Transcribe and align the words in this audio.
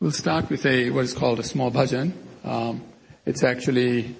We'll 0.00 0.12
start 0.12 0.48
with 0.48 0.64
a 0.64 0.90
what 0.90 1.04
is 1.04 1.12
called 1.12 1.40
a 1.40 1.42
small 1.42 1.72
bhajan. 1.72 2.12
Um, 2.44 2.82
it's 3.26 3.42
actually 3.42 4.14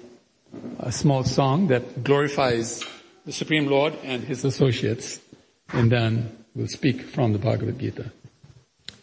a 0.77 0.91
small 0.91 1.23
song 1.23 1.67
that 1.67 2.03
glorifies 2.03 2.83
the 3.25 3.31
Supreme 3.31 3.65
Lord 3.65 3.93
and 4.03 4.21
His 4.21 4.43
associates, 4.43 5.21
and 5.69 5.89
then 5.89 6.35
we'll 6.53 6.67
speak 6.67 7.03
from 7.03 7.31
the 7.31 7.39
Bhagavad 7.39 7.79
Gita. 7.79 8.11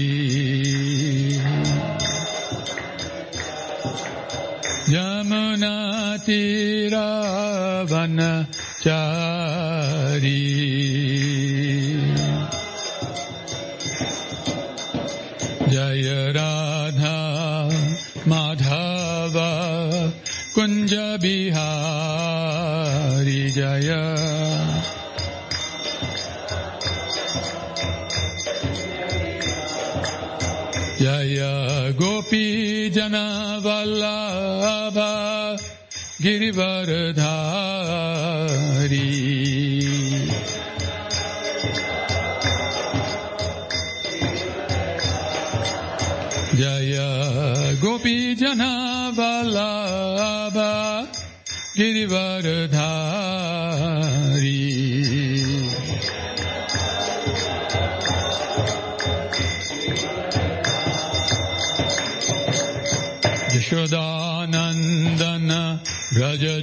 Yamuna 4.91 5.65
तीरावन 6.27 8.19
Kunj 20.71 20.93
Bihari 21.23 23.41
जय। 23.51 23.91
जय 31.01 31.39
गोपी 31.99 32.45
जनवल्लभ 32.91 34.99
गिरिवरधारी 36.23 37.30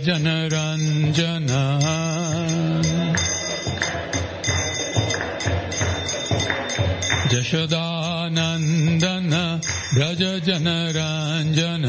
जनरञ्जन 0.06 1.49
यशोदानन्दन 7.33 9.33
व्रज 9.97 10.23
जनरञ्जन 10.47 11.84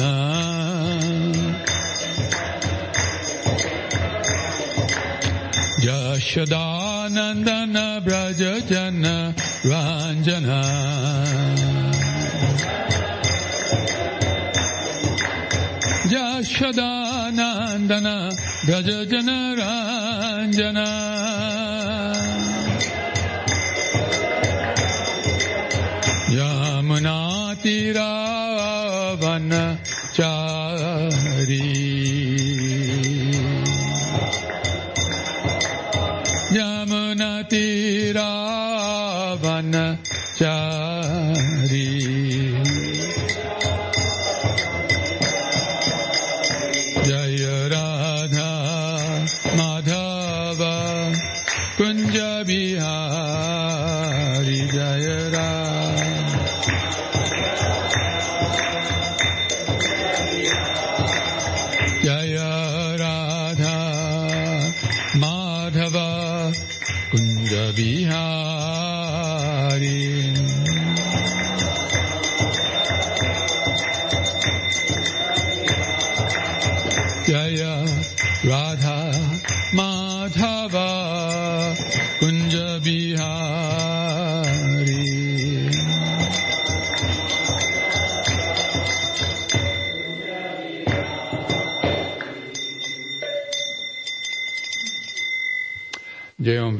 यशोदानन्दन 5.85 7.75
व्रज 8.05 8.41
जन 8.71 9.03
रञ्जन 9.71 10.49
यशोदानन्दन 17.77 18.07
व्रज 18.67 18.89
जनरञ्जन 19.11 20.77
यमुनातिरावन 28.15 29.51
चारी 30.17 31.61
यमुनतिरावन 38.33 39.73
चारी 40.39 41.87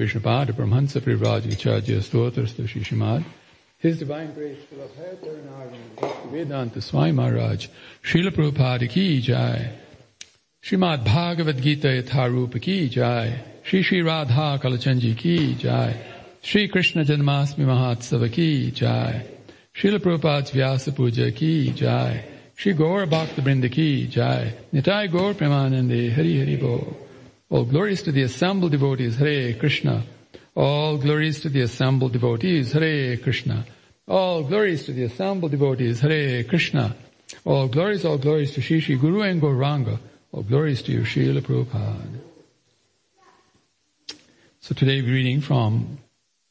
Jai 0.09 0.21
Om 0.21 0.23
Vishnupada 0.23 0.53
Brahmansa 0.53 1.01
Privrajacharya 1.01 2.01
Stotrastu 2.01 2.67
Shishimad 2.67 3.25
His 3.79 3.99
Divine 3.99 4.33
Grace 4.33 4.59
Srila 4.73 4.89
Bhakti 5.97 6.29
Vedanta 6.31 6.81
Swami 6.81 7.13
Maharaj 7.13 7.69
Srila 8.03 8.31
Prabhupada 8.31 8.89
Ki 8.89 9.21
Jai 9.21 9.71
Srimad 10.63 11.05
Bhagavad 11.05 11.61
Gita 11.61 11.89
Yatharupa 11.89 12.61
Ki 12.61 12.89
Jai 12.89 13.45
Shri 13.69 13.83
Shri 13.83 14.03
Radha 14.03 14.59
Kalachanji 14.59 15.15
ki 15.15 15.55
jai. 15.57 15.95
Shri 16.41 16.69
Krishna 16.69 17.05
Janmasmi 17.05 17.67
Mahatsava 17.67 18.33
ki 18.33 18.71
jai. 18.71 19.27
Srila 19.75 19.99
Prabhupada's 19.99 20.53
Vyasa 20.53 20.97
Puja 20.97 21.31
ki 21.31 21.73
jai. 21.73 22.25
Shri 22.57 22.73
Gaur 22.73 23.07
Bhakta 23.07 23.43
Brinda 23.43 23.71
ki 23.71 24.07
jai. 24.07 24.55
Nitai 24.73 25.13
Gaur 25.13 25.35
Premanande 25.35 26.11
Hari 26.15 26.39
Hari 26.39 26.57
Bo. 26.57 26.97
All 27.51 27.65
glories 27.65 28.03
to 28.03 28.13
the 28.13 28.23
assembled 28.23 28.73
devotees. 28.73 29.17
Hare 29.17 29.55
Krishna. 29.55 30.05
All 30.55 30.99
glories 30.99 31.41
to 31.41 31.49
the 31.49 31.63
assembled 31.63 32.13
devotees. 32.13 32.73
Hare 32.73 33.17
Krishna. 33.17 33.65
All 34.07 34.43
glories 34.43 34.85
to 34.85 34.93
the 34.93 35.05
assembled 35.05 35.51
devotees. 35.53 36.01
Hare 36.01 36.45
Krishna. 36.45 36.95
All 37.45 37.69
glories, 37.69 38.05
all 38.05 38.19
glories 38.19 38.53
to 38.53 38.61
Shri 38.61 38.81
Guru 38.97 39.23
and. 39.23 39.43
All 40.33 40.43
glories 40.43 40.83
to 40.83 40.93
you, 40.93 41.01
Srila 41.01 41.41
Prabhupada. 41.41 42.21
So 44.61 44.75
today 44.75 45.01
we're 45.01 45.13
reading 45.13 45.41
from 45.41 45.99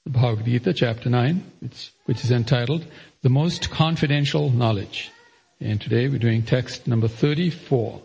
the 0.04 0.10
Bhagavad 0.10 0.46
Gita, 0.46 0.74
chapter 0.74 1.10
9, 1.10 1.52
which, 1.60 1.92
which 2.06 2.24
is 2.24 2.32
entitled 2.32 2.86
The 3.22 3.30
Most 3.30 3.70
Confidential 3.70 4.50
Knowledge. 4.50 5.12
And 5.60 5.80
today 5.80 6.08
we're 6.08 6.18
doing 6.18 6.44
text 6.44 6.88
number 6.88 7.08
34. 7.08 8.02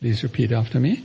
Please 0.00 0.22
repeat 0.22 0.52
after 0.52 0.78
me. 0.78 1.04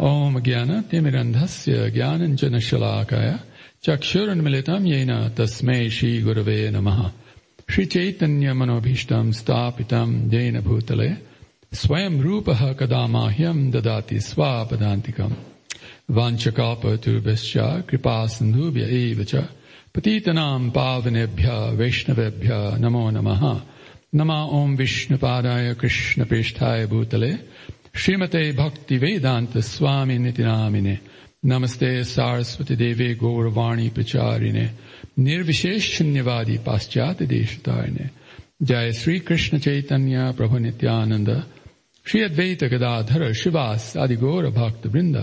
ॐ 0.00 0.40
ज्ञानतिमिरन्धस्य 0.44 1.90
ज्ञानञ्जनशलाकाय 1.90 3.28
चक्षुरुन्मिलितम् 3.84 4.86
येन 4.86 5.12
तस्मै 5.38 5.90
श्रीगुरवे 5.90 6.70
नमः। 6.70 6.98
श्रीचैतन्यमनोभीष्टम् 7.70 9.32
स्थापितम् 9.32 10.34
येन 10.34 10.60
भूतले 10.60 11.08
स्वयं 11.72 12.20
रूपः 12.20 12.72
कदा 12.72 13.06
माह्यम् 13.06 13.70
ददाति 13.72 14.20
स्वापदान्तिकम्। 14.20 15.40
वाञ्छकापतुर्भश्च 16.10 17.54
कृपा 17.88 18.26
सिन्धुभ्य 18.26 18.82
एव 19.00 19.24
च 19.24 19.34
पतितनाम् 19.94 20.70
पावनेभ्य 20.76 21.48
वैष्णवेभ्य 21.80 22.50
नमो 22.84 23.10
नमः। 23.10 23.42
नमा 24.14 24.40
ॐ 24.44 24.76
विष्णुपादाय 24.76 25.74
कृष्णपेष्ठाय 25.74 26.86
भूतले 26.86 27.32
श्रीमते 28.01 28.43
भक्तिवेदान्त 28.59 29.57
स्वामी 29.71 30.17
नितिनामिने 30.25 30.95
नमस्ते 31.51 31.91
सारस्वती 32.15 32.75
देवे 32.83 33.09
गौरवाणी 33.23 33.87
प्रचारिणे 33.95 34.65
निर्विशेष 35.27 35.83
शून्यवादी 35.97 36.57
पाश्चात्य 36.67 37.25
देशतारिणे 37.33 38.05
जय 38.69 38.91
श्री 39.01 39.17
कृष्ण 39.27 39.57
चैतन्य 39.65 40.31
प्रभु 40.37 40.57
नित्यानंद 40.65 41.29
श्री 42.05 42.21
अद्वैत 42.29 42.63
गदाधर 42.73 43.31
शिवास 43.41 43.91
आदि 44.03 44.15
गौर 44.23 44.49
भक्त 44.59 44.87
वृंद 44.93 45.17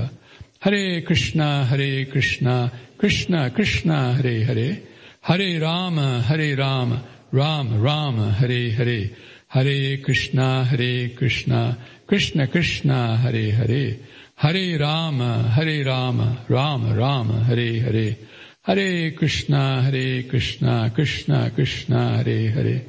हरे 0.64 0.84
कृष्णा 1.08 1.48
हरे 1.70 1.90
Krishna 2.12 2.58
Krishna, 2.98 3.48
Krishna, 3.50 4.14
Hare 4.14 4.44
Hare, 4.44 4.82
Hare 5.22 5.60
Rama, 5.60 6.20
Hare 6.20 6.56
Rama, 6.56 7.04
Ram, 7.30 7.80
Rama, 7.80 8.32
Hare 8.32 8.70
Hare, 8.72 9.10
Hare 9.46 9.98
Krishna, 9.98 10.64
Hare 10.64 11.10
Krishna, 11.10 11.78
Krishna, 12.07 12.47
Krishna, 12.47 13.17
Hare 13.17 13.51
Hare, 13.51 13.97
Hare 14.35 14.79
Rama, 14.79 15.43
Hare 15.55 15.85
Rama, 15.85 16.37
Rama, 16.47 16.95
Rama, 16.95 17.43
Hare 17.43 17.79
Hare, 17.79 18.17
Hare 18.61 19.11
Krishna, 19.11 19.81
Hare 19.81 20.23
Krishna, 20.23 20.91
Krishna, 20.93 21.51
Krishna, 21.53 22.17
Hare 22.17 22.49
Hare, 22.49 22.81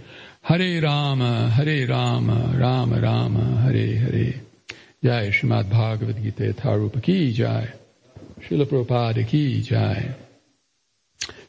Hare 0.42 0.80
Rama, 0.80 1.50
Hare 1.50 1.86
Rama, 1.86 2.54
Rama, 2.58 3.00
Rama, 3.00 3.60
Hare 3.62 3.96
Hare. 3.96 4.34
Jai 5.02 5.28
Srimad 5.28 5.68
Bhagavad 5.68 6.22
Gita 6.22 6.54
Tharupa 6.54 7.02
Ki 7.02 7.32
Jai. 7.32 7.68
Srila 8.44 8.66
Prabhupada 8.66 9.26
ki 9.26 9.62
jai. 9.62 10.14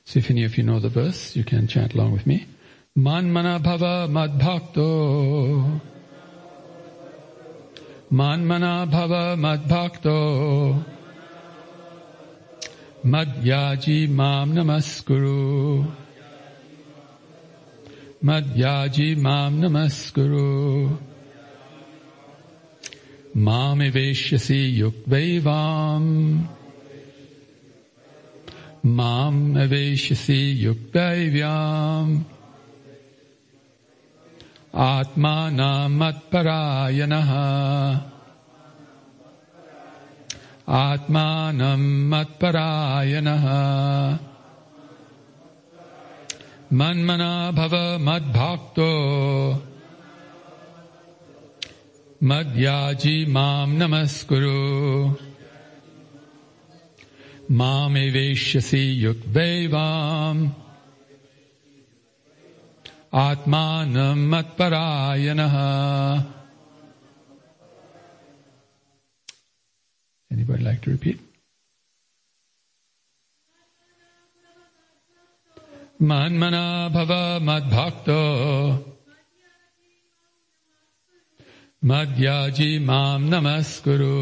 So 0.05 0.19
if 0.19 0.29
any 0.29 0.45
of 0.45 0.57
you 0.57 0.63
know 0.63 0.79
the 0.79 0.87
verse, 0.87 1.35
you 1.35 1.43
can 1.43 1.67
chant 1.67 1.93
along 1.93 2.13
with 2.13 2.25
me. 2.25 2.47
Manmana 2.97 3.61
bhava 3.61 4.07
madbhakto. 4.07 5.81
Manmana 8.11 8.89
bhava 8.89 9.35
madbhakto. 9.35 10.83
Madhyaji 13.05 14.09
mam 14.09 14.53
namaskuru. 14.53 15.91
Madhyaji 18.23 19.15
mam 19.17 19.61
namaskuru. 19.61 20.97
Mamiveshyasi 23.35 24.77
yukvaivam. 24.79 26.47
माम् 28.85 29.57
अवेश्यसि 29.57 30.41
युक्तैव्याम् 30.63 32.34
आत्मानमत्परायणः। 34.77 36.01
आत्मानं 40.69 42.09
मत्परायणः 42.09 43.45
मन्मना 46.73 47.51
भव 47.51 47.97
मद्भक्तो। 47.99 48.91
मद्याजी 52.23 53.25
मां 53.25 53.67
नमस्कुरु। 53.67 55.13
मामेवेष्यसि 57.51 59.05
युक्दैवाम् 59.05 60.49
आत्मानम् 63.15 64.27
मत्परायणः 64.31 65.55
Anybody 70.31 70.63
like 70.63 70.81
to 70.81 70.91
repeat? 70.91 71.19
मन्मना 76.01 76.65
भव 76.95 77.11
मद्भक्तो 77.47 78.21
मद्याजी 81.91 82.69
माम् 82.91 83.29
नमस्कुरु 83.33 84.15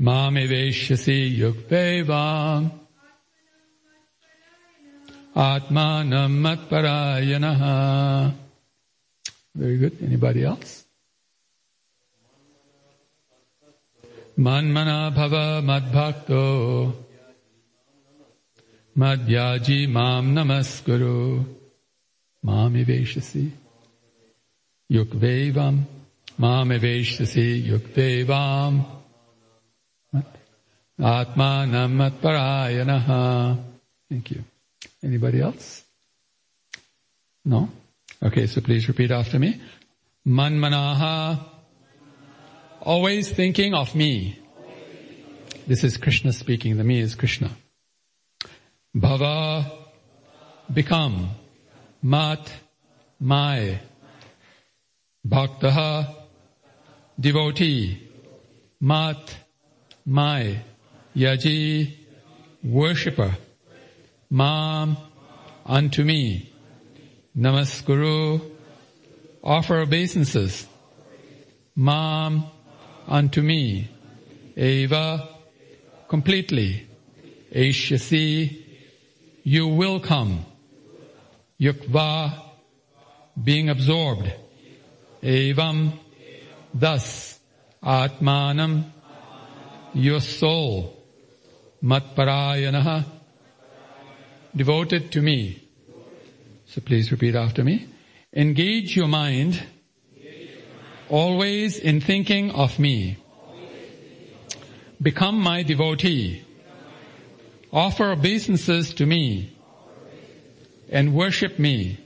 Mamiveshyasi 0.00 1.18
yuktevam 1.38 2.79
Atmanam 5.40 6.32
matparayanaha. 6.44 8.30
Very 9.54 9.78
good. 9.78 9.96
Anybody 10.02 10.44
else? 10.44 10.84
Manmana 14.36 15.10
bhava 15.16 15.62
madbhakto 15.64 16.92
Madhyaji 18.98 19.88
mam 19.88 20.34
namaskuru 20.34 21.44
Mamiveshyasi 22.44 23.50
yukvevam 24.92 25.84
Mamiveshyasi 26.38 27.66
yukvevam 27.70 28.84
Atmanam 31.00 31.98
Atparayanaha. 32.10 33.58
Thank 34.10 34.32
you. 34.32 34.44
Anybody 35.02 35.40
else? 35.40 35.84
No? 37.44 37.68
Okay, 38.22 38.46
so 38.46 38.60
please 38.60 38.86
repeat 38.88 39.10
after 39.10 39.38
me. 39.38 39.60
Manmanaha. 40.26 41.40
Always 42.82 43.30
thinking 43.30 43.74
of 43.74 43.94
me. 43.94 44.38
This 45.66 45.84
is 45.84 45.96
Krishna 45.96 46.32
speaking. 46.32 46.76
The 46.76 46.84
me 46.84 47.00
is 47.00 47.14
Krishna. 47.14 47.50
Bhava. 48.94 49.70
Become. 50.72 51.30
Mat. 52.02 52.52
My. 53.18 53.80
Bhaktaha. 55.26 56.20
devotee. 57.20 58.10
Mat, 58.80 59.36
my, 60.06 60.62
yaji, 61.14 61.94
worshipper. 62.64 63.36
Mam, 64.30 64.96
unto 65.66 66.04
me. 66.04 66.52
Namaskuru, 67.36 68.40
offer 69.42 69.80
obeisances. 69.80 70.66
Mam, 71.74 72.44
unto 73.08 73.42
me. 73.42 73.88
Eva, 74.56 75.28
completely. 76.08 76.86
Eshyasi, 77.52 78.64
you 79.42 79.66
will 79.66 79.98
come. 79.98 80.46
Yukva, 81.60 82.40
being 83.42 83.68
absorbed. 83.68 84.32
Evam, 85.22 85.92
thus. 86.72 87.38
Atmanam, 87.82 88.84
your 89.94 90.20
soul. 90.20 90.96
Matparayanaha, 91.82 93.04
devoted 94.54 95.12
to 95.12 95.22
me. 95.22 95.68
So 96.66 96.80
please 96.80 97.10
repeat 97.10 97.34
after 97.34 97.64
me. 97.64 97.86
Engage 98.34 98.96
your 98.96 99.08
mind 99.08 99.62
always 101.08 101.78
in 101.78 102.00
thinking 102.00 102.50
of 102.52 102.78
me. 102.78 103.16
Become 105.02 105.40
my 105.40 105.62
devotee. 105.62 106.44
Offer 107.72 108.12
obeisances 108.12 108.94
to 108.94 109.06
me 109.06 109.56
and 110.90 111.14
worship 111.14 111.58
me, 111.58 111.98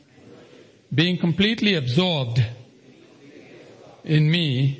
being 0.95 1.19
completely 1.19 1.75
absorbed 1.75 2.45
in 4.05 4.31
me, 4.31 4.79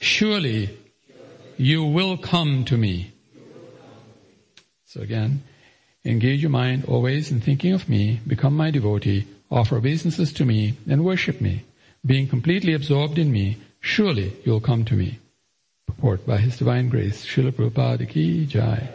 surely 0.00 0.78
you 1.56 1.84
will 1.84 2.18
come 2.18 2.64
to 2.66 2.76
me. 2.76 3.12
So 4.84 5.00
again, 5.00 5.42
engage 6.04 6.42
your 6.42 6.50
mind 6.50 6.84
always 6.86 7.30
in 7.30 7.40
thinking 7.40 7.72
of 7.72 7.88
me, 7.88 8.20
become 8.26 8.56
my 8.56 8.70
devotee, 8.70 9.26
offer 9.50 9.76
obeisances 9.76 10.32
to 10.32 10.44
me, 10.44 10.74
and 10.88 11.04
worship 11.04 11.40
me. 11.40 11.64
Being 12.04 12.26
completely 12.26 12.74
absorbed 12.74 13.18
in 13.18 13.30
me, 13.30 13.58
surely 13.80 14.36
you'll 14.44 14.60
come 14.60 14.84
to 14.86 14.94
me. 14.94 15.18
Purport 15.86 16.26
by 16.26 16.38
His 16.38 16.56
Divine 16.56 16.88
Grace, 16.88 17.24
Srila 17.24 17.52
Prabhupada 17.52 18.08
Ki 18.08 18.46
Jai. 18.46 18.88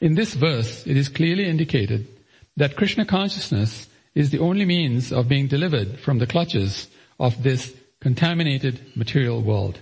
In 0.00 0.14
this 0.14 0.34
verse, 0.34 0.86
it 0.86 0.96
is 0.96 1.08
clearly 1.08 1.48
indicated 1.48 2.08
that 2.56 2.76
Krishna 2.76 3.04
consciousness 3.04 3.88
is 4.14 4.30
the 4.30 4.38
only 4.38 4.64
means 4.64 5.12
of 5.12 5.28
being 5.28 5.46
delivered 5.46 5.98
from 5.98 6.18
the 6.18 6.26
clutches 6.26 6.88
of 7.18 7.42
this 7.42 7.74
contaminated 8.00 8.80
material 8.96 9.40
world. 9.42 9.80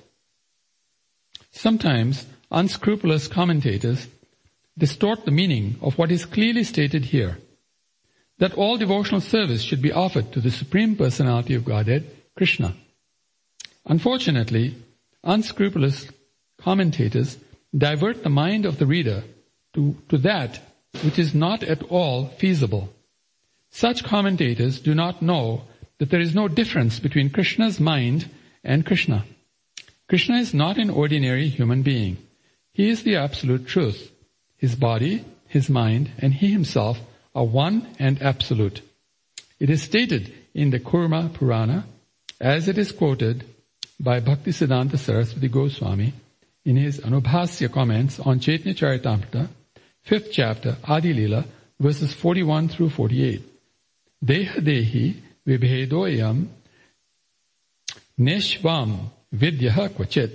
Sometimes 1.51 2.27
unscrupulous 2.51 3.29
commentators 3.29 4.09
distort 4.77 5.25
the 5.25 5.31
meaning 5.31 5.77
of 5.81 5.99
what 5.99 6.11
is 6.11 6.25
clearly 6.25 6.65
stated 6.65 7.07
here. 7.07 7.39
That 8.39 8.55
all 8.55 8.77
devotional 8.77 9.21
service 9.21 9.63
should 9.63 9.83
be 9.83 9.93
offered 9.93 10.33
to 10.33 10.41
the 10.41 10.51
Supreme 10.51 10.97
Personality 10.97 11.55
of 11.55 11.65
Godhead, 11.65 12.11
Krishna. 12.37 12.75
Unfortunately, 13.87 14.75
unscrupulous 15.23 16.09
commentators 16.59 17.39
divert 17.77 18.23
the 18.23 18.31
mind 18.31 18.65
of 18.65 18.79
the 18.79 18.87
reader 18.87 19.25
to, 19.75 19.97
to 20.09 20.19
that 20.19 20.61
which 21.03 21.19
is 21.19 21.35
not 21.35 21.63
at 21.63 21.83
all 21.85 22.29
feasible. 22.39 22.93
Such 23.71 24.05
commentators 24.05 24.79
do 24.81 24.95
not 24.95 25.23
know 25.23 25.63
that 25.99 26.11
there 26.11 26.21
is 26.21 26.35
no 26.35 26.49
difference 26.49 27.01
between 27.01 27.31
Krishna's 27.31 27.81
mind 27.81 28.29
and 28.63 28.85
Krishna. 28.85 29.25
Krishna 30.09 30.37
is 30.37 30.53
not 30.53 30.77
an 30.77 30.91
ordinary 30.91 31.49
human 31.49 31.83
being. 31.83 32.19
He 32.73 32.91
is 32.91 33.03
the 33.03 33.17
absolute 33.17 33.67
truth. 33.67 34.12
His 34.63 34.77
body, 34.77 35.25
his 35.49 35.69
mind, 35.69 36.13
and 36.19 36.33
he 36.33 36.53
himself 36.53 37.01
are 37.35 37.45
one 37.45 37.89
and 37.99 38.23
absolute. 38.23 38.81
It 39.59 39.69
is 39.69 39.83
stated 39.83 40.33
in 40.55 40.71
the 40.71 40.79
Kurma 40.79 41.35
Purana, 41.35 41.85
as 42.41 42.69
it 42.69 42.79
is 42.79 42.93
quoted 42.93 43.45
by 43.99 44.21
Bhaktisiddhanta 44.21 44.97
Saraswati 44.97 45.49
Goswami 45.49 46.13
in 46.65 46.77
his 46.77 47.01
Anubhasya 47.01 47.73
comments 47.73 48.21
on 48.21 48.39
Chaitanya 48.39 48.75
Charitamrita, 48.75 49.49
fifth 50.03 50.31
chapter, 50.31 50.77
Adi 50.85 51.13
Lila, 51.13 51.45
verses 51.81 52.15
41 52.15 52.69
through 52.69 52.91
48. 52.91 53.43
Deha 54.25 54.61
dehi 54.61 55.17
vibhedoyam 55.45 56.47
neshvam 58.17 59.11
vidyaha 59.35 59.89
kvachit. 59.89 60.31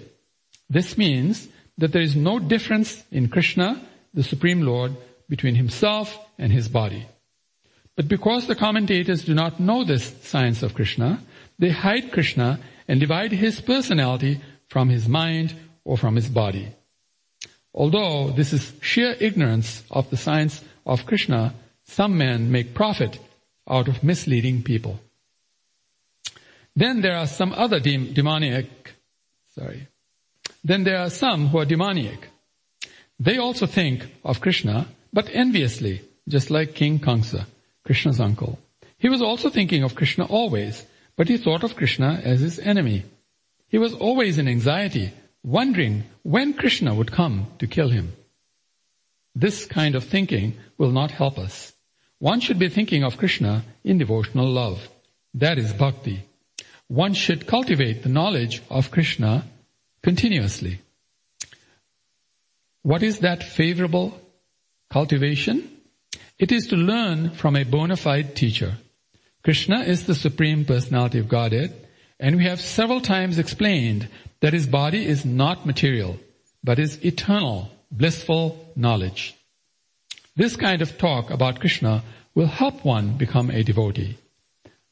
This 0.70 0.98
means 0.98 1.48
that 1.78 1.94
there 1.94 2.02
is 2.02 2.18
no 2.18 2.40
difference 2.40 3.06
in 3.10 3.30
Krishna, 3.30 3.82
the 4.14 4.24
Supreme 4.24 4.62
Lord, 4.62 4.96
between 5.30 5.56
himself 5.56 6.18
and 6.38 6.52
his 6.52 6.68
body. 6.68 7.06
But 7.96 8.08
because 8.08 8.48
the 8.48 8.56
commentators 8.56 9.24
do 9.24 9.34
not 9.34 9.60
know 9.60 9.84
this 9.84 10.16
science 10.22 10.64
of 10.64 10.74
Krishna, 10.74 11.20
they 11.60 11.70
hide 11.70 12.12
Krishna 12.12 12.60
and 12.88 13.00
divide 13.00 13.32
his 13.32 13.60
personality 13.60 14.40
from 14.70 14.90
his 14.90 15.08
mind 15.08 15.56
or 15.84 15.98
from 15.98 16.16
his 16.16 16.30
body. 16.30 16.70
Although 17.74 18.32
this 18.32 18.54
is 18.54 18.74
sheer 18.82 19.16
ignorance 19.20 19.84
of 19.92 20.10
the 20.10 20.18
science 20.18 20.64
of 20.86 21.06
Krishna, 21.06 21.54
some 21.84 22.18
men 22.18 22.52
make 22.52 22.74
profit 22.74 23.20
out 23.68 23.88
of 23.88 24.04
misleading 24.04 24.64
people. 24.64 25.00
Then 26.76 27.02
there 27.02 27.18
are 27.18 27.28
some 27.28 27.54
other 27.54 27.80
de- 27.80 28.14
demoniac, 28.14 28.94
sorry. 29.56 29.88
Then 30.64 30.84
there 30.84 31.00
are 31.00 31.10
some 31.10 31.48
who 31.48 31.58
are 31.58 31.66
demoniac. 31.66 32.30
They 33.20 33.38
also 33.38 33.66
think 33.66 34.08
of 34.24 34.42
Krishna, 34.42 34.88
but 35.12 35.30
enviously, 35.34 36.02
just 36.28 36.52
like 36.52 36.76
King 36.76 37.00
Kamsa, 37.00 37.46
Krishna's 37.84 38.20
uncle. 38.20 38.60
He 38.98 39.10
was 39.10 39.22
also 39.22 39.50
thinking 39.50 39.84
of 39.84 39.96
Krishna 39.96 40.26
always, 40.26 40.86
but 41.16 41.28
he 41.28 41.38
thought 41.38 41.64
of 41.64 41.76
Krishna 41.76 42.22
as 42.24 42.42
his 42.42 42.60
enemy. 42.60 43.06
He 43.70 43.78
was 43.78 43.94
always 43.94 44.38
in 44.38 44.48
anxiety 44.48 45.12
wondering 45.44 46.04
when 46.24 46.54
Krishna 46.54 46.94
would 46.94 47.12
come 47.12 47.48
to 47.60 47.68
kill 47.68 47.90
him. 47.90 48.14
This 49.34 49.66
kind 49.66 49.96
of 49.96 50.04
thinking 50.04 50.58
will 50.78 50.92
not 50.92 51.12
help 51.12 51.38
us. 51.38 51.74
One 52.20 52.40
should 52.40 52.60
be 52.60 52.70
thinking 52.70 53.04
of 53.04 53.18
Krishna 53.18 53.64
in 53.84 53.98
devotional 53.98 54.50
love. 54.50 54.90
That 55.34 55.58
is 55.58 55.74
bhakti. 55.74 56.24
One 56.88 57.14
should 57.14 57.48
cultivate 57.48 58.04
the 58.04 58.10
knowledge 58.10 58.62
of 58.70 58.92
Krishna 58.92 59.46
continuously. 60.02 60.80
What 62.88 63.03
is 63.03 63.20
that 63.20 63.44
favorable 63.44 64.17
cultivation? 64.89 65.70
It 66.39 66.53
is 66.53 66.67
to 66.67 66.77
learn 66.77 67.32
from 67.32 67.58
a 67.58 67.65
bona 67.65 67.98
fide 67.98 68.34
teacher. 68.34 68.77
Krishna 69.44 69.82
is 69.82 70.06
the 70.06 70.15
Supreme 70.15 70.63
Personality 70.63 71.20
of 71.20 71.27
Godhead, 71.27 71.86
and 72.17 72.38
we 72.38 72.46
have 72.46 72.62
several 72.62 73.01
times 73.01 73.39
explained 73.39 74.08
that 74.39 74.53
his 74.53 74.67
body 74.67 75.06
is 75.06 75.25
not 75.25 75.65
material, 75.65 76.17
but 76.63 76.79
is 76.79 77.03
eternal, 77.03 77.70
blissful 77.91 78.72
knowledge. 78.77 79.36
This 80.38 80.56
kind 80.56 80.82
of 80.82 80.98
talk 80.98 81.29
about 81.29 81.60
Krishna 81.60 82.06
will 82.36 82.48
help 82.48 82.86
one 82.86 83.17
become 83.17 83.50
a 83.50 83.63
devotee. 83.63 84.17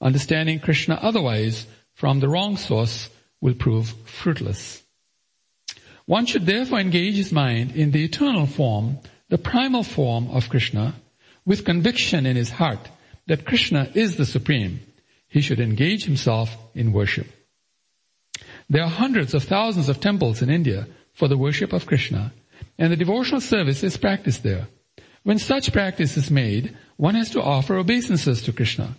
Understanding 0.02 0.60
Krishna 0.60 0.96
otherwise 1.02 1.66
from 1.94 2.20
the 2.20 2.28
wrong 2.28 2.58
source 2.58 3.10
will 3.40 3.54
prove 3.54 3.88
fruitless. 4.04 4.84
One 6.06 6.26
should 6.26 6.46
therefore 6.46 6.80
engage 6.80 7.16
his 7.16 7.32
mind 7.32 7.76
in 7.76 7.92
the 7.92 8.04
eternal 8.04 8.46
form, 8.46 9.00
the 9.30 9.38
primal 9.38 9.84
form 9.84 10.30
of 10.30 10.50
Krishna, 10.50 10.96
with 11.46 11.66
conviction 11.66 12.26
in 12.26 12.36
his 12.36 12.52
heart 12.52 12.90
that 13.28 13.46
Krishna 13.46 13.90
is 13.94 14.16
the 14.16 14.26
supreme. 14.26 14.82
He 15.28 15.42
should 15.42 15.60
engage 15.60 16.06
himself 16.06 16.56
in 16.76 16.94
worship. 16.94 17.28
There 18.70 18.84
are 18.84 18.90
hundreds 18.90 19.34
of 19.34 19.44
thousands 19.44 19.90
of 19.90 20.00
temples 20.00 20.42
in 20.42 20.50
India 20.50 20.88
for 21.14 21.28
the 21.28 21.38
worship 21.38 21.74
of 21.74 21.86
Krishna, 21.86 22.34
and 22.78 22.92
the 22.92 22.98
devotional 22.98 23.42
service 23.42 23.84
is 23.84 23.98
practiced 23.98 24.44
there. 24.44 24.68
When 25.24 25.40
such 25.40 25.74
practice 25.74 26.18
is 26.18 26.30
made, 26.30 26.78
one 26.98 27.16
has 27.16 27.32
to 27.32 27.42
offer 27.42 27.78
obeisances 27.78 28.44
to 28.44 28.54
Krishna. 28.54 28.96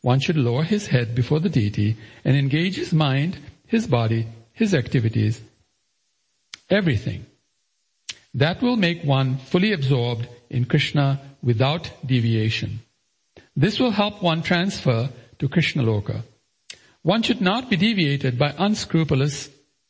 One 0.00 0.20
should 0.20 0.36
lower 0.36 0.64
his 0.64 0.88
head 0.88 1.14
before 1.14 1.40
the 1.40 1.48
deity 1.48 1.96
and 2.24 2.36
engage 2.36 2.76
his 2.76 2.92
mind, 2.92 3.38
his 3.66 3.86
body, 3.86 4.26
his 4.52 4.74
activities, 4.74 5.40
everything. 6.70 7.26
That 8.34 8.62
will 8.62 8.76
make 8.76 9.02
one 9.02 9.38
fully 9.38 9.72
absorbed 9.72 10.28
in 10.50 10.64
Krishna 10.64 11.20
without 11.42 11.90
deviation. 12.04 12.80
This 13.56 13.78
will 13.80 13.90
help 13.90 14.22
one 14.22 14.42
transfer 14.42 15.10
to 15.38 15.48
Krishna 15.48 15.82
Loka. 15.82 16.22
One 17.02 17.22
should 17.22 17.40
not 17.40 17.70
be 17.70 17.76
deviated 17.76 18.38
by 18.38 18.54
unscrupulous 18.58 19.48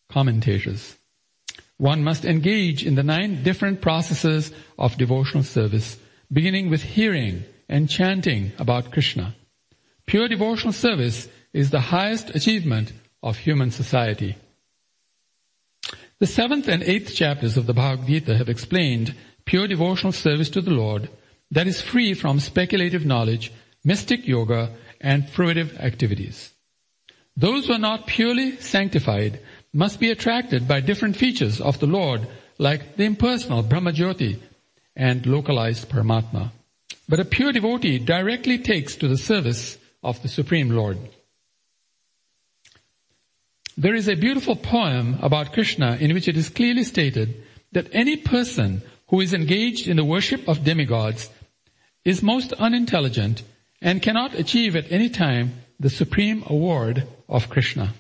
commentators. 0.09 0.97
One 1.79 2.03
must 2.03 2.25
engage 2.25 2.85
in 2.85 2.97
the 2.97 3.03
nine 3.03 3.43
different 3.43 3.81
processes 3.81 4.53
of 4.79 4.99
devotional 4.99 5.45
service, 5.45 5.97
beginning 6.33 6.71
with 6.71 6.83
hearing 6.83 7.45
and 7.69 7.89
chanting 7.89 8.53
about 8.59 8.91
Krishna. 8.91 9.35
Pure 10.07 10.29
devotional 10.29 10.73
service 10.73 11.29
is 11.53 11.71
the 11.71 11.81
highest 11.81 12.35
achievement 12.35 12.93
of 13.23 13.37
human 13.37 13.71
society. 13.71 14.37
The 16.21 16.27
seventh 16.27 16.67
and 16.67 16.83
eighth 16.83 17.15
chapters 17.15 17.57
of 17.57 17.67
the 17.67 17.75
Bhagavad 17.75 18.09
Gita 18.09 18.37
have 18.37 18.49
explained 18.49 19.15
pure 19.45 19.69
devotional 19.69 20.11
service 20.13 20.51
to 20.51 20.61
the 20.61 20.73
Lord 20.73 21.09
that 21.53 21.69
is 21.69 21.81
free 21.81 22.13
from 22.13 22.41
speculative 22.41 23.07
knowledge, 23.07 23.53
mystic 23.85 24.27
yoga, 24.27 24.73
and 25.01 25.29
fruitive 25.29 25.79
activities. 25.79 26.53
Those 27.37 27.67
who 27.67 27.75
are 27.75 27.79
not 27.79 28.09
purely 28.09 28.57
sanctified 28.57 29.39
must 29.73 30.01
be 30.01 30.11
attracted 30.11 30.67
by 30.67 30.81
different 30.81 31.17
features 31.17 31.61
of 31.61 31.79
the 31.79 31.87
Lord 31.87 32.27
like 32.59 32.97
the 32.97 33.05
impersonal 33.05 33.63
Brahmajyoti 33.63 34.41
and 34.97 35.25
localized 35.25 35.89
Paramatma. 35.89 36.51
But 37.09 37.21
a 37.21 37.25
pure 37.25 37.53
devotee 37.53 38.01
directly 38.01 38.59
takes 38.59 38.97
to 38.97 39.07
the 39.07 39.17
service 39.17 39.79
of 40.03 40.21
the 40.23 40.29
Supreme 40.29 40.71
Lord. 40.71 40.99
There 43.79 43.95
is 43.95 44.09
a 44.09 44.17
beautiful 44.17 44.57
poem 44.57 45.19
about 45.23 45.53
Krishna 45.53 45.99
in 46.01 46.13
which 46.13 46.27
it 46.27 46.37
is 46.37 46.49
clearly 46.49 46.83
stated 46.83 47.45
that 47.71 47.87
any 47.93 48.17
person 48.17 48.83
who 49.07 49.21
is 49.21 49.33
engaged 49.33 49.87
in 49.87 49.97
the 49.97 50.05
worship 50.05 50.49
of 50.49 50.65
demigods 50.65 51.31
is 52.05 52.21
most 52.21 52.53
unintelligent 52.55 53.45
and 53.81 54.03
cannot 54.03 54.35
achieve 54.35 54.75
at 54.75 54.91
any 54.91 55.09
time 55.09 55.63
the 55.79 55.91
supreme 55.91 56.43
award 56.49 57.07
of 57.29 57.51
Krishna. 57.51 57.95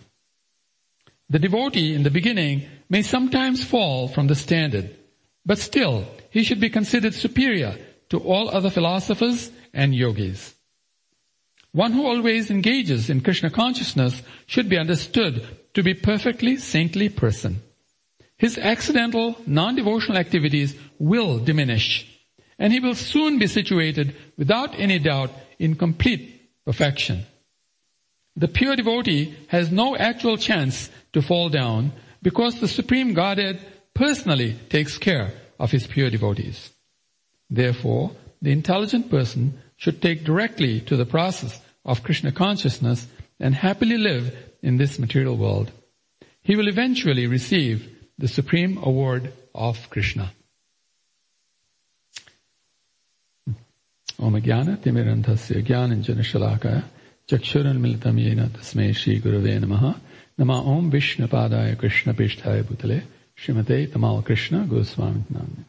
The 1.30 1.38
devotee 1.38 1.94
in 1.94 2.02
the 2.02 2.10
beginning 2.10 2.64
may 2.88 3.02
sometimes 3.02 3.62
fall 3.62 4.08
from 4.08 4.26
the 4.26 4.34
standard, 4.34 4.96
but 5.46 5.58
still 5.58 6.08
he 6.30 6.42
should 6.42 6.58
be 6.58 6.70
considered 6.70 7.14
superior 7.14 7.78
to 8.08 8.18
all 8.18 8.48
other 8.48 8.70
philosophers 8.70 9.52
and 9.72 9.94
yogis. 9.94 10.56
One 11.78 11.92
who 11.92 12.06
always 12.06 12.50
engages 12.50 13.08
in 13.08 13.20
Krishna 13.20 13.50
consciousness 13.50 14.20
should 14.46 14.68
be 14.68 14.76
understood 14.76 15.46
to 15.74 15.82
be 15.84 15.94
perfectly 15.94 16.56
saintly 16.56 17.08
person. 17.08 17.62
His 18.36 18.58
accidental, 18.58 19.36
non-devotional 19.46 20.18
activities 20.18 20.74
will 20.98 21.38
diminish, 21.38 22.04
and 22.58 22.72
he 22.72 22.80
will 22.80 22.96
soon 22.96 23.38
be 23.38 23.46
situated 23.46 24.16
without 24.36 24.74
any 24.76 24.98
doubt 24.98 25.30
in 25.60 25.76
complete 25.76 26.50
perfection. 26.64 27.26
The 28.34 28.48
pure 28.48 28.74
devotee 28.74 29.36
has 29.46 29.70
no 29.70 29.96
actual 29.96 30.36
chance 30.36 30.90
to 31.12 31.22
fall 31.22 31.48
down 31.48 31.92
because 32.20 32.58
the 32.58 32.66
Supreme 32.66 33.14
Godhead 33.14 33.60
personally 33.94 34.56
takes 34.68 34.98
care 34.98 35.30
of 35.60 35.70
his 35.70 35.86
pure 35.86 36.10
devotees. 36.10 36.72
Therefore, 37.48 38.10
the 38.42 38.50
intelligent 38.50 39.12
person 39.12 39.62
should 39.76 40.02
take 40.02 40.24
directly 40.24 40.80
to 40.80 40.96
the 40.96 41.06
process 41.06 41.60
of 41.88 42.02
Krishna 42.02 42.30
consciousness 42.30 43.06
and 43.40 43.54
happily 43.54 43.96
live 43.96 44.36
in 44.62 44.76
this 44.76 44.98
material 44.98 45.36
world. 45.36 45.72
He 46.42 46.54
will 46.54 46.68
eventually 46.68 47.26
receive 47.26 47.90
the 48.18 48.28
supreme 48.28 48.78
award 48.82 49.32
of 49.54 49.88
Krishna. 49.88 50.32
Jnananjana 54.20 56.24
Shalakaya 56.30 56.84
Chakshuranmilitam 57.28 58.18
Yena 58.18 58.48
Tasmai 58.48 58.94
Shri 58.94 59.20
Gurave 59.20 59.58
Namaha 59.58 59.98
Nama 60.36 60.62
Om 60.62 60.90
Padaya 60.90 61.78
Krishna 61.78 62.12
Pishtaya 62.12 62.64
Bhutale 62.64 63.02
Srimate 63.36 63.88
Tamal 63.88 64.24
Krishna 64.24 64.66
Goswami 64.66 65.22
Namne. 65.32 65.64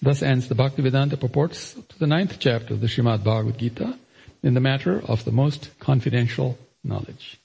Thus 0.00 0.22
ends 0.22 0.48
the 0.48 0.54
Bhaktivedanta 0.54 1.18
purports 1.18 1.72
to 1.72 1.98
the 1.98 2.06
ninth 2.06 2.36
chapter 2.38 2.74
of 2.74 2.80
the 2.80 2.86
Srimad 2.86 3.24
Bhagavad 3.24 3.58
Gita 3.58 3.98
in 4.46 4.54
the 4.54 4.60
matter 4.60 5.02
of 5.08 5.24
the 5.24 5.32
most 5.32 5.70
confidential 5.80 6.56
knowledge. 6.84 7.36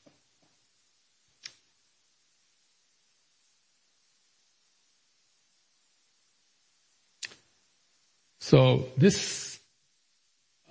So 8.38 8.86
this 8.96 9.58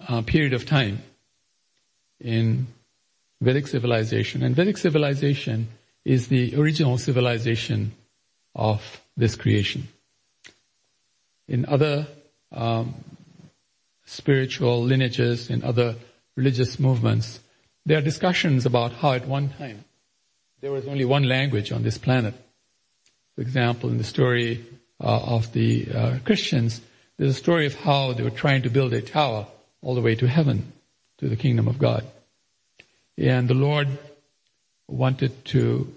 uh, 0.06 0.22
period 0.22 0.52
of 0.52 0.66
time 0.66 1.02
in 2.20 2.68
Vedic 3.40 3.66
civilization, 3.66 4.44
and 4.44 4.54
Vedic 4.54 4.78
civilization 4.78 5.66
is 6.04 6.28
the 6.28 6.54
original 6.54 6.96
civilization 6.96 7.90
of 8.54 9.00
this 9.16 9.34
creation. 9.34 9.88
In 11.48 11.66
other 11.66 12.06
um, 12.52 12.94
spiritual 14.04 14.80
lineages, 14.84 15.50
in 15.50 15.64
other 15.64 15.96
religious 16.36 16.78
movements, 16.78 17.40
there 17.86 17.98
are 17.98 18.02
discussions 18.02 18.66
about 18.66 18.92
how 18.92 19.12
at 19.12 19.26
one 19.26 19.50
time 19.50 19.84
there 20.60 20.72
was 20.72 20.86
only 20.86 21.04
one 21.04 21.24
language 21.24 21.72
on 21.72 21.82
this 21.82 21.98
planet. 21.98 22.34
For 23.34 23.42
example, 23.42 23.90
in 23.90 23.98
the 23.98 24.04
story 24.04 24.64
uh, 25.00 25.36
of 25.36 25.52
the 25.52 25.88
uh, 25.92 26.18
Christians, 26.24 26.80
there's 27.16 27.30
a 27.30 27.34
story 27.34 27.66
of 27.66 27.74
how 27.74 28.12
they 28.12 28.22
were 28.22 28.30
trying 28.30 28.62
to 28.62 28.70
build 28.70 28.92
a 28.92 29.00
tower 29.00 29.46
all 29.82 29.94
the 29.94 30.02
way 30.02 30.14
to 30.14 30.28
heaven, 30.28 30.72
to 31.18 31.28
the 31.28 31.36
kingdom 31.36 31.68
of 31.68 31.78
God. 31.78 32.04
And 33.16 33.48
the 33.48 33.54
Lord 33.54 33.88
wanted 34.86 35.44
to 35.46 35.92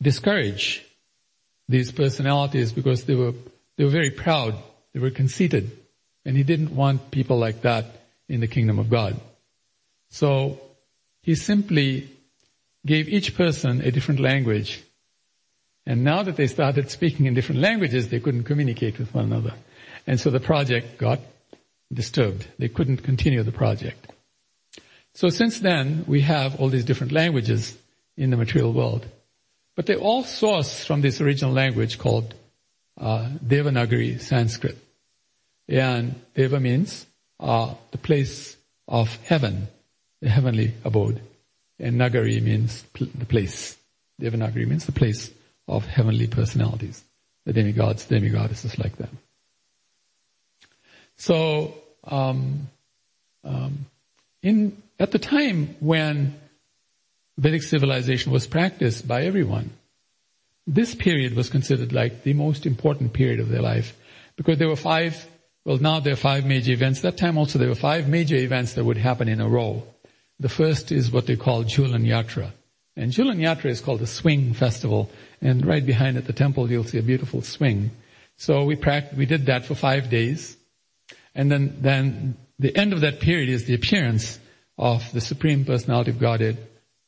discourage 0.00 0.84
these 1.68 1.92
personalities 1.92 2.72
because 2.72 3.04
they 3.04 3.14
were, 3.14 3.32
they 3.76 3.84
were 3.84 3.90
very 3.90 4.10
proud, 4.10 4.54
they 4.92 5.00
were 5.00 5.10
conceited, 5.10 5.76
and 6.24 6.36
he 6.36 6.42
didn't 6.42 6.74
want 6.74 7.10
people 7.10 7.38
like 7.38 7.62
that 7.62 7.86
in 8.28 8.40
the 8.40 8.48
kingdom 8.48 8.78
of 8.78 8.90
God. 8.90 9.16
So 10.10 10.60
he 11.22 11.34
simply 11.34 12.08
gave 12.84 13.08
each 13.08 13.34
person 13.34 13.80
a 13.80 13.90
different 13.90 14.20
language. 14.20 14.82
And 15.84 16.04
now 16.04 16.22
that 16.22 16.36
they 16.36 16.46
started 16.46 16.90
speaking 16.90 17.26
in 17.26 17.34
different 17.34 17.60
languages, 17.60 18.08
they 18.08 18.20
couldn't 18.20 18.44
communicate 18.44 18.98
with 18.98 19.14
one 19.14 19.24
another. 19.24 19.54
And 20.06 20.20
so 20.20 20.30
the 20.30 20.40
project 20.40 20.98
got 20.98 21.20
disturbed. 21.92 22.46
They 22.58 22.68
couldn't 22.68 22.98
continue 22.98 23.42
the 23.42 23.52
project. 23.52 24.12
So 25.14 25.28
since 25.28 25.60
then, 25.60 26.04
we 26.06 26.20
have 26.22 26.60
all 26.60 26.68
these 26.68 26.84
different 26.84 27.12
languages 27.12 27.76
in 28.16 28.30
the 28.30 28.36
material 28.36 28.72
world. 28.72 29.06
But 29.74 29.86
they 29.86 29.96
all 29.96 30.24
source 30.24 30.84
from 30.84 31.00
this 31.00 31.20
original 31.20 31.52
language 31.52 31.98
called 31.98 32.34
uh, 32.98 33.30
Devanagari 33.44 34.20
Sanskrit. 34.20 34.76
And 35.68 36.14
Deva 36.34 36.60
means 36.60 37.06
uh, 37.40 37.74
the 37.90 37.98
place 37.98 38.56
of 38.88 39.16
heaven, 39.24 39.68
the 40.20 40.28
heavenly 40.28 40.74
abode. 40.84 41.20
And 41.78 42.00
Nagari 42.00 42.40
means 42.42 42.82
pl- 42.94 43.08
the 43.14 43.26
place. 43.26 43.76
Devanagari 44.20 44.66
means 44.66 44.86
the 44.86 44.92
place 44.92 45.30
of 45.68 45.84
heavenly 45.86 46.26
personalities. 46.26 47.02
The 47.44 47.52
demigods, 47.52 48.06
demigoddesses 48.06 48.78
like 48.78 48.96
them. 48.96 49.18
So, 51.16 51.74
um, 52.04 52.68
um, 53.44 53.86
in 54.42 54.82
at 54.98 55.12
the 55.12 55.18
time 55.18 55.76
when 55.80 56.34
Vedic 57.38 57.62
civilization 57.62 58.32
was 58.32 58.46
practiced 58.46 59.06
by 59.06 59.24
everyone. 59.24 59.70
This 60.66 60.94
period 60.94 61.36
was 61.36 61.50
considered 61.50 61.92
like 61.92 62.22
the 62.22 62.32
most 62.32 62.64
important 62.64 63.12
period 63.12 63.40
of 63.40 63.50
their 63.50 63.60
life 63.60 63.94
because 64.36 64.58
there 64.58 64.68
were 64.68 64.76
five, 64.76 65.26
well 65.66 65.78
now 65.78 65.98
there 66.00 66.12
are 66.12 66.16
five 66.16 66.46
major 66.46 66.72
events. 66.72 67.00
That 67.00 67.18
time 67.18 67.36
also 67.36 67.58
there 67.58 67.68
were 67.68 67.74
five 67.74 68.08
major 68.08 68.36
events 68.36 68.74
that 68.74 68.84
would 68.84 68.96
happen 68.96 69.28
in 69.28 69.40
a 69.40 69.48
row. 69.48 69.82
The 70.38 70.48
first 70.48 70.92
is 70.92 71.10
what 71.10 71.26
they 71.26 71.36
call 71.36 71.64
Jhulan 71.64 72.06
Yatra. 72.06 72.52
And 72.96 73.12
Jhulan 73.12 73.38
Yatra 73.38 73.66
is 73.66 73.80
called 73.80 74.00
the 74.00 74.06
swing 74.06 74.54
festival. 74.54 75.10
And 75.42 75.66
right 75.66 75.84
behind 75.84 76.16
at 76.16 76.26
the 76.26 76.32
temple 76.32 76.70
you'll 76.70 76.84
see 76.84 76.98
a 76.98 77.02
beautiful 77.02 77.42
swing. 77.42 77.90
So 78.36 78.64
we 78.64 78.76
practiced, 78.76 79.18
we 79.18 79.26
did 79.26 79.46
that 79.46 79.64
for 79.64 79.74
five 79.74 80.08
days. 80.08 80.56
And 81.34 81.50
then, 81.50 81.78
then 81.80 82.36
the 82.60 82.74
end 82.76 82.92
of 82.92 83.00
that 83.00 83.20
period 83.20 83.48
is 83.48 83.64
the 83.64 83.74
appearance 83.74 84.38
of 84.78 85.10
the 85.12 85.20
Supreme 85.20 85.64
Personality 85.64 86.12
of 86.12 86.20
Godhead 86.20 86.58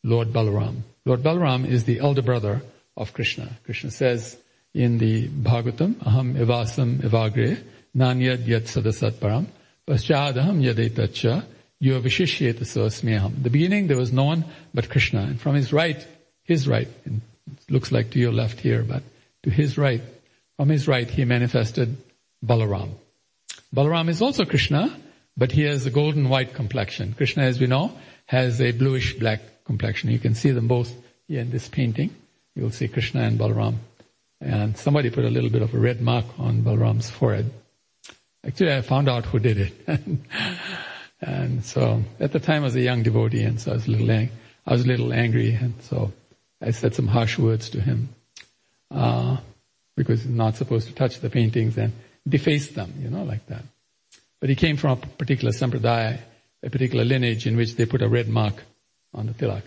Lord 0.02 0.32
Balaram. 0.32 0.82
Lord 1.04 1.22
Balaram 1.22 1.64
is 1.64 1.84
the 1.84 2.00
elder 2.00 2.22
brother 2.22 2.62
of 2.96 3.12
Krishna. 3.12 3.56
Krishna 3.64 3.90
says 3.90 4.36
in 4.74 4.98
the 4.98 5.28
Bhagavatam, 5.28 5.94
Aham 5.96 6.34
evasam 6.34 7.00
evagre, 7.00 7.62
yat 7.94 8.64
sadasat 8.64 9.12
param, 9.12 9.46
paschadaham 9.86 10.62
yadetacha, 10.62 11.44
yuvavishishyeta 11.82 12.60
sosmyaham. 12.60 13.42
The 13.42 13.50
beginning 13.50 13.86
there 13.86 13.96
was 13.96 14.12
no 14.12 14.24
one 14.24 14.44
but 14.74 14.88
Krishna. 14.88 15.22
And 15.22 15.40
from 15.40 15.54
his 15.54 15.72
right, 15.72 16.04
his 16.42 16.66
right, 16.66 16.88
it 17.04 17.12
looks 17.70 17.92
like 17.92 18.10
to 18.10 18.18
your 18.18 18.32
left 18.32 18.60
here, 18.60 18.82
but 18.82 19.02
to 19.42 19.50
his 19.50 19.78
right, 19.78 20.02
from 20.56 20.68
his 20.68 20.88
right 20.88 21.08
he 21.08 21.24
manifested 21.24 21.96
Balaram. 22.44 22.90
Balaram 23.74 24.08
is 24.08 24.22
also 24.22 24.44
Krishna, 24.44 24.96
but 25.36 25.52
he 25.52 25.62
has 25.62 25.86
a 25.86 25.90
golden 25.90 26.28
white 26.28 26.54
complexion. 26.54 27.14
Krishna, 27.14 27.44
as 27.44 27.60
we 27.60 27.66
know, 27.66 27.92
has 28.26 28.60
a 28.60 28.72
bluish 28.72 29.18
black 29.18 29.40
complexion. 29.64 30.10
You 30.10 30.18
can 30.18 30.34
see 30.34 30.50
them 30.50 30.68
both 30.68 30.92
here 31.26 31.40
in 31.40 31.50
this 31.50 31.68
painting. 31.68 32.10
You'll 32.54 32.70
see 32.70 32.88
Krishna 32.88 33.22
and 33.22 33.38
Balaram. 33.38 33.76
And 34.40 34.76
somebody 34.76 35.10
put 35.10 35.24
a 35.24 35.30
little 35.30 35.50
bit 35.50 35.62
of 35.62 35.74
a 35.74 35.78
red 35.78 36.00
mark 36.00 36.24
on 36.38 36.62
Balaram's 36.62 37.10
forehead. 37.10 37.50
Actually, 38.46 38.74
I 38.74 38.80
found 38.82 39.08
out 39.08 39.26
who 39.26 39.38
did 39.38 39.58
it. 39.58 39.72
and 41.20 41.64
so 41.64 42.02
at 42.20 42.32
the 42.32 42.40
time 42.40 42.62
I 42.62 42.66
was 42.66 42.76
a 42.76 42.80
young 42.80 43.02
devotee 43.02 43.42
and 43.42 43.60
so 43.60 43.72
I 43.72 43.74
was 43.74 43.86
a 43.86 43.90
little, 43.90 44.10
ang- 44.10 44.30
I 44.66 44.72
was 44.72 44.84
a 44.84 44.86
little 44.88 45.12
angry 45.12 45.52
and 45.52 45.74
so 45.82 46.12
I 46.60 46.70
said 46.70 46.94
some 46.94 47.08
harsh 47.08 47.38
words 47.38 47.70
to 47.70 47.80
him. 47.80 48.10
uh, 48.90 49.36
because 49.96 50.22
he's 50.22 50.32
not 50.32 50.56
supposed 50.56 50.86
to 50.88 50.94
touch 50.94 51.20
the 51.20 51.28
paintings 51.28 51.76
and 51.76 51.92
deface 52.26 52.68
them, 52.70 52.94
you 53.00 53.10
know, 53.10 53.24
like 53.24 53.44
that. 53.46 53.64
But 54.40 54.48
he 54.48 54.54
came 54.54 54.76
from 54.76 54.92
a 54.92 55.06
particular 55.06 55.52
sampradaya, 55.52 56.20
a 56.62 56.70
particular 56.70 57.04
lineage 57.04 57.46
in 57.46 57.56
which 57.56 57.74
they 57.74 57.84
put 57.84 58.02
a 58.02 58.08
red 58.08 58.28
mark 58.28 58.62
on 59.12 59.26
the 59.26 59.32
tilak. 59.32 59.64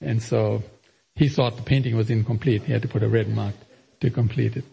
And 0.00 0.22
so 0.22 0.62
he 1.14 1.28
thought 1.28 1.56
the 1.56 1.62
painting 1.62 1.96
was 1.96 2.10
incomplete. 2.10 2.62
He 2.62 2.72
had 2.72 2.82
to 2.82 2.88
put 2.88 3.02
a 3.02 3.08
red 3.08 3.28
mark 3.28 3.54
to 4.00 4.10
complete 4.10 4.56
it. 4.56 4.64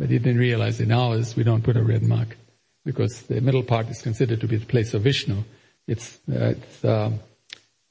But 0.00 0.08
he 0.08 0.18
didn't 0.18 0.38
realize 0.38 0.80
in 0.80 0.92
ours 0.92 1.36
we 1.36 1.44
don't 1.44 1.62
put 1.62 1.76
a 1.76 1.82
red 1.82 2.02
mark 2.02 2.38
because 2.86 3.20
the 3.24 3.42
middle 3.42 3.62
part 3.62 3.90
is 3.90 4.00
considered 4.00 4.40
to 4.40 4.48
be 4.48 4.56
the 4.56 4.64
place 4.64 4.94
of 4.94 5.02
Vishnu. 5.02 5.44
It's, 5.86 6.18
uh, 6.26 6.54
it's 6.56 6.82
uh, 6.82 7.10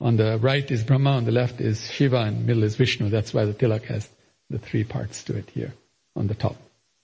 on 0.02 0.18
the 0.18 0.40
right 0.40 0.70
is 0.72 0.84
Brahma, 0.84 1.12
on 1.12 1.26
the 1.26 1.32
left 1.32 1.62
is 1.62 1.92
Shiva, 1.92 2.22
and 2.22 2.48
middle 2.48 2.64
is 2.64 2.76
Vishnu. 2.76 3.10
That's 3.10 3.32
why 3.32 3.46
the 3.46 3.54
tilak 3.54 3.84
has 3.86 4.10
the 4.50 4.58
three 4.58 4.84
parts 4.84 5.24
to 5.26 5.38
it 5.38 5.52
here 5.52 5.72
on 6.16 6.26
the 6.26 6.34
top. 6.34 6.56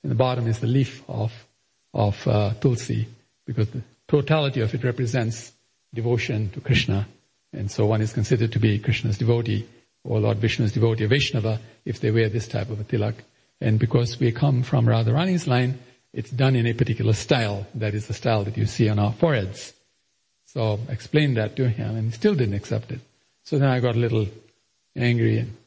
And 0.02 0.12
the 0.12 0.16
bottom 0.16 0.48
is 0.48 0.60
the 0.60 0.68
leaf 0.68 1.04
of 1.08 1.32
of 1.94 2.28
uh, 2.28 2.56
Tulsi, 2.60 3.08
because 3.46 3.70
the 3.70 3.84
totality 4.08 4.62
of 4.62 4.74
it 4.74 4.84
represents 4.84 5.54
devotion 5.94 6.50
to 6.50 6.62
Krishna, 6.62 7.08
and 7.54 7.70
so 7.70 7.86
one 7.86 8.02
is 8.02 8.12
considered 8.12 8.52
to 8.54 8.60
be 8.60 8.80
Krishna's 8.80 9.20
devotee 9.20 9.68
or 10.04 10.20
Lord 10.20 10.40
Vishnu's 10.40 10.74
devotee, 10.74 11.06
Vaishnava, 11.06 11.60
if 11.86 12.00
they 12.00 12.10
wear 12.10 12.28
this 12.28 12.48
type 12.48 12.72
of 12.72 12.80
a 12.80 12.84
tilak. 12.84 13.16
And 13.66 13.80
because 13.80 14.20
we 14.20 14.32
come 14.32 14.62
from 14.62 14.86
Radharani's 14.86 15.48
line, 15.48 15.80
it's 16.14 16.30
done 16.30 16.56
in 16.56 16.68
a 16.68 16.74
particular 16.74 17.14
style. 17.14 17.66
That 17.74 17.96
is 17.96 18.06
the 18.06 18.14
style 18.14 18.44
that 18.44 18.58
you 18.58 18.68
see 18.68 18.90
on 18.90 19.00
our 19.00 19.12
foreheads. 19.12 19.74
So 20.46 20.80
I 20.88 20.92
explained 20.92 21.38
that 21.38 21.56
to 21.56 21.68
him 21.68 21.96
and 21.96 22.06
he 22.06 22.12
still 22.12 22.36
didn't 22.36 22.54
accept 22.54 22.92
it. 22.92 23.00
So 23.44 23.58
then 23.58 23.68
I 23.68 23.80
got 23.80 23.96
a 23.96 23.98
little 23.98 24.28
angry 24.96 25.40
and 25.40 25.58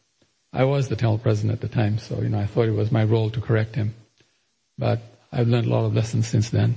I 0.53 0.63
was 0.63 0.89
the 0.89 0.95
temple 0.95 1.19
president 1.19 1.55
at 1.55 1.61
the 1.61 1.75
time, 1.75 1.99
so 1.99 2.23
you 2.23 2.29
know 2.29 2.39
I 2.39 2.47
thought 2.47 2.69
it 2.69 2.79
was 2.83 2.93
my 2.93 3.03
role 3.03 3.31
to 3.31 3.41
correct 3.41 3.75
him. 3.75 3.97
But 4.79 5.01
I've 5.33 5.49
learned 5.49 5.67
a 5.67 5.71
lot 5.71 5.85
of 5.85 5.93
lessons 5.93 6.29
since 6.29 6.51
then. 6.51 6.77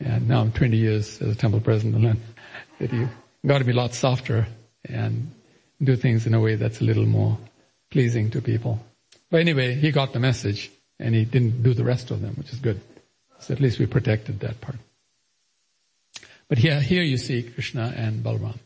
And 0.00 0.26
now 0.26 0.40
I'm 0.40 0.52
20 0.52 0.74
years 0.74 1.20
as 1.20 1.28
a 1.28 1.34
temple 1.34 1.60
president 1.60 1.96
and 1.96 2.04
learned 2.04 2.22
that 2.78 2.94
you 2.94 3.10
got 3.46 3.58
to 3.58 3.64
be 3.64 3.72
a 3.72 3.76
lot 3.76 3.92
softer 3.92 4.46
and 4.86 5.32
do 5.82 5.96
things 5.96 6.26
in 6.26 6.32
a 6.32 6.40
way 6.40 6.54
that's 6.54 6.80
a 6.80 6.84
little 6.84 7.04
more 7.04 7.36
pleasing 7.90 8.30
to 8.30 8.40
people. 8.40 8.80
But 9.30 9.40
anyway, 9.40 9.74
he 9.74 9.92
got 9.92 10.12
the 10.12 10.18
message 10.20 10.70
and 10.98 11.14
he 11.14 11.24
didn't 11.24 11.62
do 11.62 11.72
the 11.72 11.84
rest 11.84 12.10
of 12.10 12.20
them, 12.20 12.34
which 12.36 12.52
is 12.52 12.58
good. 12.58 12.80
So 13.38 13.54
at 13.54 13.60
least 13.60 13.78
we 13.78 13.86
protected 13.86 14.40
that 14.40 14.60
part. 14.60 14.76
But 16.48 16.58
here, 16.58 16.80
here 16.80 17.02
you 17.02 17.16
see 17.16 17.42
Krishna 17.42 17.94
and 17.96 18.24
Balram. 18.24 18.58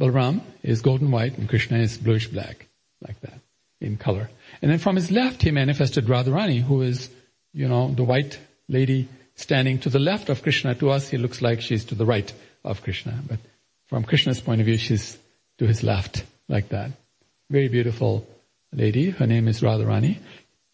Balram 0.00 0.42
is 0.62 0.82
golden 0.82 1.10
white 1.10 1.38
and 1.38 1.48
Krishna 1.48 1.78
is 1.78 1.96
bluish 1.96 2.28
black, 2.28 2.66
like 3.00 3.20
that, 3.20 3.38
in 3.80 3.96
color. 3.96 4.28
And 4.60 4.70
then 4.70 4.78
from 4.78 4.96
his 4.96 5.10
left 5.10 5.42
he 5.42 5.50
manifested 5.50 6.06
Radharani, 6.06 6.62
who 6.62 6.82
is, 6.82 7.10
you 7.52 7.68
know, 7.68 7.92
the 7.92 8.04
white 8.04 8.38
lady 8.68 9.08
standing 9.36 9.78
to 9.80 9.88
the 9.88 10.00
left 10.00 10.28
of 10.28 10.42
Krishna. 10.42 10.74
To 10.74 10.90
us, 10.90 11.08
he 11.08 11.16
looks 11.16 11.40
like 11.40 11.60
she's 11.60 11.84
to 11.86 11.94
the 11.94 12.06
right 12.06 12.32
of 12.64 12.82
Krishna. 12.82 13.18
But 13.26 13.38
from 13.86 14.04
Krishna's 14.04 14.40
point 14.40 14.60
of 14.60 14.66
view, 14.66 14.76
she's 14.76 15.16
to 15.58 15.66
his 15.66 15.82
left, 15.82 16.24
like 16.48 16.68
that. 16.70 16.90
Very 17.50 17.68
beautiful 17.68 18.26
lady. 18.72 19.10
Her 19.10 19.26
name 19.26 19.48
is 19.48 19.60
Radharani. 19.60 20.18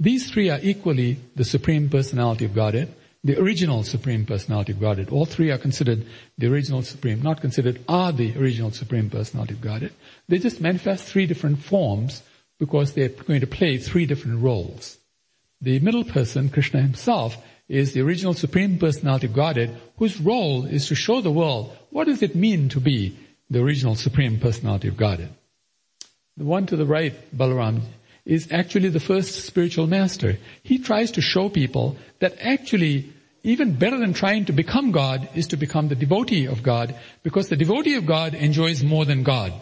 These 0.00 0.30
three 0.30 0.50
are 0.50 0.60
equally 0.62 1.18
the 1.36 1.44
Supreme 1.44 1.88
Personality 1.88 2.44
of 2.44 2.54
Godhead, 2.54 2.94
the 3.22 3.40
original 3.40 3.82
Supreme 3.84 4.26
Personality 4.26 4.72
of 4.72 4.80
Godhead. 4.80 5.10
All 5.10 5.24
three 5.24 5.50
are 5.50 5.58
considered 5.58 6.04
the 6.36 6.48
original 6.48 6.82
Supreme, 6.82 7.22
not 7.22 7.40
considered 7.40 7.80
are 7.88 8.12
the 8.12 8.36
original 8.36 8.70
Supreme 8.70 9.08
Personality 9.08 9.54
of 9.54 9.60
Godhead. 9.60 9.92
They 10.28 10.38
just 10.38 10.60
manifest 10.60 11.04
three 11.04 11.26
different 11.26 11.60
forms 11.60 12.22
because 12.58 12.92
they're 12.92 13.08
going 13.08 13.40
to 13.40 13.46
play 13.46 13.78
three 13.78 14.06
different 14.06 14.42
roles. 14.42 14.98
The 15.60 15.78
middle 15.80 16.04
person, 16.04 16.50
Krishna 16.50 16.82
himself, 16.82 17.36
is 17.68 17.92
the 17.92 18.02
original 18.02 18.34
Supreme 18.34 18.78
Personality 18.78 19.26
of 19.28 19.32
Godhead, 19.32 19.80
whose 19.96 20.20
role 20.20 20.66
is 20.66 20.88
to 20.88 20.94
show 20.94 21.20
the 21.20 21.30
world 21.30 21.74
what 21.90 22.06
does 22.06 22.22
it 22.22 22.34
mean 22.34 22.68
to 22.70 22.80
be 22.80 23.16
the 23.48 23.62
original 23.62 23.94
Supreme 23.94 24.38
Personality 24.38 24.88
of 24.88 24.96
Godhead. 24.96 25.30
The 26.36 26.44
one 26.44 26.66
to 26.66 26.76
the 26.76 26.86
right, 26.86 27.14
Balaram, 27.36 27.82
is 28.24 28.48
actually 28.50 28.88
the 28.88 29.00
first 29.00 29.44
spiritual 29.44 29.86
master. 29.86 30.38
He 30.62 30.78
tries 30.78 31.12
to 31.12 31.20
show 31.20 31.48
people 31.48 31.96
that 32.20 32.36
actually 32.40 33.12
even 33.44 33.74
better 33.74 33.98
than 33.98 34.14
trying 34.14 34.46
to 34.46 34.52
become 34.52 34.90
God 34.90 35.28
is 35.34 35.48
to 35.48 35.56
become 35.56 35.88
the 35.88 35.94
devotee 35.94 36.46
of 36.46 36.62
God 36.62 36.94
because 37.22 37.48
the 37.48 37.56
devotee 37.56 37.94
of 37.94 38.06
God 38.06 38.34
enjoys 38.34 38.82
more 38.82 39.04
than 39.04 39.22
God. 39.22 39.52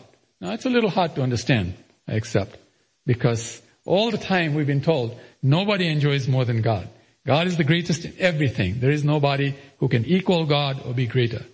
Now 0.40 0.52
it's 0.52 0.64
a 0.64 0.70
little 0.70 0.88
hard 0.88 1.16
to 1.16 1.22
understand, 1.22 1.74
I 2.08 2.14
accept, 2.14 2.56
because 3.04 3.60
all 3.84 4.10
the 4.10 4.18
time 4.18 4.54
we've 4.54 4.66
been 4.66 4.82
told 4.82 5.18
nobody 5.42 5.88
enjoys 5.88 6.28
more 6.28 6.44
than 6.44 6.62
God. 6.62 6.88
God 7.26 7.48
is 7.48 7.56
the 7.56 7.64
greatest 7.64 8.04
in 8.04 8.14
everything. 8.18 8.80
There 8.80 8.90
is 8.90 9.04
nobody 9.04 9.54
who 9.78 9.88
can 9.88 10.04
equal 10.04 10.46
God 10.46 10.80
or 10.86 10.94
be 10.94 11.06
greater. 11.06 11.44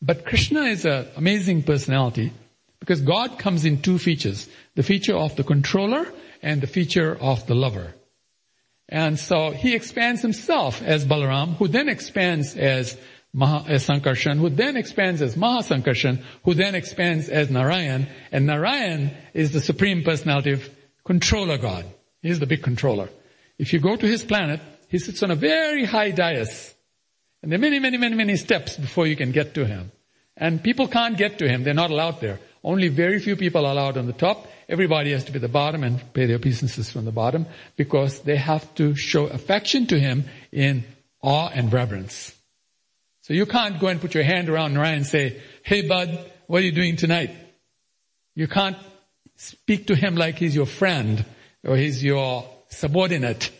But 0.00 0.26
Krishna 0.26 0.62
is 0.62 0.84
an 0.84 1.06
amazing 1.16 1.62
personality 1.62 2.32
because 2.84 3.00
God 3.00 3.38
comes 3.38 3.64
in 3.64 3.80
two 3.80 3.96
features. 3.96 4.46
The 4.74 4.82
feature 4.82 5.16
of 5.16 5.36
the 5.36 5.42
controller 5.42 6.06
and 6.42 6.60
the 6.60 6.66
feature 6.66 7.16
of 7.18 7.46
the 7.46 7.54
lover. 7.54 7.94
And 8.90 9.18
so 9.18 9.52
he 9.52 9.74
expands 9.74 10.20
himself 10.20 10.82
as 10.82 11.06
Balaram, 11.06 11.56
who 11.56 11.66
then 11.66 11.88
expands 11.88 12.54
as, 12.54 12.94
Maha, 13.32 13.64
as 13.70 13.86
Sankarshan, 13.86 14.36
who 14.36 14.50
then 14.50 14.76
expands 14.76 15.22
as 15.22 15.34
Mahasankarshan, 15.34 16.22
who 16.44 16.52
then 16.52 16.74
expands 16.74 17.30
as 17.30 17.48
Narayan. 17.48 18.06
And 18.30 18.44
Narayan 18.44 19.16
is 19.32 19.52
the 19.52 19.62
supreme 19.62 20.02
personality 20.02 20.52
of 20.52 20.68
controller 21.06 21.56
God. 21.56 21.86
He's 22.20 22.38
the 22.38 22.46
big 22.46 22.62
controller. 22.62 23.08
If 23.56 23.72
you 23.72 23.80
go 23.80 23.96
to 23.96 24.06
his 24.06 24.22
planet, 24.22 24.60
he 24.88 24.98
sits 24.98 25.22
on 25.22 25.30
a 25.30 25.36
very 25.36 25.86
high 25.86 26.10
dais. 26.10 26.74
And 27.42 27.50
there 27.50 27.58
are 27.58 27.62
many, 27.62 27.78
many, 27.78 27.96
many, 27.96 28.14
many 28.14 28.36
steps 28.36 28.76
before 28.76 29.06
you 29.06 29.16
can 29.16 29.32
get 29.32 29.54
to 29.54 29.64
him. 29.64 29.90
And 30.36 30.62
people 30.62 30.86
can't 30.88 31.16
get 31.16 31.38
to 31.38 31.48
him. 31.48 31.64
They're 31.64 31.72
not 31.72 31.90
allowed 31.90 32.20
there. 32.20 32.40
Only 32.64 32.88
very 32.88 33.20
few 33.20 33.36
people 33.36 33.66
are 33.66 33.72
allowed 33.72 33.98
on 33.98 34.06
the 34.06 34.14
top. 34.14 34.46
Everybody 34.70 35.12
has 35.12 35.24
to 35.26 35.32
be 35.32 35.38
the 35.38 35.48
bottom 35.48 35.84
and 35.84 36.00
pay 36.14 36.24
their 36.24 36.36
obeisances 36.36 36.90
from 36.90 37.04
the 37.04 37.12
bottom 37.12 37.46
because 37.76 38.20
they 38.20 38.36
have 38.36 38.74
to 38.76 38.94
show 38.94 39.26
affection 39.26 39.86
to 39.88 40.00
him 40.00 40.24
in 40.50 40.84
awe 41.20 41.50
and 41.52 41.70
reverence. 41.70 42.34
So 43.20 43.34
you 43.34 43.44
can't 43.44 43.78
go 43.78 43.88
and 43.88 44.00
put 44.00 44.14
your 44.14 44.24
hand 44.24 44.48
around 44.48 44.72
Narayan 44.72 44.98
and 44.98 45.06
say, 45.06 45.42
hey 45.62 45.86
bud, 45.86 46.30
what 46.46 46.62
are 46.62 46.66
you 46.66 46.72
doing 46.72 46.96
tonight? 46.96 47.30
You 48.34 48.48
can't 48.48 48.78
speak 49.36 49.88
to 49.88 49.94
him 49.94 50.16
like 50.16 50.36
he's 50.36 50.54
your 50.54 50.66
friend 50.66 51.24
or 51.64 51.76
he's 51.76 52.02
your 52.02 52.48
subordinate. 52.68 53.50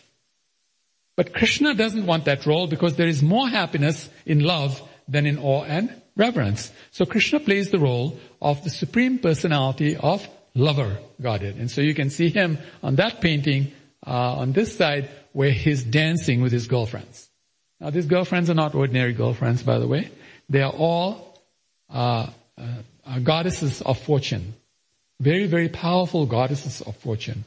But 1.15 1.33
Krishna 1.33 1.75
doesn't 1.75 2.05
want 2.05 2.25
that 2.25 2.45
role 2.45 2.67
because 2.67 2.95
there 2.95 3.07
is 3.07 3.21
more 3.21 3.47
happiness 3.47 4.09
in 4.25 4.39
love 4.39 4.81
than 5.07 5.25
in 5.27 5.37
awe 5.37 5.63
and 5.63 6.01
reverence. 6.15 6.71
So 6.91 7.05
Krishna 7.05 7.39
plays 7.39 7.69
the 7.69 7.79
role 7.79 8.17
of 8.41 8.63
the 8.63 8.69
supreme 8.69 9.19
personality 9.19 9.95
of 9.95 10.27
lover 10.53 10.97
Godhead. 11.21 11.55
And 11.57 11.69
so 11.69 11.81
you 11.81 11.93
can 11.93 12.09
see 12.09 12.29
him 12.29 12.57
on 12.81 12.95
that 12.95 13.21
painting 13.21 13.71
uh, 14.05 14.35
on 14.35 14.53
this 14.53 14.75
side 14.75 15.09
where 15.33 15.51
he's 15.51 15.83
dancing 15.83 16.41
with 16.41 16.51
his 16.51 16.67
girlfriends. 16.67 17.29
Now 17.79 17.89
these 17.89 18.05
girlfriends 18.05 18.49
are 18.49 18.55
not 18.55 18.75
ordinary 18.75 19.13
girlfriends, 19.13 19.63
by 19.63 19.79
the 19.79 19.87
way. 19.87 20.09
They 20.49 20.61
are 20.61 20.71
all 20.71 21.39
uh, 21.89 22.27
uh, 22.57 23.19
goddesses 23.19 23.81
of 23.81 23.99
fortune. 23.99 24.55
Very, 25.19 25.47
very 25.47 25.69
powerful 25.69 26.25
goddesses 26.25 26.81
of 26.81 26.95
fortune. 26.97 27.45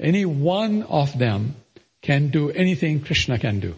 Any 0.00 0.24
one 0.24 0.82
of 0.84 1.16
them 1.18 1.56
can 2.00 2.28
do 2.28 2.50
anything 2.50 3.00
Krishna 3.00 3.38
can 3.38 3.60
do. 3.60 3.76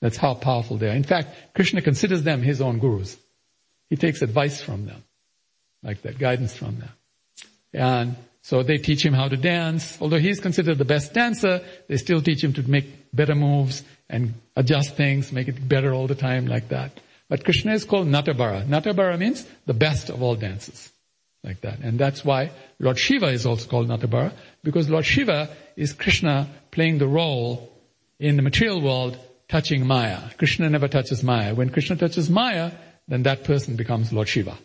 That's 0.00 0.18
how 0.18 0.34
powerful 0.34 0.76
they 0.76 0.88
are. 0.88 0.94
In 0.94 1.04
fact, 1.04 1.54
Krishna 1.54 1.80
considers 1.80 2.22
them 2.22 2.42
his 2.42 2.60
own 2.60 2.78
gurus. 2.78 3.16
He 3.88 3.96
takes 3.96 4.22
advice 4.22 4.60
from 4.60 4.86
them, 4.86 5.04
like 5.82 6.02
that, 6.02 6.18
guidance 6.18 6.56
from 6.56 6.78
them. 6.78 6.90
And 7.72 8.16
so 8.42 8.62
they 8.62 8.78
teach 8.78 9.04
him 9.04 9.12
how 9.12 9.28
to 9.28 9.36
dance. 9.36 9.98
Although 10.00 10.18
he's 10.18 10.40
considered 10.40 10.78
the 10.78 10.84
best 10.84 11.12
dancer, 11.12 11.60
they 11.88 11.96
still 11.96 12.20
teach 12.20 12.42
him 12.42 12.52
to 12.54 12.68
make 12.68 12.86
better 13.12 13.34
moves 13.34 13.82
and 14.08 14.34
adjust 14.54 14.96
things, 14.96 15.32
make 15.32 15.48
it 15.48 15.68
better 15.68 15.92
all 15.92 16.06
the 16.06 16.14
time 16.14 16.46
like 16.46 16.68
that. 16.68 17.00
But 17.28 17.44
Krishna 17.44 17.72
is 17.72 17.84
called 17.84 18.06
Natabara. 18.06 18.64
Natabara 18.66 19.18
means 19.18 19.44
the 19.66 19.74
best 19.74 20.10
of 20.10 20.22
all 20.22 20.36
dances. 20.36 20.92
Like 21.42 21.60
that. 21.60 21.78
And 21.78 21.98
that's 21.98 22.24
why 22.24 22.50
Lord 22.80 22.98
Shiva 22.98 23.26
is 23.26 23.46
also 23.46 23.68
called 23.68 23.88
Natabara, 23.88 24.32
because 24.64 24.90
Lord 24.90 25.06
Shiva 25.06 25.48
is 25.76 25.92
Krishna 25.92 26.48
playing 26.72 26.98
the 26.98 27.06
role 27.06 27.72
in 28.18 28.34
the 28.36 28.42
material 28.42 28.80
world 28.80 29.16
touching 29.48 29.86
Maya. 29.86 30.18
Krishna 30.38 30.68
never 30.68 30.88
touches 30.88 31.22
Maya. 31.22 31.54
When 31.54 31.70
Krishna 31.70 31.94
touches 31.96 32.28
Maya, 32.28 32.72
then 33.08 33.22
that 33.24 33.44
person 33.44 33.76
becomes 33.76 34.12
Lord 34.12 34.28
Shiva. 34.28 34.56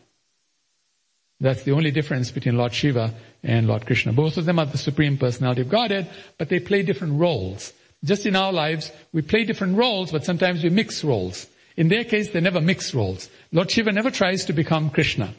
That's 1.40 1.64
the 1.64 1.72
only 1.72 1.92
difference 1.92 2.32
between 2.32 2.58
Lord 2.58 2.74
Shiva 2.74 3.14
and 3.44 3.68
Lord 3.68 3.86
Krishna. 3.86 4.14
Both 4.14 4.38
of 4.38 4.46
them 4.46 4.60
are 4.60 4.66
the 4.66 4.78
Supreme 4.78 5.18
Personality 5.18 5.62
of 5.62 5.70
Godhead, 5.70 6.10
but 6.38 6.50
they 6.50 6.60
play 6.60 6.84
different 6.84 7.20
roles. 7.20 7.74
Just 8.04 8.26
in 8.26 8.36
our 8.36 8.54
lives, 8.54 8.92
we 9.12 9.22
play 9.22 9.44
different 9.44 9.78
roles, 9.78 10.12
but 10.12 10.26
sometimes 10.26 10.64
we 10.64 10.70
mix 10.70 11.04
roles. 11.04 11.48
In 11.78 11.88
their 11.88 12.04
case, 12.04 12.30
they 12.32 12.42
never 12.42 12.62
mix 12.62 12.94
roles. 12.94 13.30
Lord 13.52 13.72
Shiva 13.72 13.92
never 13.92 14.12
tries 14.12 14.46
to 14.46 14.54
become 14.54 14.90
Krishna. 14.90 15.34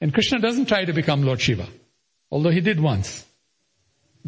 And 0.00 0.12
Krishna 0.12 0.38
doesn't 0.38 0.66
try 0.66 0.84
to 0.84 0.92
become 0.92 1.22
Lord 1.22 1.40
Shiva. 1.40 1.66
Although 2.30 2.50
he 2.50 2.60
did 2.60 2.80
once. 2.80 3.24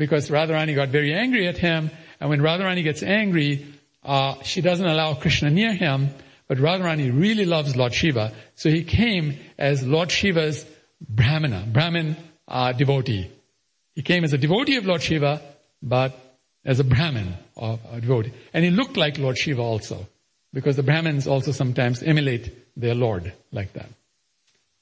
because 0.01 0.31
Radharani 0.31 0.75
got 0.75 0.89
very 0.89 1.15
angry 1.15 1.47
at 1.47 1.59
him. 1.59 1.91
And 2.19 2.31
when 2.31 2.41
Radharani 2.41 2.83
gets 2.83 3.03
angry, 3.03 3.67
uh, 4.03 4.43
she 4.43 4.61
doesn't 4.61 4.87
allow 4.87 5.15
Krishna 5.15 5.51
near 5.51 5.73
him. 5.73 6.11
But 6.51 6.59
Radharani 6.59 7.17
really 7.17 7.45
loves 7.45 7.77
Lord 7.77 7.95
Shiva. 7.95 8.33
So 8.57 8.71
he 8.71 8.83
came 8.83 9.39
as 9.57 9.87
Lord 9.87 10.11
Shiva's 10.11 10.67
Brahmana, 11.01 11.65
Brahmin 11.73 12.17
uh, 12.49 12.73
devotee. 12.73 13.31
He 13.95 14.03
came 14.03 14.25
as 14.25 14.33
a 14.33 14.39
devotee 14.39 14.75
of 14.75 14.85
Lord 14.85 15.01
Shiva, 15.01 15.41
but 15.81 16.13
as 16.65 16.81
a 16.81 16.85
Brahmin 16.85 17.35
of 17.57 17.79
a 17.93 18.01
devotee. 18.01 18.33
And 18.53 18.65
he 18.65 18.73
looked 18.73 18.97
like 18.97 19.17
Lord 19.17 19.39
Shiva 19.39 19.63
also. 19.63 20.09
Because 20.53 20.75
the 20.75 20.83
Brahmins 20.83 21.29
also 21.29 21.53
sometimes 21.53 22.03
emulate 22.03 22.53
their 22.77 22.97
Lord 22.97 23.33
like 23.53 23.73
that. 23.75 23.91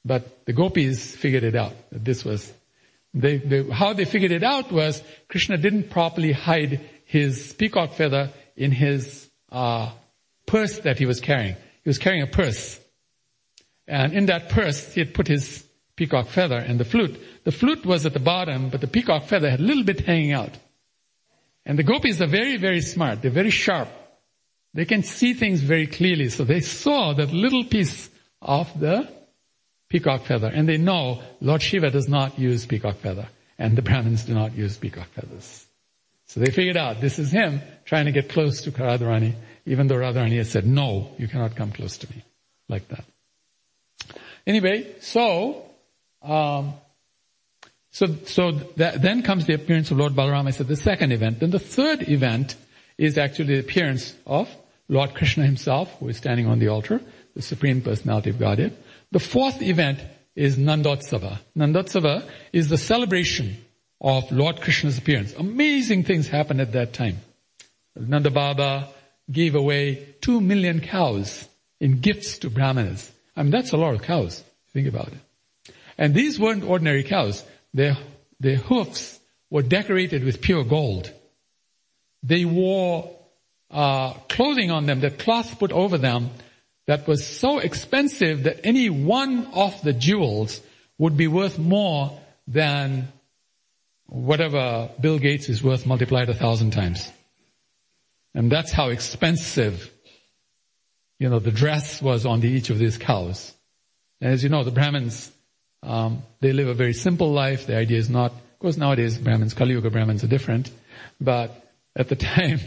But 0.07 0.47
the 0.47 0.55
gopis 0.55 1.15
figured 1.17 1.45
it 1.45 1.55
out. 1.55 1.75
That 1.93 2.03
this 2.03 2.25
was, 2.25 2.51
they, 3.13 3.37
they, 3.37 3.69
how 3.69 3.93
they 3.93 4.07
figured 4.07 4.33
it 4.33 4.43
out 4.43 4.73
was 4.73 5.03
Krishna 5.29 5.59
didn't 5.59 5.91
properly 5.91 6.33
hide 6.33 6.81
his 7.05 7.53
peacock 7.53 7.93
feather 7.93 8.31
in 8.57 8.73
his 8.73 9.29
uh, 9.53 9.91
purse 10.49 10.81
that 10.81 10.99
he 10.99 11.07
was 11.07 11.21
carrying. 11.21 11.55
He 11.85 11.89
was 11.89 11.99
carrying 11.99 12.23
a 12.23 12.27
purse. 12.27 12.81
And 13.87 14.13
in 14.13 14.27
that 14.27 14.49
purse, 14.49 14.93
he 14.93 15.01
had 15.01 15.15
put 15.15 15.29
his 15.29 15.65
peacock 15.97 16.29
feather 16.29 16.59
and 16.59 16.79
the 16.79 16.85
flute. 16.85 17.21
The 17.45 17.53
flute 17.53 17.87
was 17.87 18.05
at 18.07 18.13
the 18.13 18.21
bottom, 18.21 18.69
but 18.69 18.81
the 18.81 18.87
peacock 18.87 19.25
feather 19.25 19.51
had 19.51 19.61
a 19.61 19.63
little 19.63 19.85
bit 19.85 20.01
hanging 20.01 20.33
out. 20.33 20.57
And 21.65 21.79
the 21.79 21.83
gopis 21.83 22.21
are 22.21 22.27
very, 22.27 22.57
very 22.57 22.81
smart. 22.81 23.23
They're 23.23 23.31
very 23.31 23.51
sharp. 23.51 23.89
They 24.75 24.85
can 24.85 25.03
see 25.03 25.35
things 25.35 25.61
very 25.61 25.87
clearly. 25.87 26.29
So 26.29 26.45
they 26.45 26.61
saw 26.61 27.15
that 27.15 27.33
little 27.33 27.65
piece 27.65 28.11
of 28.41 28.79
the 28.79 29.09
peacock 29.89 30.25
feather. 30.25 30.49
And 30.49 30.69
they 30.69 30.77
know 30.77 31.23
Lord 31.41 31.63
Shiva 31.63 31.91
does 31.91 32.09
not 32.09 32.39
use 32.39 32.67
peacock 32.67 32.97
feather. 32.97 33.29
And 33.59 33.77
the 33.77 33.83
Brahmins 33.83 34.25
do 34.25 34.35
not 34.35 34.57
use 34.57 34.77
peacock 34.77 35.09
feathers. 35.09 35.67
So 36.27 36.41
they 36.41 36.51
figured 36.51 36.77
out 36.77 37.01
this 37.01 37.19
is 37.19 37.33
him 37.33 37.61
trying 37.85 38.05
to 38.05 38.13
get 38.13 38.29
close 38.29 38.63
to 38.63 38.71
Radharani, 38.71 39.35
even 39.69 39.87
though 39.87 39.97
Radharani 39.97 40.39
had 40.39 40.47
said, 40.47 40.67
no, 40.67 41.11
you 41.19 41.29
cannot 41.29 41.55
come 41.55 41.71
close 41.73 41.99
to 41.99 42.11
me. 42.11 42.25
Like 42.69 42.89
that. 42.89 43.05
Anyway, 44.47 44.95
so, 45.01 45.63
um, 46.23 46.75
so, 47.91 48.07
so 48.27 48.53
that, 48.77 49.01
then 49.03 49.23
comes 49.23 49.47
the 49.47 49.55
appearance 49.55 49.91
of 49.91 49.99
Lord 49.99 50.13
Balaram. 50.15 50.47
I 50.47 50.51
said 50.51 50.69
the 50.69 50.77
second 50.77 51.13
event. 51.13 51.41
Then 51.41 51.51
the 51.51 51.59
third 51.59 52.09
event 52.09 52.57
is 52.97 53.19
actually 53.19 53.55
the 53.55 53.61
appearance 53.61 54.15
of 54.27 54.49
Lord 54.89 55.15
Krishna 55.15 55.45
himself, 55.45 55.95
who 55.99 56.09
is 56.09 56.17
standing 56.17 56.47
on 56.47 56.59
the 56.59 56.69
altar, 56.69 57.01
the 57.35 57.43
Supreme 57.43 57.83
Personality 57.83 58.31
of 58.31 58.39
Godhead. 58.39 58.77
The 59.13 59.21
fourth 59.21 59.61
event 59.63 60.01
is 60.35 60.57
Nandotsava. 60.57 61.39
Nandotsava 61.57 62.29
is 62.53 62.69
the 62.69 62.79
celebration 62.79 63.57
of 64.01 64.31
Lord 64.33 64.61
Krishna's 64.61 64.99
appearance. 64.99 65.35
Amazing 65.35 66.05
things 66.05 66.29
happened 66.29 66.61
at 66.61 66.73
that 66.73 66.93
time. 66.93 67.19
Nanda 67.97 68.31
Baba 68.31 68.89
gave 69.31 69.55
away 69.55 70.15
two 70.21 70.41
million 70.41 70.81
cows 70.81 71.47
in 71.81 72.01
gifts 72.01 72.39
to 72.39 72.51
brahmanas. 72.51 73.11
I 73.37 73.43
mean, 73.43 73.53
that's 73.53 73.73
a 73.73 73.77
lot 73.77 73.95
of 73.95 74.03
cows. 74.03 74.43
Think 74.73 74.89
about 74.89 75.09
it. 75.09 75.75
And 75.97 76.15
these 76.15 76.39
weren't 76.39 76.65
ordinary 76.65 77.03
cows. 77.03 77.45
Their, 77.75 77.97
their 78.41 78.57
hoofs 78.57 79.19
were 79.51 79.63
decorated 79.63 80.25
with 80.25 80.41
pure 80.41 80.65
gold. 80.65 81.13
They 82.23 82.45
wore 82.45 83.15
uh, 83.71 84.15
clothing 84.29 84.71
on 84.71 84.87
them, 84.87 85.01
that 85.01 85.19
cloth 85.19 85.59
put 85.59 85.73
over 85.73 85.99
them, 85.99 86.31
that 86.87 87.07
was 87.07 87.27
so 87.27 87.59
expensive 87.59 88.45
that 88.45 88.61
any 88.65 88.89
one 88.89 89.47
of 89.53 89.81
the 89.83 89.93
jewels 89.93 90.61
would 90.97 91.17
be 91.17 91.29
worth 91.29 91.59
more 91.59 92.19
than 92.47 93.09
whatever 94.07 94.89
Bill 94.99 95.19
Gates 95.19 95.51
is 95.51 95.63
worth 95.63 95.85
multiplied 95.85 96.31
a 96.31 96.35
thousand 96.35 96.71
times. 96.71 97.13
And 98.39 98.53
that's 98.53 98.71
how 98.71 98.91
expensive, 98.91 99.93
you 101.19 101.29
know, 101.29 101.41
the 101.41 101.51
dress 101.51 102.01
was 102.01 102.25
on 102.25 102.39
the, 102.39 102.49
each 102.49 102.71
of 102.71 102.79
these 102.79 102.97
cows. 102.97 103.53
And 104.21 104.33
as 104.33 104.45
you 104.45 104.49
know, 104.49 104.63
the 104.63 104.71
Brahmins, 104.71 105.33
um, 105.83 106.23
they 106.39 106.53
live 106.53 106.69
a 106.69 106.75
very 106.75 106.93
simple 106.93 107.33
life. 107.33 107.67
The 107.67 107.77
idea 107.77 107.99
is 107.99 108.09
not, 108.09 108.31
of 108.31 108.59
course 108.61 108.77
nowadays 108.77 109.19
Brahmins, 109.19 109.55
Kali 109.55 109.73
Yuga 109.73 109.91
Brahmins 109.91 110.23
are 110.23 110.29
different, 110.29 110.71
but 111.21 111.51
at 111.97 112.11
the 112.11 112.15
time, 112.37 112.61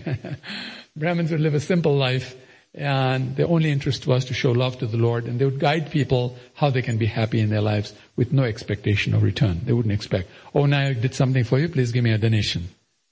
Brahmins 0.97 1.31
would 1.31 1.39
live 1.39 1.53
a 1.53 1.62
simple 1.62 1.95
life 1.95 2.36
and 2.75 3.38
their 3.38 3.47
only 3.47 3.71
interest 3.71 4.05
was 4.05 4.25
to 4.25 4.34
show 4.34 4.51
love 4.51 4.77
to 4.79 4.88
the 4.88 4.97
Lord 4.97 5.23
and 5.23 5.39
they 5.39 5.45
would 5.45 5.60
guide 5.60 5.89
people 5.89 6.36
how 6.53 6.69
they 6.69 6.81
can 6.81 6.97
be 6.97 7.05
happy 7.05 7.39
in 7.39 7.49
their 7.49 7.62
lives 7.62 7.93
with 8.17 8.34
no 8.34 8.43
expectation 8.43 9.13
of 9.13 9.23
return. 9.23 9.62
They 9.63 9.71
wouldn't 9.71 9.93
expect, 9.93 10.31
oh 10.53 10.65
now 10.65 10.88
I 10.88 10.91
did 10.91 11.15
something 11.15 11.45
for 11.45 11.60
you, 11.60 11.69
please 11.69 11.93
give 11.93 12.03
me 12.03 12.12
a 12.12 12.17
donation. 12.17 12.67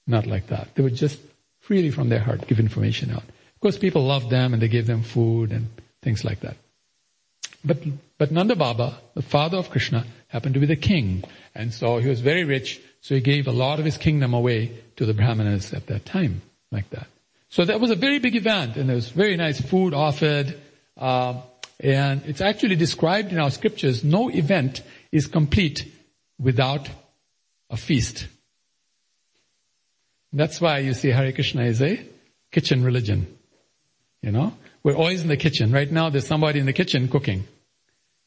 Not 0.06 0.26
like 0.26 0.48
that. 0.48 0.74
They 0.74 0.82
would 0.82 0.96
just 0.96 1.20
freely 1.70 1.92
from 1.92 2.08
their 2.08 2.18
heart 2.18 2.48
give 2.48 2.58
information 2.58 3.12
out. 3.12 3.22
Of 3.22 3.60
course 3.60 3.78
people 3.78 4.02
loved 4.02 4.28
them 4.28 4.52
and 4.52 4.60
they 4.60 4.66
gave 4.66 4.88
them 4.88 5.04
food 5.04 5.52
and 5.52 5.68
things 6.02 6.24
like 6.24 6.40
that. 6.40 6.56
But, 7.64 7.78
but 8.18 8.32
Nanda 8.32 8.56
Baba, 8.56 8.98
the 9.14 9.22
father 9.22 9.56
of 9.56 9.70
Krishna, 9.70 10.04
happened 10.26 10.54
to 10.54 10.60
be 10.60 10.66
the 10.66 10.74
king. 10.74 11.22
And 11.54 11.72
so 11.72 11.98
he 11.98 12.08
was 12.08 12.22
very 12.22 12.42
rich, 12.42 12.80
so 13.02 13.14
he 13.14 13.20
gave 13.20 13.46
a 13.46 13.52
lot 13.52 13.78
of 13.78 13.84
his 13.84 13.98
kingdom 13.98 14.34
away 14.34 14.80
to 14.96 15.06
the 15.06 15.14
Brahmanas 15.14 15.72
at 15.72 15.86
that 15.86 16.04
time, 16.04 16.42
like 16.72 16.90
that. 16.90 17.06
So 17.50 17.64
that 17.64 17.78
was 17.78 17.92
a 17.92 17.94
very 17.94 18.18
big 18.18 18.34
event, 18.34 18.76
and 18.76 18.88
there 18.88 18.96
was 18.96 19.10
very 19.10 19.36
nice 19.36 19.60
food 19.60 19.94
offered, 19.94 20.58
uh, 20.96 21.40
and 21.78 22.22
it's 22.26 22.40
actually 22.40 22.74
described 22.74 23.30
in 23.30 23.38
our 23.38 23.52
scriptures, 23.52 24.02
no 24.02 24.28
event 24.28 24.82
is 25.12 25.28
complete 25.28 25.86
without 26.36 26.88
a 27.70 27.76
feast. 27.76 28.26
That's 30.32 30.60
why 30.60 30.78
you 30.78 30.94
see 30.94 31.08
Hare 31.08 31.32
Krishna 31.32 31.64
is 31.64 31.82
a 31.82 32.00
kitchen 32.52 32.84
religion. 32.84 33.26
You 34.22 34.32
know? 34.32 34.54
We're 34.82 34.96
always 34.96 35.22
in 35.22 35.28
the 35.28 35.36
kitchen. 35.36 35.72
Right 35.72 35.90
now 35.90 36.10
there's 36.10 36.26
somebody 36.26 36.60
in 36.60 36.66
the 36.66 36.72
kitchen 36.72 37.08
cooking. 37.08 37.44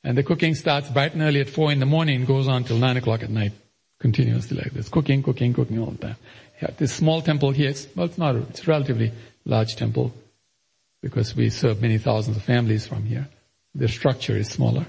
And 0.04 0.18
the 0.18 0.24
cooking 0.24 0.54
starts 0.56 0.90
bright 0.90 1.14
and 1.14 1.22
early 1.22 1.40
at 1.40 1.50
four 1.50 1.72
in 1.72 1.80
the 1.80 1.86
morning 1.86 2.26
goes 2.26 2.48
on 2.48 2.66
till 2.66 2.78
nine 2.78 2.98
o'clock 2.98 3.24
at 3.24 3.30
night. 3.30 3.54
Continuously 4.00 4.58
like 4.58 4.74
this. 4.74 4.90
Cooking, 4.90 5.24
cooking, 5.24 5.54
cooking 5.54 5.80
all 5.80 5.92
the 5.92 5.98
time. 5.98 6.16
Yeah, 6.62 6.72
this 6.78 6.94
small 6.94 7.22
temple 7.22 7.52
here, 7.52 7.70
it's, 7.70 7.88
well 7.96 8.06
it's 8.06 8.18
not, 8.18 8.36
it's 8.36 8.68
a 8.68 8.70
relatively 8.70 9.14
large 9.46 9.76
temple 9.76 10.14
because 11.02 11.36
we 11.36 11.50
serve 11.50 11.82
many 11.82 11.98
thousands 11.98 12.38
of 12.38 12.44
families 12.44 12.86
from 12.86 13.06
here. 13.06 13.28
The 13.76 13.88
structure 13.88 14.36
is 14.36 14.50
smaller. 14.50 14.86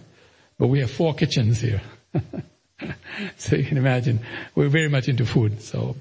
But 0.58 0.68
we 0.68 0.80
have 0.80 0.90
four 0.90 1.14
kitchens 1.14 1.60
here. 1.60 1.80
so 3.36 3.56
you 3.56 3.64
can 3.64 3.78
imagine, 3.78 4.20
we're 4.54 4.68
very 4.68 4.88
much 4.88 5.08
into 5.08 5.26
food. 5.26 5.62
So 5.62 5.96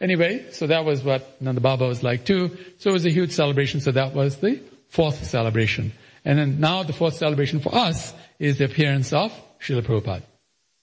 anyway, 0.00 0.46
so 0.52 0.66
that 0.66 0.84
was 0.84 1.02
what 1.02 1.40
Nanda 1.40 1.60
Baba 1.60 1.86
was 1.86 2.02
like 2.02 2.24
too. 2.24 2.56
So 2.78 2.90
it 2.90 2.92
was 2.92 3.06
a 3.06 3.10
huge 3.10 3.32
celebration. 3.32 3.80
So 3.80 3.92
that 3.92 4.14
was 4.14 4.36
the 4.36 4.60
fourth 4.88 5.24
celebration. 5.24 5.92
And 6.24 6.38
then 6.38 6.60
now 6.60 6.82
the 6.82 6.92
fourth 6.92 7.14
celebration 7.14 7.60
for 7.60 7.74
us 7.74 8.12
is 8.38 8.58
the 8.58 8.64
appearance 8.64 9.12
of 9.12 9.32
Srila 9.60 9.82
Prabhupada. 9.82 10.22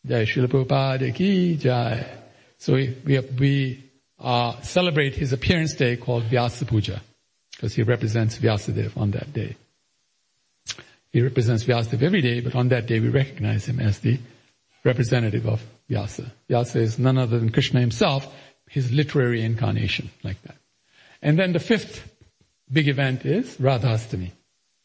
Jai 0.05 0.23
Srila 0.23 0.47
Prabhupada 0.47 1.13
ki 1.13 1.57
Jai. 1.57 2.05
So 2.57 2.73
we, 2.73 2.97
we, 3.05 3.19
we 3.19 3.83
uh, 4.19 4.59
celebrate 4.61 5.15
his 5.15 5.33
appearance 5.33 5.73
day 5.73 5.97
called 5.97 6.23
Vyasa 6.23 6.65
Puja 6.65 7.01
because 7.51 7.73
he 7.75 7.83
represents 7.83 8.37
Vyasadeva 8.37 8.97
on 8.97 9.11
that 9.11 9.33
day. 9.33 9.55
He 11.11 11.21
represents 11.21 11.63
Vyasadeva 11.63 12.03
every 12.03 12.21
day, 12.21 12.41
but 12.41 12.55
on 12.55 12.69
that 12.69 12.87
day 12.87 12.99
we 12.99 13.09
recognize 13.09 13.65
him 13.65 13.79
as 13.79 13.99
the 13.99 14.19
representative 14.83 15.47
of 15.47 15.63
Vyasa. 15.89 16.31
Vyasa 16.49 16.79
is 16.79 16.99
none 16.99 17.17
other 17.17 17.39
than 17.39 17.51
Krishna 17.51 17.79
himself, 17.79 18.27
his 18.75 18.91
literary 18.91 19.41
incarnation, 19.41 20.11
like 20.21 20.41
that. 20.41 20.57
And 21.21 21.39
then 21.39 21.53
the 21.53 21.61
fifth 21.61 22.11
big 22.69 22.89
event 22.89 23.25
is 23.25 23.55
Radhastami, 23.55 24.31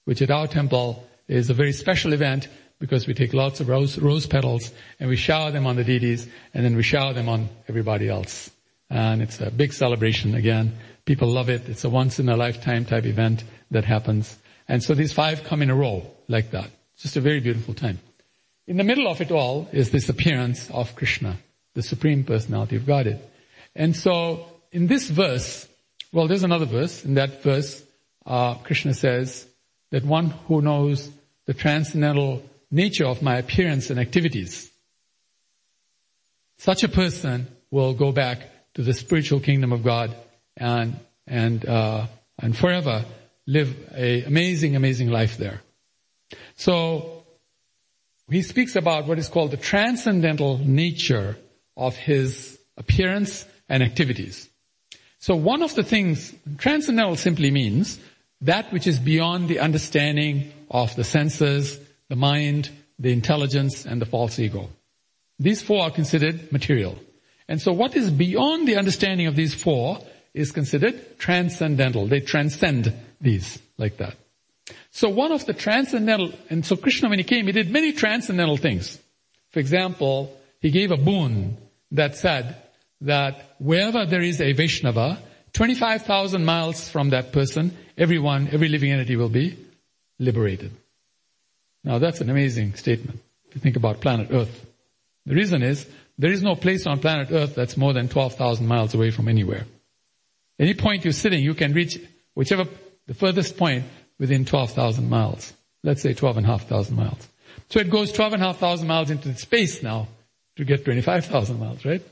which 0.04 0.22
at 0.22 0.30
our 0.30 0.46
temple 0.46 1.04
is 1.26 1.50
a 1.50 1.54
very 1.54 1.72
special 1.72 2.12
event 2.12 2.46
because 2.78 3.08
we 3.08 3.14
take 3.14 3.34
lots 3.34 3.58
of 3.58 3.68
rose, 3.68 3.98
rose 3.98 4.26
petals 4.28 4.72
and 5.00 5.08
we 5.08 5.16
shower 5.16 5.50
them 5.50 5.66
on 5.66 5.74
the 5.74 5.82
deities 5.82 6.28
and 6.54 6.64
then 6.64 6.76
we 6.76 6.84
shower 6.84 7.12
them 7.12 7.28
on 7.28 7.48
everybody 7.68 8.08
else. 8.08 8.48
And 8.88 9.20
it's 9.22 9.40
a 9.40 9.50
big 9.50 9.72
celebration 9.72 10.36
again. 10.36 10.76
People 11.04 11.26
love 11.26 11.50
it. 11.50 11.68
It's 11.68 11.82
a 11.82 11.90
once 11.90 12.20
in 12.20 12.28
a 12.28 12.36
lifetime 12.36 12.84
type 12.84 13.06
event 13.06 13.42
that 13.72 13.84
happens. 13.84 14.38
And 14.68 14.84
so 14.84 14.94
these 14.94 15.12
five 15.12 15.42
come 15.42 15.62
in 15.62 15.70
a 15.70 15.74
row 15.74 16.06
like 16.28 16.52
that. 16.52 16.70
It's 16.94 17.02
just 17.02 17.16
a 17.16 17.20
very 17.20 17.40
beautiful 17.40 17.74
time. 17.74 17.98
In 18.68 18.76
the 18.76 18.84
middle 18.84 19.08
of 19.08 19.20
it 19.20 19.32
all 19.32 19.68
is 19.72 19.90
this 19.90 20.08
appearance 20.08 20.70
of 20.70 20.94
Krishna, 20.94 21.38
the 21.74 21.82
Supreme 21.82 22.22
Personality 22.22 22.76
of 22.76 22.86
Godhead. 22.86 23.20
And 23.74 23.96
so 23.96 24.46
in 24.72 24.86
this 24.86 25.08
verse, 25.08 25.68
well, 26.12 26.28
there's 26.28 26.42
another 26.42 26.66
verse. 26.66 27.04
In 27.04 27.14
that 27.14 27.42
verse, 27.42 27.82
uh, 28.26 28.54
Krishna 28.56 28.94
says 28.94 29.46
that 29.90 30.04
one 30.04 30.30
who 30.48 30.60
knows 30.60 31.10
the 31.46 31.54
transcendental 31.54 32.42
nature 32.70 33.06
of 33.06 33.22
my 33.22 33.36
appearance 33.36 33.90
and 33.90 33.98
activities, 33.98 34.70
such 36.58 36.84
a 36.84 36.88
person 36.88 37.48
will 37.70 37.94
go 37.94 38.12
back 38.12 38.40
to 38.74 38.82
the 38.82 38.92
spiritual 38.92 39.40
kingdom 39.40 39.72
of 39.72 39.82
God 39.82 40.14
and 40.56 40.98
and 41.26 41.64
uh, 41.64 42.06
and 42.38 42.56
forever 42.56 43.04
live 43.46 43.74
a 43.94 44.24
amazing, 44.24 44.76
amazing 44.76 45.08
life 45.10 45.36
there. 45.38 45.60
So 46.56 47.24
he 48.30 48.42
speaks 48.42 48.76
about 48.76 49.06
what 49.06 49.18
is 49.18 49.28
called 49.28 49.50
the 49.50 49.56
transcendental 49.56 50.58
nature 50.58 51.36
of 51.76 51.96
his 51.96 52.58
appearance 52.76 53.44
and 53.70 53.82
activities. 53.82 54.50
So 55.20 55.34
one 55.34 55.62
of 55.62 55.74
the 55.74 55.82
things, 55.82 56.34
transcendental 56.58 57.16
simply 57.16 57.50
means 57.50 57.98
that 58.42 58.72
which 58.72 58.86
is 58.86 58.98
beyond 58.98 59.48
the 59.48 59.60
understanding 59.60 60.52
of 60.70 60.94
the 60.96 61.04
senses, 61.04 61.78
the 62.08 62.16
mind, 62.16 62.70
the 62.98 63.12
intelligence, 63.12 63.86
and 63.86 64.00
the 64.00 64.06
false 64.06 64.38
ego. 64.38 64.68
These 65.38 65.62
four 65.62 65.84
are 65.84 65.90
considered 65.90 66.52
material. 66.52 66.98
And 67.48 67.60
so 67.60 67.72
what 67.72 67.96
is 67.96 68.10
beyond 68.10 68.68
the 68.68 68.76
understanding 68.76 69.26
of 69.26 69.36
these 69.36 69.54
four 69.54 69.98
is 70.34 70.52
considered 70.52 71.18
transcendental. 71.18 72.06
They 72.06 72.20
transcend 72.20 72.92
these 73.20 73.58
like 73.78 73.96
that. 73.98 74.16
So 74.90 75.08
one 75.08 75.32
of 75.32 75.46
the 75.46 75.52
transcendental, 75.52 76.32
and 76.48 76.64
so 76.64 76.76
Krishna 76.76 77.08
when 77.08 77.18
he 77.18 77.24
came, 77.24 77.46
he 77.46 77.52
did 77.52 77.70
many 77.70 77.92
transcendental 77.92 78.56
things. 78.56 78.98
For 79.50 79.60
example, 79.60 80.36
he 80.60 80.70
gave 80.70 80.90
a 80.90 80.96
boon 80.96 81.56
that 81.92 82.16
said 82.16 82.56
that 83.00 83.54
wherever 83.58 84.06
there 84.06 84.22
is 84.22 84.40
a 84.40 84.52
Vaishnava, 84.52 85.18
25,000 85.52 86.44
miles 86.44 86.88
from 86.88 87.10
that 87.10 87.32
person, 87.32 87.76
everyone, 87.96 88.48
every 88.52 88.68
living 88.68 88.92
entity 88.92 89.16
will 89.16 89.28
be 89.28 89.56
liberated. 90.18 90.70
Now 91.82 91.98
that's 91.98 92.20
an 92.20 92.30
amazing 92.30 92.74
statement. 92.74 93.20
If 93.48 93.56
you 93.56 93.60
think 93.60 93.76
about 93.76 94.00
planet 94.00 94.28
Earth. 94.30 94.66
The 95.26 95.34
reason 95.34 95.62
is, 95.62 95.88
there 96.18 96.30
is 96.30 96.42
no 96.42 96.54
place 96.54 96.86
on 96.86 97.00
planet 97.00 97.28
Earth 97.32 97.54
that's 97.54 97.76
more 97.76 97.92
than 97.92 98.08
12,000 98.08 98.66
miles 98.66 98.94
away 98.94 99.10
from 99.10 99.28
anywhere. 99.28 99.64
Any 100.58 100.74
point 100.74 101.04
you're 101.04 101.12
sitting, 101.12 101.42
you 101.42 101.54
can 101.54 101.72
reach 101.72 101.98
whichever, 102.34 102.66
the 103.06 103.14
furthest 103.14 103.56
point 103.56 103.84
within 104.18 104.44
12,000 104.44 105.08
miles. 105.08 105.52
Let's 105.82 106.02
say 106.02 106.12
12,500 106.12 106.94
miles. 106.94 107.26
So 107.70 107.80
it 107.80 107.88
goes 107.88 108.12
12,500 108.12 108.86
miles 108.86 109.10
into 109.10 109.34
space 109.36 109.82
now 109.82 110.08
to 110.56 110.64
get 110.64 110.84
25,000 110.84 111.58
miles, 111.58 111.84
right? 111.84 112.02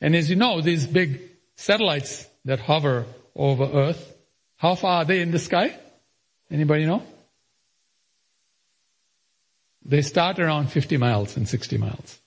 And 0.00 0.14
as 0.14 0.30
you 0.30 0.36
know, 0.36 0.60
these 0.60 0.86
big 0.86 1.20
satellites 1.56 2.26
that 2.44 2.60
hover 2.60 3.06
over 3.34 3.64
Earth, 3.64 4.16
how 4.56 4.74
far 4.74 5.02
are 5.02 5.04
they 5.04 5.20
in 5.20 5.30
the 5.30 5.38
sky? 5.38 5.76
Anybody 6.50 6.86
know? 6.86 7.02
They 9.84 10.02
start 10.02 10.38
around 10.38 10.70
50 10.70 10.96
miles 10.96 11.36
and 11.36 11.48
60 11.48 11.78
miles. 11.78 12.18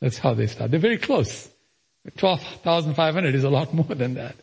That's 0.00 0.18
how 0.18 0.34
they 0.34 0.46
start. 0.46 0.70
They're 0.70 0.80
very 0.80 0.98
close. 0.98 1.48
12,500 2.16 3.34
is 3.34 3.44
a 3.44 3.50
lot 3.50 3.72
more 3.80 3.94
than 3.94 4.14
that. 4.14 4.36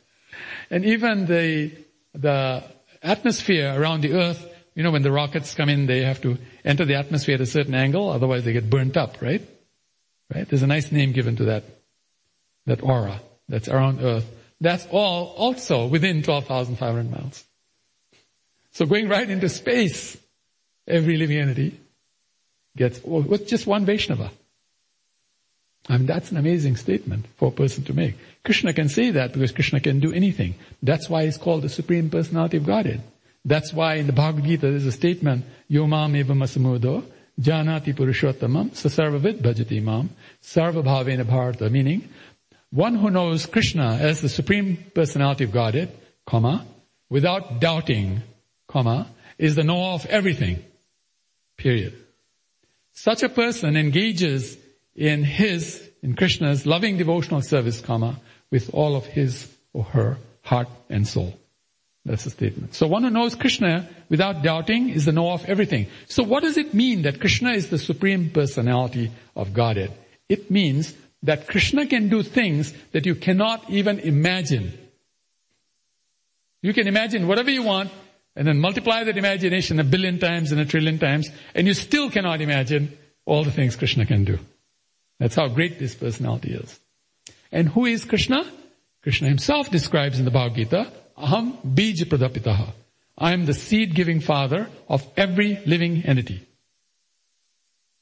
And 0.69 0.85
even 0.85 1.25
the, 1.25 1.71
the 2.13 2.63
atmosphere 3.01 3.73
around 3.75 4.01
the 4.01 4.13
earth, 4.13 4.51
you 4.73 4.83
know, 4.83 4.91
when 4.91 5.03
the 5.03 5.11
rockets 5.11 5.55
come 5.55 5.69
in, 5.69 5.85
they 5.85 6.03
have 6.03 6.21
to 6.21 6.37
enter 6.63 6.85
the 6.85 6.95
atmosphere 6.95 7.35
at 7.35 7.41
a 7.41 7.45
certain 7.45 7.75
angle, 7.75 8.09
otherwise 8.09 8.43
they 8.43 8.53
get 8.53 8.69
burnt 8.69 8.97
up, 8.97 9.21
right? 9.21 9.41
Right? 10.33 10.47
There's 10.47 10.63
a 10.63 10.67
nice 10.67 10.91
name 10.91 11.13
given 11.13 11.37
to 11.37 11.45
that, 11.45 11.63
that 12.65 12.81
aura 12.83 13.21
that's 13.47 13.67
around 13.67 14.01
earth. 14.01 14.29
That's 14.61 14.87
all 14.91 15.33
also 15.37 15.87
within 15.87 16.23
12,500 16.23 17.11
miles. 17.11 17.43
So 18.71 18.85
going 18.85 19.07
right 19.07 19.29
into 19.29 19.49
space, 19.49 20.17
every 20.87 21.17
living 21.17 21.37
entity 21.37 21.79
gets, 22.75 22.99
oh, 23.05 23.21
with 23.21 23.47
just 23.47 23.67
one 23.67 23.85
Vaishnava. 23.85 24.31
I 25.87 25.97
mean, 25.97 26.07
that's 26.07 26.31
an 26.31 26.37
amazing 26.37 26.77
statement 26.77 27.25
for 27.37 27.49
a 27.49 27.51
person 27.51 27.83
to 27.85 27.93
make. 27.93 28.15
Krishna 28.43 28.73
can 28.73 28.89
say 28.89 29.11
that 29.11 29.33
because 29.33 29.51
Krishna 29.51 29.79
can 29.79 29.99
do 29.99 30.11
anything. 30.11 30.55
That's 30.81 31.09
why 31.09 31.25
he's 31.25 31.37
called 31.37 31.61
the 31.61 31.69
Supreme 31.69 32.09
Personality 32.09 32.57
of 32.57 32.65
Godhead. 32.65 33.01
That's 33.43 33.71
why 33.71 33.95
in 33.95 34.07
the 34.07 34.13
Bhagavad 34.13 34.45
Gita 34.45 34.71
there's 34.71 34.85
a 34.85 34.91
statement, 34.91 35.45
Yomam 35.69 36.17
eva 36.17 36.33
masamudo, 36.33 37.03
janati 37.39 37.93
purushottamam, 37.93 38.71
sasarvavid 38.71 39.41
bhajati 39.41 39.81
mam, 39.81 40.09
sarva 40.41 40.83
bhavena 40.83 41.25
bharata, 41.25 41.69
meaning, 41.69 42.09
one 42.71 42.95
who 42.95 43.09
knows 43.09 43.45
Krishna 43.45 43.97
as 44.01 44.21
the 44.21 44.29
Supreme 44.29 44.77
Personality 44.93 45.43
of 45.43 45.51
Godhead, 45.51 45.91
comma, 46.25 46.65
without 47.09 47.59
doubting, 47.59 48.21
comma, 48.67 49.07
is 49.37 49.55
the 49.55 49.63
knower 49.63 49.93
of 49.93 50.05
everything. 50.05 50.63
Period. 51.57 51.93
Such 52.93 53.23
a 53.23 53.29
person 53.29 53.75
engages 53.75 54.57
in 54.95 55.23
his, 55.23 55.87
in 56.01 56.15
Krishna's 56.15 56.65
loving 56.65 56.97
devotional 56.97 57.41
service, 57.41 57.81
comma, 57.81 58.19
with 58.51 58.69
all 58.73 58.95
of 58.95 59.05
his 59.05 59.47
or 59.73 59.83
her 59.83 60.17
heart 60.41 60.69
and 60.89 61.07
soul. 61.07 61.37
That's 62.05 62.23
the 62.23 62.29
statement. 62.29 62.75
So 62.75 62.87
one 62.87 63.03
who 63.03 63.09
knows 63.09 63.33
Krishna 63.35 63.89
without 64.09 64.43
doubting 64.43 64.89
is 64.89 65.05
the 65.05 65.11
knower 65.11 65.33
of 65.33 65.45
everything. 65.45 65.87
So 66.07 66.23
what 66.23 66.43
does 66.43 66.55
it 66.55 66.73
mean 66.73 67.01
that 67.01 67.19
Krishna 67.19 67.51
is 67.51 67.69
the 67.69 67.79
supreme 67.79 68.29
personality 68.29 69.11
of 69.35 69.53
Godhead? 69.53 69.91
It 70.29 70.51
means 70.51 70.93
that 71.25 71.47
Krishna 71.47 71.85
can 71.85 72.09
do 72.09 72.23
things 72.23 72.73
that 72.91 73.05
you 73.05 73.15
cannot 73.15 73.69
even 73.69 73.99
imagine. 73.99 74.77
You 76.61 76.73
can 76.73 76.87
imagine 76.87 77.27
whatever 77.27 77.51
you 77.51 77.63
want 77.63 77.91
and 78.35 78.47
then 78.47 78.59
multiply 78.59 79.03
that 79.03 79.17
imagination 79.17 79.79
a 79.79 79.83
billion 79.83 80.19
times 80.19 80.51
and 80.51 80.61
a 80.61 80.65
trillion 80.65 80.99
times 80.99 81.29
and 81.53 81.67
you 81.67 81.73
still 81.73 82.09
cannot 82.09 82.41
imagine 82.41 82.97
all 83.25 83.43
the 83.43 83.51
things 83.51 83.75
Krishna 83.75 84.05
can 84.05 84.23
do. 84.23 84.39
That's 85.19 85.35
how 85.35 85.47
great 85.47 85.79
this 85.79 85.95
personality 85.95 86.53
is. 86.53 86.79
And 87.51 87.69
who 87.69 87.85
is 87.85 88.05
Krishna? 88.05 88.49
Krishna 89.01 89.27
himself 89.27 89.69
describes 89.69 90.19
in 90.19 90.25
the 90.25 90.31
Bhagavad 90.31 90.57
Gita, 90.57 90.91
Aham 91.17 91.57
Bija 91.63 92.05
Pradapitaha. 92.05 92.71
I 93.17 93.31
am 93.31 93.45
the 93.45 93.53
seed-giving 93.53 94.19
father 94.19 94.67
of 94.89 95.07
every 95.15 95.59
living 95.65 96.03
entity. 96.05 96.45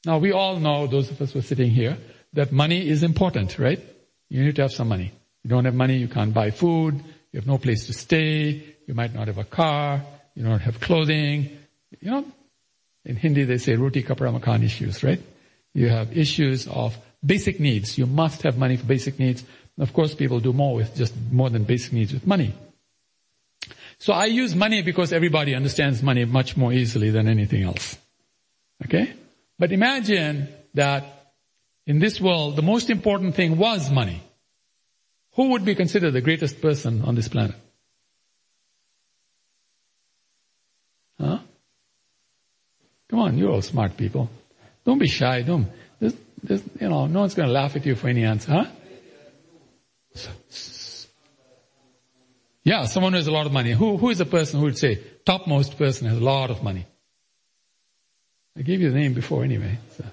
Now 0.06 0.18
we 0.18 0.32
all 0.32 0.60
know, 0.60 0.88
those 0.88 1.12
of 1.12 1.22
us 1.22 1.34
who 1.34 1.40
are 1.40 1.44
sitting 1.44 1.70
here, 1.70 1.98
that 2.34 2.52
money 2.52 2.88
is 2.88 3.04
important, 3.04 3.58
right? 3.60 3.80
You 4.30 4.44
need 4.44 4.56
to 4.58 4.64
have 4.64 4.72
some 4.72 4.88
money. 4.88 5.12
You 5.44 5.50
don't 5.50 5.66
have 5.66 5.76
money, 5.76 5.98
you 5.98 6.08
can't 6.08 6.34
buy 6.34 6.52
food, 6.52 6.96
you 7.32 7.40
have 7.40 7.48
no 7.48 7.58
place 7.58 7.86
to 7.88 7.94
stay, 7.94 8.64
you 8.88 8.94
might 8.94 9.14
not 9.14 9.28
have 9.28 9.38
a 9.38 9.44
car, 9.44 10.02
you 10.36 10.44
don't 10.44 10.60
have 10.60 10.80
clothing. 10.80 11.58
You 12.02 12.12
know, 12.12 12.26
in 13.06 13.16
Hindi 13.16 13.44
they 13.44 13.58
say 13.58 13.76
roti 13.76 14.04
kapra 14.04 14.38
makan 14.38 14.64
issues, 14.64 15.04
right? 15.04 15.22
You 15.74 15.90
have 15.90 16.18
issues 16.18 16.68
of 16.68 16.98
basic 17.26 17.60
needs. 17.60 17.98
You 17.98 18.06
must 18.06 18.44
have 18.44 18.58
money 18.58 18.78
for 18.78 18.86
basic 18.86 19.20
needs. 19.20 19.44
Of 19.80 19.94
course, 19.94 20.14
people 20.14 20.40
do 20.40 20.54
more 20.54 20.76
with 20.76 20.96
just 20.96 21.14
more 21.32 21.50
than 21.50 21.64
basic 21.64 21.94
needs 21.94 22.14
with 22.14 22.28
money. 22.28 22.54
So 23.98 24.14
I 24.14 24.26
use 24.26 24.56
money 24.56 24.82
because 24.82 25.14
everybody 25.14 25.56
understands 25.56 26.04
money 26.04 26.26
much 26.26 26.58
more 26.58 26.74
easily 26.74 27.10
than 27.10 27.28
anything 27.28 27.64
else. 27.64 27.98
Okay? 28.86 29.14
But 29.58 29.72
imagine 29.72 30.50
that 30.74 31.23
in 31.86 32.00
this 32.00 32.20
world, 32.22 32.56
the 32.56 32.62
most 32.62 32.90
important 32.90 33.36
thing 33.36 33.58
was 33.58 33.90
money. 33.90 34.24
Who 35.36 35.50
would 35.50 35.66
be 35.66 35.76
considered 35.76 36.12
the 36.12 36.22
greatest 36.22 36.62
person 36.62 37.02
on 37.02 37.16
this 37.16 37.28
planet? 37.28 37.56
Huh? 41.20 41.40
Come 43.10 43.20
on, 43.20 43.38
you're 43.38 43.52
all 43.52 43.62
smart 43.62 43.98
people. 43.98 44.30
Don't 44.86 45.00
be 45.00 45.08
shy. 45.08 45.42
Don't, 45.42 45.68
there's, 46.00 46.14
there's, 46.42 46.62
you 46.80 46.90
know, 46.90 47.08
no 47.08 47.22
one's 47.22 47.34
going 47.34 47.48
to 47.48 47.54
laugh 47.54 47.76
at 47.76 47.86
you 47.86 47.96
for 47.96 48.08
any 48.08 48.24
answer, 48.24 48.52
huh? 48.52 48.66
Yeah, 52.64 52.86
someone 52.86 53.14
who 53.14 53.18
has 53.18 53.28
a 53.28 53.32
lot 53.32 53.46
of 53.46 53.52
money. 53.52 53.72
Who, 53.72 53.98
who 53.98 54.10
is 54.10 54.20
the 54.20 54.26
person 54.26 54.60
who 54.60 54.68
would 54.68 54.78
say, 54.78 55.00
topmost 55.26 55.78
person 55.78 56.08
has 56.08 56.18
a 56.18 56.24
lot 56.24 56.50
of 56.50 56.64
money? 56.64 56.86
I 58.58 58.62
gave 58.62 58.82
you 58.82 58.90
the 58.90 58.98
name 58.98 59.14
before 59.14 59.44
anyway. 59.44 59.80
So. 59.98 60.06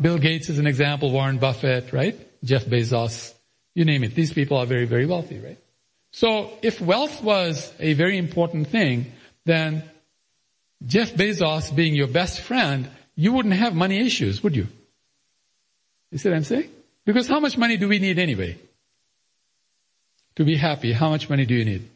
Bill 0.00 0.18
Gates 0.18 0.48
is 0.48 0.58
an 0.58 0.66
example, 0.66 1.10
Warren 1.10 1.38
Buffett, 1.38 1.92
right? 1.92 2.16
Jeff 2.44 2.64
Bezos, 2.64 3.34
you 3.74 3.84
name 3.84 4.04
it. 4.04 4.14
These 4.14 4.32
people 4.32 4.56
are 4.56 4.66
very, 4.66 4.86
very 4.86 5.06
wealthy, 5.06 5.38
right? 5.40 5.58
So 6.12 6.52
if 6.62 6.80
wealth 6.80 7.22
was 7.22 7.72
a 7.78 7.94
very 7.94 8.16
important 8.16 8.68
thing, 8.68 9.12
then 9.44 9.82
Jeff 10.86 11.12
Bezos 11.14 11.74
being 11.74 11.94
your 11.94 12.06
best 12.06 12.40
friend 12.40 12.88
you 13.18 13.32
wouldn't 13.32 13.54
have 13.54 13.74
money 13.74 13.98
issues, 14.06 14.44
would 14.44 14.54
you? 14.54 14.68
You 16.12 16.18
see 16.18 16.28
what 16.28 16.36
I'm 16.36 16.44
saying? 16.44 16.70
Because 17.04 17.26
how 17.26 17.40
much 17.40 17.58
money 17.58 17.76
do 17.76 17.88
we 17.88 17.98
need 17.98 18.16
anyway? 18.16 18.56
To 20.36 20.44
be 20.44 20.56
happy, 20.56 20.92
how 20.92 21.10
much 21.10 21.28
money 21.28 21.44
do 21.44 21.54
you 21.54 21.64
need? 21.64 21.90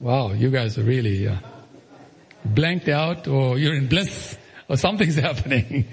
Wow, 0.00 0.32
you 0.32 0.50
guys 0.50 0.76
are 0.78 0.82
really 0.82 1.28
uh, 1.28 1.36
blanked 2.44 2.88
out 2.88 3.28
or 3.28 3.58
you're 3.58 3.74
in 3.74 3.88
bliss 3.88 4.36
or 4.68 4.76
something's 4.76 5.16
happening. 5.28 5.86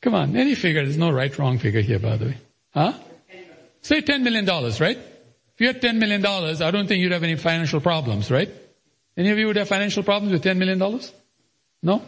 Come 0.00 0.14
on, 0.14 0.36
any 0.36 0.54
figure, 0.54 0.82
there's 0.82 0.98
no 0.98 1.10
right 1.10 1.36
wrong 1.38 1.58
figure 1.58 1.80
here 1.80 1.98
by 1.98 2.16
the 2.16 2.26
way. 2.26 2.38
Huh? 2.72 2.92
Say 3.82 4.02
$10 4.02 4.22
million, 4.22 4.46
right? 4.46 4.98
If 4.98 5.60
you 5.60 5.66
had 5.66 5.80
$10 5.80 5.98
million, 5.98 6.24
I 6.24 6.70
don't 6.70 6.86
think 6.86 7.02
you'd 7.02 7.12
have 7.12 7.22
any 7.22 7.36
financial 7.36 7.80
problems, 7.80 8.30
right? 8.30 8.50
Any 9.16 9.30
of 9.30 9.38
you 9.38 9.46
would 9.46 9.56
have 9.56 9.68
financial 9.68 10.02
problems 10.02 10.32
with 10.32 10.42
$10 10.42 10.56
million? 10.56 10.78
No? 11.82 12.02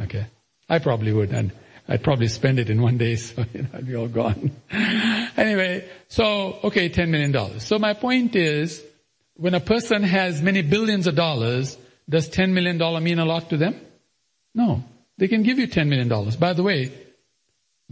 Okay. 0.00 0.26
I 0.68 0.78
probably 0.78 1.12
would, 1.12 1.30
and 1.30 1.52
I'd 1.88 2.02
probably 2.02 2.28
spend 2.28 2.58
it 2.58 2.70
in 2.70 2.80
one 2.80 2.98
day, 2.98 3.16
so 3.16 3.44
you 3.52 3.62
know, 3.62 3.68
I'd 3.74 3.86
be 3.86 3.96
all 3.96 4.08
gone. 4.08 4.52
anyway, 5.36 5.88
so, 6.08 6.58
okay, 6.64 6.88
$10 6.88 7.08
million. 7.08 7.60
So 7.60 7.78
my 7.78 7.94
point 7.94 8.36
is, 8.36 8.82
when 9.36 9.54
a 9.54 9.60
person 9.60 10.02
has 10.02 10.40
many 10.40 10.62
billions 10.62 11.06
of 11.06 11.16
dollars, 11.16 11.76
does 12.08 12.28
$10 12.28 12.52
million 12.52 12.78
mean 13.02 13.18
a 13.18 13.24
lot 13.24 13.50
to 13.50 13.56
them? 13.56 13.80
No. 14.54 14.84
They 15.16 15.28
can 15.28 15.42
give 15.42 15.58
you 15.58 15.68
$10 15.68 15.88
million. 15.88 16.08
By 16.38 16.52
the 16.52 16.62
way, 16.62 16.92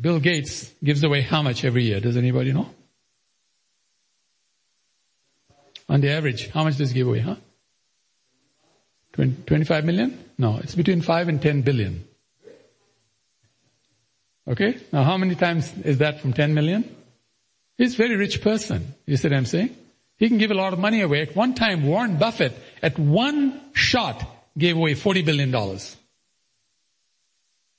Bill 0.00 0.20
Gates 0.20 0.72
gives 0.82 1.02
away 1.04 1.22
how 1.22 1.42
much 1.42 1.64
every 1.64 1.84
year? 1.84 2.00
Does 2.00 2.16
anybody 2.16 2.52
know? 2.52 2.68
On 5.88 6.00
the 6.00 6.10
average, 6.10 6.48
how 6.48 6.64
much 6.64 6.76
does 6.76 6.90
he 6.90 6.94
give 6.94 7.08
away, 7.08 7.20
huh? 7.20 7.36
20, 9.12 9.42
25 9.44 9.84
million? 9.84 10.24
No, 10.38 10.58
it's 10.58 10.74
between 10.74 11.02
5 11.02 11.28
and 11.28 11.42
10 11.42 11.62
billion. 11.62 12.04
Okay? 14.48 14.78
Now 14.92 15.04
how 15.04 15.16
many 15.16 15.34
times 15.34 15.72
is 15.84 15.98
that 15.98 16.20
from 16.20 16.32
10 16.32 16.54
million? 16.54 16.96
He's 17.76 17.94
a 17.94 17.96
very 17.96 18.16
rich 18.16 18.40
person. 18.40 18.94
You 19.06 19.16
see 19.16 19.28
what 19.28 19.36
I'm 19.36 19.46
saying? 19.46 19.76
He 20.22 20.28
can 20.28 20.38
give 20.38 20.52
a 20.52 20.54
lot 20.54 20.72
of 20.72 20.78
money 20.78 21.00
away. 21.00 21.22
At 21.22 21.34
one 21.34 21.52
time, 21.52 21.84
Warren 21.84 22.16
Buffett, 22.16 22.52
at 22.80 22.96
one 22.96 23.60
shot, 23.72 24.24
gave 24.56 24.76
away 24.76 24.94
$40 24.94 25.24
billion. 25.24 25.52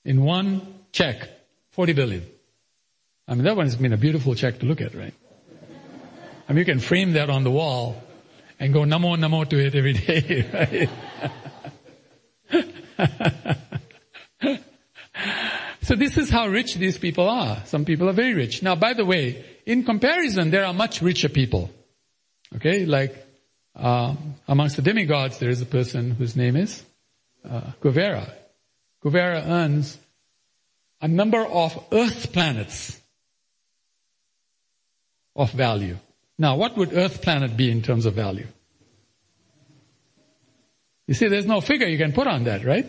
In 0.03 0.25
one 0.25 0.79
check, 0.91 1.29
40 1.71 1.93
billion. 1.93 2.25
I 3.29 3.35
mean, 3.35 3.45
that 3.45 3.55
one's 3.55 3.77
been 3.77 3.93
a 3.93 3.97
beautiful 3.97 4.35
check 4.35 4.59
to 4.59 4.65
look 4.65 4.81
at, 4.81 4.93
right? 4.93 5.13
I 6.49 6.51
mean, 6.51 6.57
you 6.57 6.65
can 6.65 6.79
frame 6.79 7.13
that 7.13 7.29
on 7.29 7.45
the 7.45 7.49
wall 7.49 8.03
and 8.59 8.73
go 8.73 8.81
namo 8.81 9.15
namo 9.15 9.49
to 9.49 9.65
it 9.65 9.73
every 9.73 9.93
day, 10.09 10.89
right? 12.51 12.69
so 15.81 15.95
this 15.95 16.17
is 16.17 16.29
how 16.29 16.47
rich 16.47 16.75
these 16.75 16.97
people 16.97 17.29
are. 17.29 17.63
Some 17.67 17.85
people 17.85 18.09
are 18.09 18.13
very 18.13 18.33
rich. 18.33 18.61
Now, 18.61 18.75
by 18.75 18.91
the 18.91 19.05
way, 19.05 19.45
in 19.65 19.85
comparison, 19.85 20.51
there 20.51 20.65
are 20.65 20.73
much 20.73 21.01
richer 21.01 21.29
people. 21.29 21.71
Okay, 22.55 22.85
like 22.85 23.15
uh, 23.75 24.15
amongst 24.47 24.75
the 24.75 24.81
demigods, 24.81 25.39
there 25.39 25.49
is 25.49 25.61
a 25.61 25.65
person 25.65 26.11
whose 26.11 26.35
name 26.35 26.55
is 26.55 26.83
uh, 27.49 27.61
Kuvera. 27.81 28.31
Kuvera 29.03 29.45
earns 29.47 29.97
a 31.01 31.07
number 31.07 31.45
of 31.45 31.83
Earth 31.91 32.31
planets 32.31 32.99
of 35.35 35.51
value. 35.51 35.97
Now, 36.37 36.55
what 36.55 36.77
would 36.77 36.93
Earth 36.93 37.21
planet 37.21 37.57
be 37.57 37.69
in 37.69 37.81
terms 37.81 38.05
of 38.05 38.13
value? 38.13 38.47
You 41.07 41.13
see, 41.13 41.27
there's 41.27 41.45
no 41.45 41.59
figure 41.59 41.87
you 41.87 41.97
can 41.97 42.13
put 42.13 42.27
on 42.27 42.45
that, 42.45 42.63
right? 42.63 42.85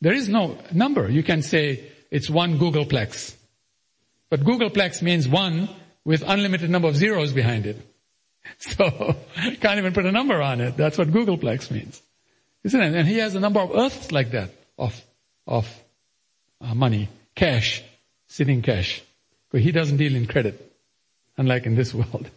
There 0.00 0.14
is 0.14 0.28
no 0.28 0.58
number. 0.72 1.08
You 1.10 1.22
can 1.22 1.42
say 1.42 1.84
it's 2.10 2.30
one 2.30 2.58
googolplex. 2.58 3.34
But 4.30 4.40
googolplex 4.40 5.02
means 5.02 5.28
one 5.28 5.68
with 6.04 6.22
unlimited 6.26 6.70
number 6.70 6.88
of 6.88 6.96
zeros 6.96 7.32
behind 7.32 7.66
it. 7.66 7.76
So, 8.58 9.14
can't 9.60 9.78
even 9.78 9.92
put 9.92 10.04
a 10.04 10.12
number 10.12 10.42
on 10.42 10.60
it. 10.60 10.76
That's 10.76 10.98
what 10.98 11.08
googolplex 11.08 11.70
means. 11.70 12.02
Isn't 12.64 12.80
it? 12.80 12.94
And 12.94 13.06
he 13.06 13.18
has 13.18 13.34
a 13.34 13.40
number 13.40 13.60
of 13.60 13.70
earths 13.74 14.10
like 14.10 14.32
that 14.32 14.50
of, 14.76 15.00
of 15.46 15.68
uh, 16.60 16.74
money, 16.74 17.08
cash, 17.34 17.82
sitting 18.26 18.62
cash. 18.62 19.02
But 19.50 19.60
he 19.60 19.72
doesn't 19.72 19.96
deal 19.96 20.14
in 20.14 20.26
credit, 20.26 20.72
unlike 21.36 21.66
in 21.66 21.76
this 21.76 21.94
world. 22.00 22.30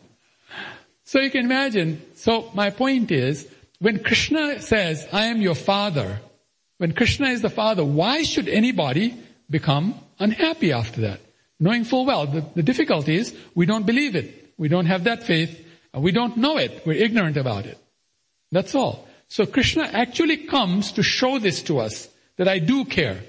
So 1.04 1.20
you 1.20 1.32
can 1.32 1.46
imagine, 1.46 2.02
so 2.16 2.52
my 2.54 2.70
point 2.70 3.12
is, 3.12 3.48
when 3.80 4.04
Krishna 4.04 4.62
says, 4.62 5.08
I 5.12 5.26
am 5.26 5.42
your 5.42 5.56
father, 5.56 6.20
when 6.78 6.94
Krishna 6.94 7.30
is 7.30 7.42
the 7.42 7.50
father, 7.50 7.84
why 7.84 8.24
should 8.24 8.48
anybody 8.48 9.18
become 9.50 9.96
unhappy 10.20 10.72
after 10.72 11.02
that? 11.02 11.20
Knowing 11.60 11.84
full 11.84 12.06
well, 12.06 12.28
the, 12.28 12.46
the 12.56 12.64
difficulty 12.64 13.16
is 13.16 13.36
we 13.56 13.66
don't 13.66 13.86
believe 13.86 14.16
it. 14.16 14.54
We 14.58 14.68
don't 14.68 14.86
have 14.86 15.04
that 15.06 15.24
faith. 15.24 15.68
We 15.94 16.12
don't 16.12 16.38
know 16.38 16.58
it. 16.58 16.84
We're 16.86 17.04
ignorant 17.04 17.38
about 17.38 17.66
it. 17.66 17.78
That's 18.52 18.76
all. 18.76 19.08
So 19.28 19.46
Krishna 19.46 19.84
actually 19.84 20.38
comes 20.46 20.94
to 20.94 21.04
show 21.04 21.40
this 21.40 21.64
to 21.64 21.80
us, 21.80 22.08
that 22.38 22.48
I 22.48 22.60
do 22.60 22.86
care. 22.86 23.22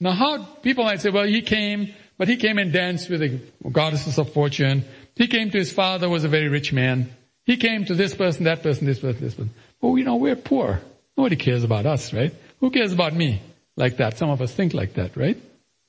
Now 0.00 0.12
how, 0.12 0.44
people 0.62 0.84
might 0.84 1.00
say, 1.00 1.10
well, 1.10 1.24
he 1.24 1.42
came, 1.42 1.94
but 2.18 2.28
he 2.28 2.36
came 2.36 2.58
and 2.58 2.72
danced 2.72 3.10
with 3.10 3.20
the 3.20 3.40
goddesses 3.70 4.18
of 4.18 4.32
fortune. 4.32 4.84
He 5.14 5.26
came 5.26 5.50
to 5.50 5.58
his 5.58 5.72
father, 5.72 6.08
was 6.08 6.24
a 6.24 6.28
very 6.28 6.48
rich 6.48 6.72
man. 6.72 7.10
He 7.44 7.56
came 7.56 7.84
to 7.86 7.94
this 7.94 8.14
person, 8.14 8.44
that 8.44 8.62
person, 8.62 8.86
this 8.86 8.98
person, 8.98 9.20
this 9.20 9.34
person. 9.34 9.50
Well, 9.80 9.98
you 9.98 10.04
know, 10.04 10.16
we're 10.16 10.36
poor. 10.36 10.80
Nobody 11.16 11.36
cares 11.36 11.64
about 11.64 11.86
us, 11.86 12.12
right? 12.12 12.34
Who 12.60 12.70
cares 12.70 12.92
about 12.92 13.14
me? 13.14 13.42
Like 13.76 13.98
that. 13.98 14.18
Some 14.18 14.30
of 14.30 14.40
us 14.40 14.52
think 14.52 14.72
like 14.72 14.94
that, 14.94 15.16
right? 15.16 15.36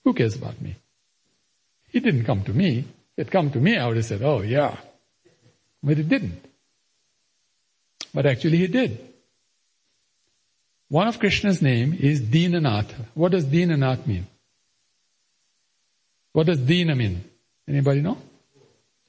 Who 0.03 0.13
cares 0.13 0.35
about 0.35 0.61
me? 0.61 0.75
He 1.89 1.99
didn't 1.99 2.25
come 2.25 2.43
to 2.43 2.53
me. 2.53 2.85
It 3.17 3.31
come 3.31 3.51
to 3.51 3.59
me, 3.59 3.77
I 3.77 3.87
would 3.87 3.97
have 3.97 4.05
said, 4.05 4.21
oh 4.21 4.41
yeah. 4.41 4.77
But 5.81 5.99
it 5.99 6.09
didn't. 6.09 6.43
But 8.13 8.25
actually 8.25 8.57
he 8.57 8.67
did. 8.67 8.99
One 10.89 11.07
of 11.07 11.19
Krishna's 11.19 11.61
name 11.61 11.97
is 11.99 12.21
Dinanath. 12.21 12.91
What 13.13 13.31
does 13.31 13.45
Dinanath 13.45 14.05
mean? 14.05 14.27
What 16.35 16.47
does 16.47 16.59
Dina 16.59 16.95
mean? 16.95 17.23
Anybody 17.65 18.01
know? 18.01 18.17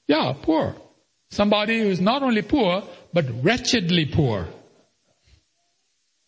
Yeah, 0.07 0.33
poor. 0.41 0.77
Somebody 1.29 1.81
who 1.81 1.89
is 1.89 2.01
not 2.01 2.23
only 2.23 2.43
poor, 2.43 2.85
but 3.13 3.25
wretchedly 3.43 4.07
poor. 4.07 4.47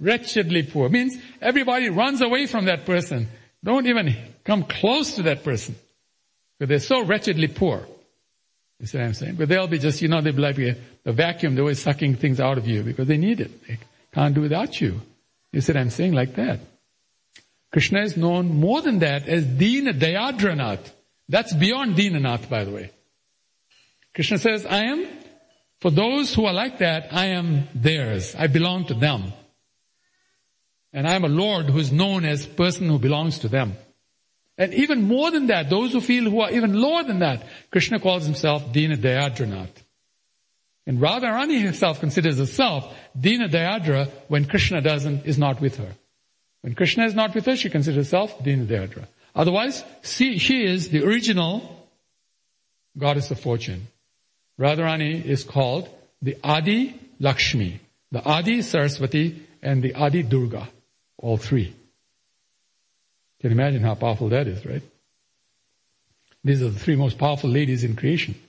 Wretchedly 0.01 0.65
poor 0.65 0.89
means 0.89 1.17
everybody 1.41 1.89
runs 1.89 2.21
away 2.21 2.47
from 2.47 2.65
that 2.65 2.85
person. 2.85 3.29
Don't 3.63 3.87
even 3.87 4.15
come 4.45 4.65
close 4.65 5.15
to 5.15 5.23
that 5.23 5.45
person. 5.45 5.77
Because 6.59 6.69
they're 6.69 6.99
so 6.99 7.05
wretchedly 7.05 7.49
poor. 7.49 7.87
You 8.81 8.87
see 8.87 8.99
what 8.99 9.05
I'm 9.05 9.15
saying? 9.15 9.37
But 9.37 9.49
they'll 9.49 9.67
be 9.67 9.79
just, 9.79 10.03
you 10.03 10.09
know, 10.09 10.21
they'll 10.21 10.33
be 10.33 10.43
like 10.43 10.59
a, 10.59 10.77
a 11.05 11.13
vacuum. 11.13 11.55
They're 11.55 11.63
always 11.63 11.83
sucking 11.83 12.17
things 12.17 12.41
out 12.41 12.59
of 12.59 12.67
you 12.67 12.83
because 12.83 13.09
they 13.09 13.17
need 13.17 13.41
it. 13.41 13.67
They 13.67 13.79
can't 14.13 14.35
do 14.35 14.41
without 14.41 14.81
you. 14.81 15.01
You 15.53 15.61
see 15.61 15.73
what 15.73 15.81
I'm 15.81 15.91
saying? 15.91 16.13
Like 16.13 16.37
that. 16.37 16.61
Krishna 17.73 18.03
is 18.03 18.17
known 18.17 18.49
more 18.49 18.81
than 18.81 19.01
that 19.01 19.29
as 19.29 19.45
Dina 19.45 19.93
Dayadranath. 19.93 20.91
That's 21.29 21.53
beyond 21.53 21.97
Dinanath, 21.97 22.49
by 22.49 22.65
the 22.65 22.71
way. 22.71 22.91
Krishna 24.15 24.39
says, 24.39 24.65
I 24.65 24.85
am, 24.85 25.07
for 25.81 25.91
those 25.91 26.35
who 26.35 26.47
are 26.47 26.53
like 26.53 26.79
that, 26.79 27.09
I 27.13 27.27
am 27.27 27.69
theirs. 27.75 28.35
I 28.37 28.47
belong 28.47 28.87
to 28.87 28.95
them. 28.95 29.33
And 30.93 31.07
I 31.07 31.15
am 31.15 31.25
a 31.25 31.29
Lord 31.29 31.67
who 31.67 31.79
is 31.79 31.93
known 31.93 32.25
as 32.25 32.47
person 32.47 32.89
who 32.89 32.99
belongs 32.99 33.41
to 33.41 33.49
them. 33.49 33.77
And 34.59 34.75
even 34.75 35.03
more 35.03 35.31
than 35.31 35.47
that, 35.47 35.71
those 35.71 35.93
who 35.93 36.01
feel 36.01 36.29
who 36.29 36.41
are 36.41 36.51
even 36.51 36.75
lower 36.75 37.05
than 37.05 37.21
that, 37.21 37.47
Krishna 37.71 38.01
calls 38.01 38.27
himself 38.27 38.73
Dina 38.73 38.97
Dayadranath. 38.97 39.85
And 40.85 40.99
Radharani 40.99 41.63
herself 41.65 42.01
considers 42.01 42.39
herself 42.39 42.93
Dina 43.19 43.49
Dayadra 43.49 44.11
when 44.27 44.47
Krishna 44.47 44.81
doesn't, 44.81 45.27
is 45.27 45.39
not 45.39 45.61
with 45.61 45.77
her. 45.77 45.95
When 46.63 46.75
Krishna 46.75 47.05
is 47.05 47.15
not 47.15 47.35
with 47.35 47.47
her, 47.47 47.57
she 47.57 47.71
considers 47.71 48.07
herself 48.07 48.43
Dina 48.43 48.65
Dayadra. 48.65 49.07
Otherwise, 49.35 49.85
she, 50.03 50.39
she 50.39 50.65
is 50.65 50.89
the 50.89 51.05
original 51.05 51.87
goddess 52.97 53.31
of 53.31 53.39
fortune. 53.39 53.87
Radharani 54.59 55.25
is 55.25 55.45
called 55.45 55.89
the 56.21 56.37
Adi 56.43 56.99
Lakshmi, 57.21 57.81
the 58.11 58.25
Adi 58.25 58.63
Saraswati, 58.63 59.47
and 59.63 59.83
the 59.83 59.95
Adi 59.95 60.25
Durga. 60.25 60.69
All 61.19 61.37
three. 61.37 61.75
Can 63.41 63.51
you 63.51 63.57
imagine 63.57 63.83
how 63.83 63.95
powerful 63.95 64.29
that 64.31 64.49
is, 64.49 64.65
right? 64.67 64.83
These 66.45 66.63
are 66.63 66.71
the 66.71 66.79
three 66.79 66.97
most 66.97 67.19
powerful 67.19 67.51
ladies 67.51 67.85
in 67.85 67.97
creation. 67.97 68.35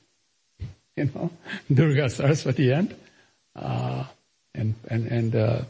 You 0.96 1.10
know, 1.16 1.32
Durga, 1.74 2.10
Saraswati, 2.10 2.72
and 2.72 2.94
uh, 3.56 4.04
and 4.54 4.76
and 4.90 5.08
and 5.08 5.36
uh, 5.36 5.62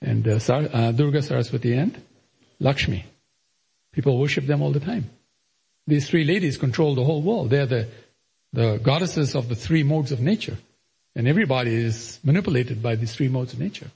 and 0.00 0.26
uh, 0.26 0.38
Sar- 0.38 0.70
uh, 0.72 0.90
Durga, 0.92 1.20
Saraswati, 1.20 1.74
and 1.74 2.00
Lakshmi. 2.58 3.04
People 3.92 4.18
worship 4.18 4.46
them 4.46 4.62
all 4.62 4.72
the 4.72 4.80
time. 4.80 5.10
These 5.86 6.08
three 6.08 6.24
ladies 6.24 6.56
control 6.56 6.94
the 6.94 7.04
whole 7.04 7.20
world. 7.20 7.50
They're 7.50 7.66
the 7.66 7.88
the 8.54 8.78
goddesses 8.78 9.34
of 9.34 9.50
the 9.50 9.54
three 9.54 9.82
modes 9.82 10.12
of 10.12 10.20
nature, 10.20 10.56
and 11.14 11.28
everybody 11.28 11.74
is 11.74 12.18
manipulated 12.24 12.82
by 12.82 12.94
these 12.96 13.14
three 13.14 13.28
modes 13.28 13.52
of 13.52 13.58
nature. 13.58 13.90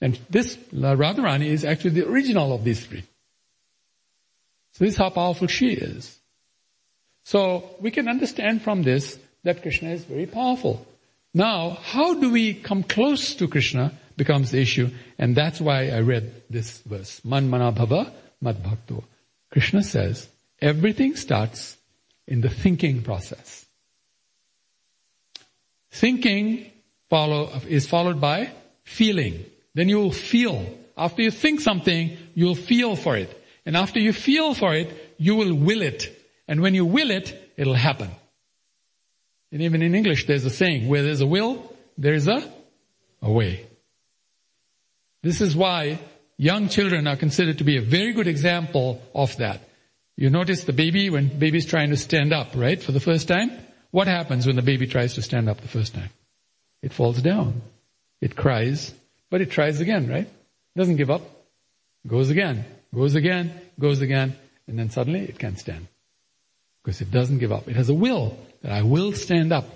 And 0.00 0.18
this 0.30 0.56
Radharani 0.72 1.46
is 1.46 1.66
actually 1.66 2.00
the 2.00 2.08
original 2.08 2.54
of 2.54 2.64
these 2.64 2.86
three. 2.86 3.04
So 4.74 4.84
this 4.84 4.94
is 4.94 4.98
how 4.98 5.10
powerful 5.10 5.46
she 5.46 5.72
is. 5.72 6.18
So 7.24 7.76
we 7.80 7.90
can 7.90 8.08
understand 8.08 8.62
from 8.62 8.82
this 8.82 9.18
that 9.44 9.62
Krishna 9.62 9.90
is 9.90 10.04
very 10.04 10.26
powerful. 10.26 10.86
Now, 11.32 11.78
how 11.82 12.14
do 12.14 12.30
we 12.30 12.54
come 12.54 12.82
close 12.82 13.34
to 13.36 13.48
Krishna 13.48 13.92
becomes 14.16 14.50
the 14.50 14.60
issue, 14.60 14.90
and 15.18 15.34
that's 15.36 15.60
why 15.60 15.88
I 15.88 16.00
read 16.00 16.42
this 16.50 16.80
verse. 16.80 17.24
Man 17.24 17.48
mana 17.48 17.72
bhava 17.72 18.12
mad 18.40 18.62
bhakto. 18.62 19.04
Krishna 19.50 19.82
says, 19.82 20.28
everything 20.60 21.16
starts 21.16 21.76
in 22.26 22.40
the 22.40 22.48
thinking 22.48 23.02
process. 23.02 23.66
Thinking 25.90 26.70
follow, 27.10 27.50
is 27.68 27.86
followed 27.86 28.20
by 28.20 28.50
feeling. 28.84 29.44
Then 29.74 29.88
you 29.88 29.98
will 29.98 30.12
feel. 30.12 30.66
After 30.96 31.22
you 31.22 31.30
think 31.30 31.60
something, 31.60 32.16
you'll 32.34 32.54
feel 32.54 32.96
for 32.96 33.16
it. 33.16 33.43
And 33.66 33.76
after 33.76 33.98
you 33.98 34.12
feel 34.12 34.54
for 34.54 34.74
it, 34.74 35.14
you 35.18 35.36
will 35.36 35.54
will 35.54 35.82
it. 35.82 36.10
And 36.46 36.60
when 36.60 36.74
you 36.74 36.84
will 36.84 37.10
it, 37.10 37.52
it'll 37.56 37.74
happen. 37.74 38.10
And 39.50 39.62
even 39.62 39.82
in 39.82 39.94
English, 39.94 40.26
there's 40.26 40.44
a 40.44 40.50
saying, 40.50 40.88
where 40.88 41.02
there's 41.02 41.20
a 41.20 41.26
will, 41.26 41.72
there's 41.96 42.28
a, 42.28 42.42
a 43.22 43.30
way. 43.30 43.66
This 45.22 45.40
is 45.40 45.56
why 45.56 45.98
young 46.36 46.68
children 46.68 47.06
are 47.06 47.16
considered 47.16 47.58
to 47.58 47.64
be 47.64 47.78
a 47.78 47.82
very 47.82 48.12
good 48.12 48.26
example 48.26 49.00
of 49.14 49.36
that. 49.38 49.60
You 50.16 50.28
notice 50.30 50.64
the 50.64 50.72
baby 50.72 51.08
when 51.08 51.38
baby's 51.38 51.66
trying 51.66 51.90
to 51.90 51.96
stand 51.96 52.32
up, 52.32 52.48
right, 52.54 52.82
for 52.82 52.92
the 52.92 53.00
first 53.00 53.28
time? 53.28 53.50
What 53.90 54.06
happens 54.06 54.46
when 54.46 54.56
the 54.56 54.62
baby 54.62 54.86
tries 54.86 55.14
to 55.14 55.22
stand 55.22 55.48
up 55.48 55.60
the 55.60 55.68
first 55.68 55.94
time? 55.94 56.10
It 56.82 56.92
falls 56.92 57.22
down. 57.22 57.62
It 58.20 58.36
cries, 58.36 58.92
but 59.30 59.40
it 59.40 59.50
tries 59.50 59.80
again, 59.80 60.08
right? 60.08 60.28
Doesn't 60.76 60.96
give 60.96 61.10
up. 61.10 61.22
Goes 62.06 62.30
again, 62.30 62.64
goes 62.94 63.14
again, 63.14 63.60
goes 63.78 64.00
again, 64.00 64.36
and 64.66 64.78
then 64.78 64.90
suddenly 64.90 65.20
it 65.20 65.38
can't 65.38 65.58
stand. 65.58 65.88
Because 66.82 67.00
it 67.00 67.10
doesn't 67.10 67.38
give 67.38 67.52
up. 67.52 67.68
It 67.68 67.76
has 67.76 67.88
a 67.88 67.94
will 67.94 68.36
that 68.62 68.72
I 68.72 68.82
will 68.82 69.12
stand 69.12 69.52
up. 69.52 69.66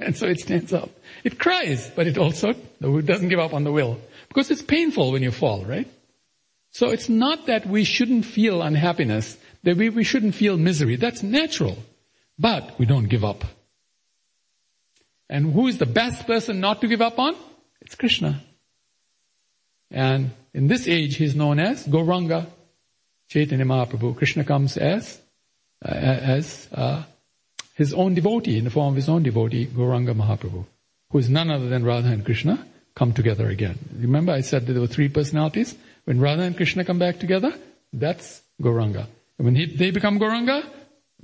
And 0.00 0.16
so 0.16 0.26
it 0.26 0.38
stands 0.38 0.72
up. 0.72 0.90
It 1.24 1.38
cries, 1.38 1.90
but 1.90 2.06
it 2.06 2.18
also 2.18 2.52
doesn't 2.80 3.28
give 3.28 3.40
up 3.40 3.52
on 3.52 3.64
the 3.64 3.72
will. 3.72 4.00
Because 4.28 4.50
it's 4.50 4.62
painful 4.62 5.12
when 5.12 5.22
you 5.22 5.32
fall, 5.32 5.64
right? 5.64 5.88
So 6.70 6.90
it's 6.90 7.08
not 7.08 7.46
that 7.46 7.66
we 7.66 7.84
shouldn't 7.84 8.24
feel 8.24 8.62
unhappiness, 8.62 9.36
that 9.64 9.76
we, 9.76 9.88
we 9.88 10.04
shouldn't 10.04 10.34
feel 10.34 10.56
misery. 10.56 10.96
That's 10.96 11.22
natural. 11.22 11.78
But 12.38 12.78
we 12.78 12.86
don't 12.86 13.08
give 13.08 13.24
up. 13.24 13.44
And 15.28 15.52
who 15.52 15.66
is 15.66 15.78
the 15.78 15.86
best 15.86 16.26
person 16.26 16.60
not 16.60 16.80
to 16.82 16.88
give 16.88 17.02
up 17.02 17.18
on? 17.18 17.34
It's 17.80 17.94
Krishna. 17.94 18.40
And 19.90 20.30
in 20.58 20.66
this 20.66 20.88
age, 20.88 21.14
he's 21.14 21.36
known 21.36 21.60
as 21.60 21.86
Gauranga. 21.86 22.46
Chaitanya 23.28 23.64
Mahaprabhu. 23.64 24.16
Krishna 24.16 24.42
comes 24.42 24.76
as, 24.76 25.20
uh, 25.84 25.88
as, 25.88 26.66
uh, 26.72 27.04
his 27.74 27.94
own 27.94 28.14
devotee, 28.14 28.58
in 28.58 28.64
the 28.64 28.70
form 28.70 28.88
of 28.88 28.96
his 28.96 29.08
own 29.08 29.22
devotee, 29.22 29.66
Gauranga 29.66 30.16
Mahaprabhu, 30.16 30.64
who 31.10 31.18
is 31.18 31.30
none 31.30 31.48
other 31.48 31.68
than 31.68 31.84
Radha 31.84 32.08
and 32.08 32.24
Krishna, 32.24 32.66
come 32.96 33.12
together 33.12 33.48
again. 33.48 33.78
Remember 34.00 34.32
I 34.32 34.40
said 34.40 34.66
that 34.66 34.72
there 34.72 34.80
were 34.80 34.88
three 34.88 35.08
personalities? 35.08 35.76
When 36.06 36.20
Radha 36.20 36.42
and 36.42 36.56
Krishna 36.56 36.84
come 36.84 36.98
back 36.98 37.20
together, 37.20 37.52
that's 37.92 38.42
Gauranga. 38.60 39.06
And 39.38 39.44
when 39.44 39.54
he, 39.54 39.66
they 39.66 39.92
become 39.92 40.18
Gauranga, 40.18 40.68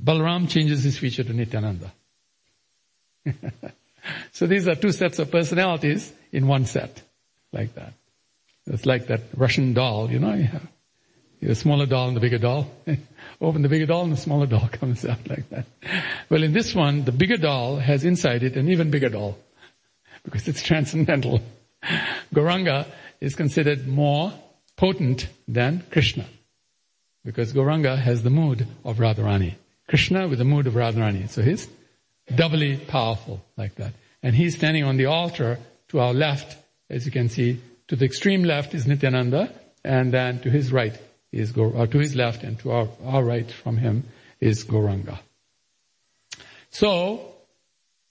Balaram 0.00 0.48
changes 0.48 0.84
his 0.84 0.96
feature 0.96 1.24
to 1.24 1.32
Nityananda. 1.32 1.92
so 4.30 4.46
these 4.46 4.68
are 4.68 4.76
two 4.76 4.92
sets 4.92 5.18
of 5.18 5.32
personalities 5.32 6.12
in 6.30 6.46
one 6.46 6.66
set, 6.66 7.02
like 7.52 7.74
that. 7.74 7.94
It's 8.66 8.86
like 8.86 9.08
that 9.08 9.20
Russian 9.36 9.74
doll, 9.74 10.10
you 10.10 10.18
know, 10.18 10.34
you 10.34 10.44
have 10.44 10.66
the 11.40 11.54
smaller 11.54 11.86
doll 11.86 12.08
and 12.08 12.16
the 12.16 12.20
bigger 12.20 12.38
doll. 12.38 12.70
Open 13.40 13.62
the 13.62 13.68
bigger 13.68 13.86
doll 13.86 14.04
and 14.04 14.12
the 14.12 14.16
smaller 14.16 14.46
doll 14.46 14.68
comes 14.72 15.04
out 15.04 15.28
like 15.28 15.48
that. 15.50 15.66
Well, 16.30 16.42
in 16.42 16.52
this 16.52 16.74
one, 16.74 17.04
the 17.04 17.12
bigger 17.12 17.36
doll 17.36 17.76
has 17.76 18.04
inside 18.04 18.42
it 18.42 18.56
an 18.56 18.68
even 18.68 18.90
bigger 18.90 19.10
doll 19.10 19.38
because 20.24 20.48
it's 20.48 20.62
transcendental. 20.62 21.42
Gauranga 22.34 22.86
is 23.20 23.34
considered 23.34 23.86
more 23.86 24.32
potent 24.76 25.28
than 25.46 25.84
Krishna 25.90 26.24
because 27.24 27.52
Gauranga 27.52 27.98
has 27.98 28.22
the 28.22 28.30
mood 28.30 28.66
of 28.84 28.96
Radharani. 28.98 29.54
Krishna 29.88 30.28
with 30.28 30.38
the 30.38 30.44
mood 30.44 30.66
of 30.66 30.74
Radharani. 30.74 31.28
So 31.28 31.42
he's 31.42 31.68
doubly 32.34 32.76
powerful 32.76 33.44
like 33.56 33.74
that. 33.76 33.92
And 34.22 34.34
he's 34.34 34.56
standing 34.56 34.84
on 34.84 34.96
the 34.96 35.06
altar 35.06 35.58
to 35.88 36.00
our 36.00 36.14
left, 36.14 36.56
as 36.88 37.04
you 37.04 37.12
can 37.12 37.28
see, 37.28 37.60
to 37.88 37.96
the 37.96 38.04
extreme 38.04 38.44
left 38.44 38.74
is 38.74 38.86
Nityananda, 38.86 39.52
and 39.84 40.12
then 40.12 40.40
to 40.40 40.50
his 40.50 40.72
right 40.72 40.98
is 41.32 41.56
uh, 41.56 41.86
to 41.86 41.98
his 41.98 42.14
left 42.14 42.42
and 42.44 42.58
to 42.60 42.70
our, 42.70 42.88
our 43.04 43.24
right 43.24 43.50
from 43.50 43.76
him 43.76 44.04
is 44.40 44.64
Gauranga. 44.64 45.18
So, 46.70 47.34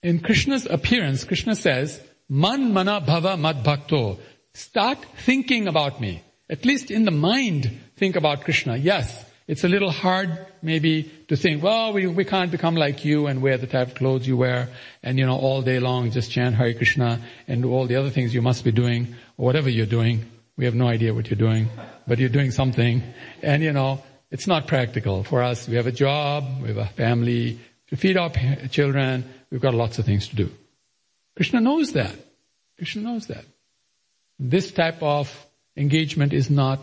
in 0.02 0.20
Krishna's 0.20 0.66
appearance, 0.66 1.24
Krishna 1.24 1.56
says, 1.56 2.02
Man 2.30 2.74
mana 2.74 3.02
bhava 3.02 3.40
mad 3.40 3.64
bhakto. 3.64 4.20
Start 4.54 5.00
thinking 5.18 5.68
about 5.68 6.00
me. 6.00 6.24
At 6.50 6.66
least 6.66 6.92
in 6.92 7.06
the 7.06 7.12
mind, 7.12 7.80
think 7.96 8.16
about 8.16 8.44
Krishna. 8.44 8.78
Yes, 8.78 9.26
it's 9.48 9.64
a 9.64 9.68
little 9.68 9.92
hard 9.92 10.46
maybe 10.62 11.12
to 11.28 11.36
think, 11.36 11.62
well, 11.62 11.92
we, 11.92 12.08
we 12.08 12.24
can't 12.24 12.52
become 12.52 12.76
like 12.76 13.04
you 13.04 13.28
and 13.28 13.42
wear 13.42 13.58
the 13.58 13.68
type 13.68 13.90
of 13.90 13.96
clothes 13.96 14.26
you 14.26 14.38
wear 14.38 14.70
and 15.02 15.20
you 15.20 15.26
know, 15.26 15.38
all 15.38 15.62
day 15.62 15.80
long 15.80 16.12
just 16.12 16.32
chant 16.32 16.56
Hare 16.56 16.74
Krishna 16.74 17.20
and 17.48 17.66
all 17.66 17.86
the 17.86 17.98
other 17.98 18.10
things 18.10 18.34
you 18.34 18.42
must 18.42 18.64
be 18.64 18.72
doing, 18.72 19.16
or 19.38 19.46
whatever 19.46 19.70
you're 19.70 19.86
doing. 19.86 20.26
We 20.58 20.66
have 20.66 20.76
no 20.76 20.88
idea 20.88 21.14
what 21.14 21.30
you're 21.30 21.38
doing, 21.38 21.70
but 22.08 22.20
you're 22.20 22.30
doing 22.30 22.52
something. 22.52 23.04
And 23.42 23.64
you 23.64 23.74
know, 23.74 24.04
it's 24.32 24.48
not 24.48 24.68
practical 24.68 25.24
for 25.24 25.42
us. 25.42 25.68
We 25.68 25.76
have 25.76 25.88
a 25.88 25.92
job, 25.92 26.62
we 26.62 26.68
have 26.70 26.78
a 26.78 26.86
family, 26.86 27.60
to 27.88 27.96
feed 27.96 28.18
our 28.18 28.32
children, 28.70 29.24
we've 29.52 29.62
got 29.62 29.74
lots 29.74 30.00
of 30.00 30.06
things 30.06 30.28
to 30.30 30.36
do. 30.36 30.52
Krishna 31.36 31.62
knows 31.62 31.94
that. 31.94 32.16
Krishna 32.78 33.04
knows 33.04 33.28
that. 33.28 33.46
This 34.40 34.72
type 34.72 35.02
of 35.02 35.46
engagement 35.78 36.34
is 36.34 36.50
not 36.50 36.80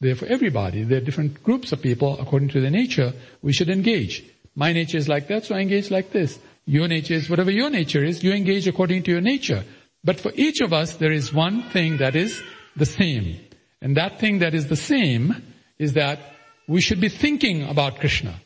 there 0.00 0.14
for 0.14 0.26
everybody. 0.26 0.82
There 0.82 0.98
are 0.98 1.04
different 1.04 1.42
groups 1.42 1.72
of 1.72 1.80
people 1.80 2.18
according 2.20 2.48
to 2.50 2.60
their 2.60 2.70
nature. 2.70 3.12
We 3.42 3.52
should 3.52 3.70
engage. 3.70 4.24
My 4.54 4.72
nature 4.72 4.98
is 4.98 5.08
like 5.08 5.28
that, 5.28 5.46
so 5.46 5.54
I 5.54 5.60
engage 5.60 5.90
like 5.90 6.12
this. 6.12 6.38
Your 6.66 6.88
nature 6.88 7.14
is 7.14 7.28
whatever 7.28 7.50
your 7.50 7.70
nature 7.70 8.04
is, 8.04 8.22
you 8.22 8.32
engage 8.32 8.66
according 8.68 9.02
to 9.04 9.10
your 9.10 9.20
nature. 9.20 9.64
But 10.04 10.20
for 10.20 10.32
each 10.34 10.60
of 10.60 10.72
us, 10.72 10.94
there 10.94 11.12
is 11.12 11.32
one 11.32 11.62
thing 11.70 11.96
that 11.96 12.14
is 12.14 12.42
the 12.76 12.86
same. 12.86 13.40
And 13.80 13.96
that 13.96 14.20
thing 14.20 14.40
that 14.40 14.54
is 14.54 14.68
the 14.68 14.76
same 14.76 15.42
is 15.78 15.94
that 15.94 16.20
we 16.68 16.80
should 16.80 17.00
be 17.00 17.08
thinking 17.08 17.64
about 17.64 18.00
Krishna. 18.00 18.40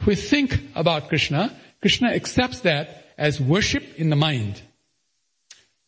If 0.00 0.06
we 0.06 0.14
think 0.14 0.60
about 0.74 1.08
Krishna, 1.08 1.56
Krishna 1.80 2.10
accepts 2.10 2.60
that 2.60 3.04
as 3.16 3.40
worship 3.40 3.84
in 3.96 4.10
the 4.10 4.16
mind. 4.16 4.60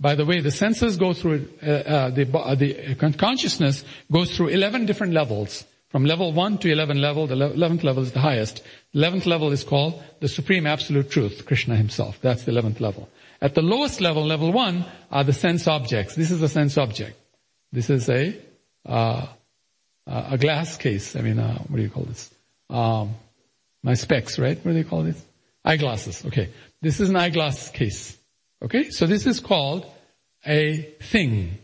By 0.00 0.14
the 0.14 0.24
way, 0.24 0.40
the 0.40 0.50
senses 0.50 0.96
go 0.96 1.12
through, 1.12 1.48
uh, 1.62 1.70
uh, 1.70 2.10
the, 2.10 2.26
uh, 2.36 2.54
the 2.54 3.14
consciousness 3.18 3.84
goes 4.10 4.34
through 4.34 4.48
11 4.48 4.86
different 4.86 5.12
levels. 5.12 5.64
From 5.90 6.04
level 6.04 6.32
1 6.32 6.58
to 6.58 6.70
11 6.70 7.00
level, 7.00 7.26
the 7.26 7.34
11th 7.34 7.82
level 7.82 8.02
is 8.02 8.12
the 8.12 8.20
highest. 8.20 8.62
11th 8.94 9.26
level 9.26 9.50
is 9.52 9.64
called 9.64 10.02
the 10.20 10.28
Supreme 10.28 10.66
Absolute 10.66 11.10
Truth, 11.10 11.44
Krishna 11.46 11.76
himself. 11.76 12.18
That's 12.22 12.44
the 12.44 12.52
11th 12.52 12.80
level. 12.80 13.08
At 13.42 13.54
the 13.54 13.62
lowest 13.62 14.00
level, 14.00 14.24
level 14.26 14.52
1, 14.52 14.84
are 15.10 15.24
the 15.24 15.32
sense 15.32 15.66
objects. 15.66 16.14
This 16.14 16.30
is 16.30 16.42
a 16.42 16.48
sense 16.48 16.76
object. 16.76 17.16
This 17.72 17.88
is 17.88 18.08
a, 18.10 18.38
uh, 18.84 19.26
a 20.06 20.36
glass 20.36 20.76
case. 20.76 21.16
I 21.16 21.22
mean, 21.22 21.38
uh, 21.38 21.58
what 21.68 21.76
do 21.76 21.82
you 21.82 21.90
call 21.90 22.02
this? 22.02 22.30
Um, 22.68 23.14
my 23.82 23.94
specs, 23.94 24.38
right? 24.38 24.56
What 24.56 24.72
do 24.72 24.74
they 24.74 24.88
call 24.88 25.02
this? 25.02 25.22
Eyeglasses. 25.64 26.24
Okay. 26.26 26.50
This 26.82 27.00
is 27.00 27.08
an 27.08 27.16
eyeglass 27.16 27.70
case. 27.70 28.16
Okay? 28.62 28.90
So 28.90 29.06
this 29.06 29.26
is 29.26 29.40
called 29.40 29.86
a 30.46 30.82
thing. 31.02 31.58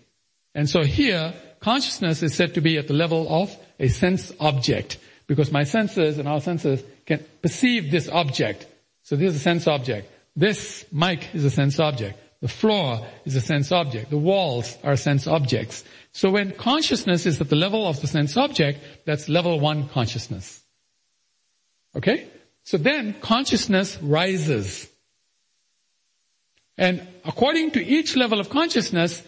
And 0.55 0.69
so 0.69 0.83
here, 0.83 1.35
consciousness 1.61 2.23
is 2.23 2.35
said 2.35 2.55
to 2.55 2.61
be 2.61 2.79
at 2.79 2.89
the 2.89 2.95
level 2.95 3.27
of 3.29 3.55
a 3.79 3.89
sense 3.89 4.33
object. 4.41 4.99
Because 5.27 5.53
my 5.53 5.65
senses 5.65 6.19
and 6.19 6.29
our 6.29 6.41
senses 6.41 6.83
can 7.05 7.25
perceive 7.43 7.91
this 7.91 8.09
object. 8.09 8.67
So 9.03 9.17
this 9.17 9.31
is 9.31 9.37
a 9.37 9.41
sense 9.41 9.67
object. 9.67 10.11
This 10.37 10.85
mic 10.93 11.35
is 11.35 11.45
a 11.45 11.51
sense 11.51 11.81
object. 11.81 12.21
The 12.43 12.49
floor 12.49 13.07
is 13.25 13.35
a 13.35 13.41
sense 13.41 13.73
object. 13.73 14.11
The 14.11 14.19
walls 14.19 14.77
are 14.85 14.95
sense 14.97 15.27
objects. 15.27 15.83
So 16.13 16.31
when 16.31 16.53
consciousness 16.53 17.25
is 17.25 17.41
at 17.41 17.49
the 17.49 17.57
level 17.57 17.87
of 17.87 18.01
the 18.01 18.07
sense 18.07 18.37
object, 18.37 18.81
that's 19.07 19.29
level 19.29 19.59
one 19.59 19.89
consciousness. 19.89 20.63
Okay? 21.97 22.29
So 22.63 22.77
then 22.77 23.15
consciousness 23.21 23.99
rises. 24.03 24.89
And 26.77 27.07
according 27.25 27.71
to 27.73 27.85
each 27.85 28.17
level 28.17 28.39
of 28.39 28.51
consciousness, 28.51 29.23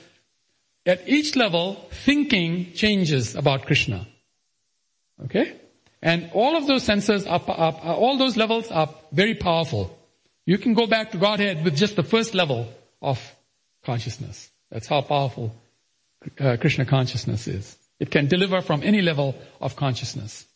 at 0.85 1.09
each 1.09 1.35
level, 1.35 1.75
thinking 1.91 2.73
changes 2.75 3.35
about 3.35 3.65
Krishna. 3.67 4.07
Okay? 5.25 5.57
And 6.03 6.31
all 6.35 6.57
of 6.57 6.67
those 6.67 6.85
senses 6.85 7.27
are, 7.27 7.43
are, 7.49 7.75
are, 7.83 7.95
all 7.95 8.19
those 8.19 8.37
levels 8.37 8.71
are 8.71 8.95
very 9.13 9.35
powerful. 9.35 9.98
You 10.49 10.57
can 10.57 10.73
go 10.73 10.87
back 10.87 11.11
to 11.11 11.19
Godhead 11.19 11.63
with 11.63 11.77
just 11.77 11.95
the 11.95 12.03
first 12.03 12.35
level 12.35 12.73
of 13.03 13.21
consciousness. 13.85 14.51
That's 14.71 14.87
how 14.87 15.03
powerful 15.03 15.55
uh, 16.41 16.57
Krishna 16.59 16.87
consciousness 16.87 17.47
is. 17.47 17.77
It 18.01 18.11
can 18.11 18.29
deliver 18.29 18.63
from 18.63 18.83
any 18.83 19.03
level 19.03 19.35
of 19.61 19.77
consciousness. 19.77 20.47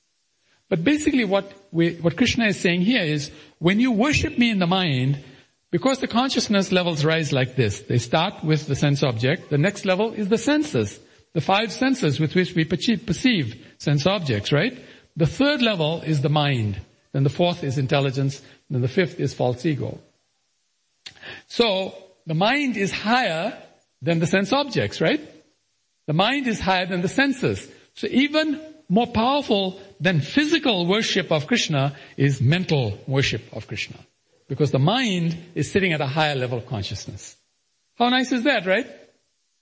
But 0.71 0.83
basically 0.83 1.27
what 1.27 1.53
we, 1.73 1.97
what 1.97 2.17
Krishna 2.17 2.47
is 2.47 2.59
saying 2.59 2.81
here 2.81 3.03
is, 3.03 3.31
when 3.59 3.81
you 3.81 3.93
worship 3.93 4.39
me 4.39 4.49
in 4.49 4.61
the 4.61 4.67
mind, 4.67 5.23
because 5.71 5.99
the 5.99 6.09
consciousness 6.09 6.73
levels 6.73 7.05
rise 7.05 7.31
like 7.31 7.57
this, 7.57 7.81
they 7.81 7.99
start 7.99 8.43
with 8.43 8.67
the 8.69 8.75
sense 8.75 9.03
object. 9.03 9.51
The 9.51 9.59
next 9.59 9.85
level 9.85 10.15
is 10.15 10.31
the 10.31 10.39
senses. 10.39 10.99
The 11.35 11.43
five 11.43 11.71
senses 11.71 12.19
with 12.19 12.35
which 12.35 12.55
we 12.55 12.65
perceive 12.65 13.63
sense 13.77 14.07
objects, 14.07 14.53
right? 14.53 14.73
The 15.17 15.27
third 15.27 15.61
level 15.61 16.01
is 16.01 16.23
the 16.23 16.31
mind. 16.31 16.81
Then 17.13 17.25
the 17.25 17.31
fourth 17.31 17.63
is 17.63 17.77
intelligence. 17.77 18.41
Then 18.73 18.81
the 18.81 18.89
fifth 18.89 19.21
is 19.21 19.35
false 19.35 19.67
ego. 19.67 20.01
So, 21.47 21.95
the 22.27 22.35
mind 22.35 22.79
is 22.79 22.91
higher 22.91 23.63
than 24.01 24.19
the 24.19 24.27
sense 24.27 24.51
objects, 24.51 24.99
right? 24.99 25.21
The 26.07 26.15
mind 26.15 26.47
is 26.47 26.59
higher 26.59 26.87
than 26.87 27.03
the 27.03 27.09
senses. 27.09 27.71
So 27.95 28.07
even 28.07 28.59
more 28.89 29.07
powerful 29.07 29.79
than 30.01 30.23
physical 30.23 30.87
worship 30.87 31.31
of 31.31 31.47
Krishna 31.47 31.95
is 32.17 32.41
mental 32.41 32.99
worship 33.07 33.43
of 33.53 33.69
Krishna. 33.69 33.99
Because 34.49 34.71
the 34.71 34.79
mind 34.79 35.37
is 35.55 35.71
sitting 35.71 35.93
at 35.93 36.01
a 36.01 36.07
higher 36.07 36.35
level 36.35 36.57
of 36.57 36.67
consciousness. 36.67 37.37
How 37.97 38.09
nice 38.09 38.33
is 38.33 38.45
that, 38.45 38.65
right? 38.65 38.87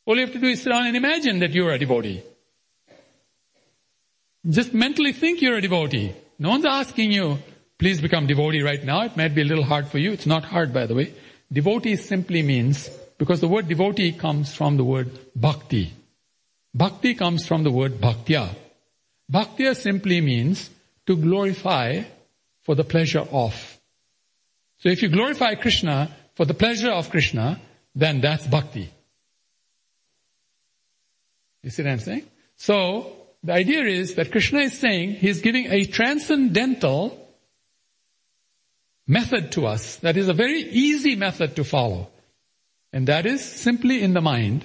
All 0.07 0.15
you 0.15 0.25
have 0.25 0.33
to 0.35 0.39
do 0.39 0.47
is 0.47 0.63
sit 0.63 0.71
down 0.71 0.87
and 0.87 0.97
imagine 0.97 1.41
that 1.41 1.53
you're 1.53 1.73
a 1.73 1.79
devotee. 1.79 2.23
Just 4.49 4.73
mentally 4.73 5.13
think 5.13 5.43
you're 5.43 5.57
a 5.57 5.61
devotee. 5.61 6.15
No 6.39 6.51
one's 6.51 6.65
asking 6.65 7.11
you, 7.11 7.39
please 7.81 8.01
become 8.01 8.27
devotee 8.27 8.61
right 8.61 8.85
now. 8.85 9.03
It 9.05 9.17
might 9.17 9.35
be 9.35 9.41
a 9.41 9.45
little 9.45 9.65
hard 9.65 9.89
for 9.89 9.97
you. 9.97 10.13
It's 10.13 10.27
not 10.27 10.45
hard, 10.45 10.73
by 10.73 10.85
the 10.85 10.95
way. 10.95 11.15
Devotee 11.51 11.97
simply 11.97 12.43
means, 12.43 12.91
because 13.17 13.41
the 13.41 13.49
word 13.49 13.69
devotee 13.69 14.13
comes 14.13 14.55
from 14.55 14.77
the 14.77 14.85
word 14.85 15.11
bhakti. 15.35 15.93
Bhakti 16.75 17.15
comes 17.15 17.47
from 17.47 17.65
the 17.65 17.71
word 17.71 17.95
bhaktya. 17.95 18.55
Bhaktya 19.33 19.75
simply 19.75 20.21
means 20.21 20.69
to 21.07 21.17
glorify 21.17 22.03
for 22.63 22.75
the 22.75 22.85
pleasure 22.85 23.27
of. 23.33 23.55
So 24.79 24.91
if 24.91 25.03
you 25.03 25.09
glorify 25.09 25.55
Krishna 25.55 26.15
for 26.35 26.45
the 26.45 26.55
pleasure 26.55 26.91
of 26.91 27.09
Krishna, 27.09 27.61
then 27.95 28.21
that's 28.21 28.47
bhakti. 28.47 28.91
You 31.63 31.71
see 31.71 31.83
what 31.83 31.93
I'm 31.93 31.99
saying? 32.01 32.25
So, 32.57 33.17
the 33.43 33.55
idea 33.55 33.85
is 33.85 34.15
that 34.17 34.31
Krishna 34.31 34.61
is 34.61 34.79
saying 34.79 35.13
he's 35.13 35.41
giving 35.41 35.67
a 35.73 35.85
transcendental 35.87 37.20
method 39.11 39.51
to 39.53 39.67
us 39.67 39.97
that 39.97 40.17
is 40.17 40.29
a 40.29 40.33
very 40.33 40.61
easy 40.63 41.17
method 41.17 41.57
to 41.57 41.65
follow. 41.65 42.09
And 42.93 43.09
that 43.09 43.27
is 43.27 43.45
simply 43.45 44.03
in 44.03 44.15
the 44.15 44.21
mind. 44.21 44.65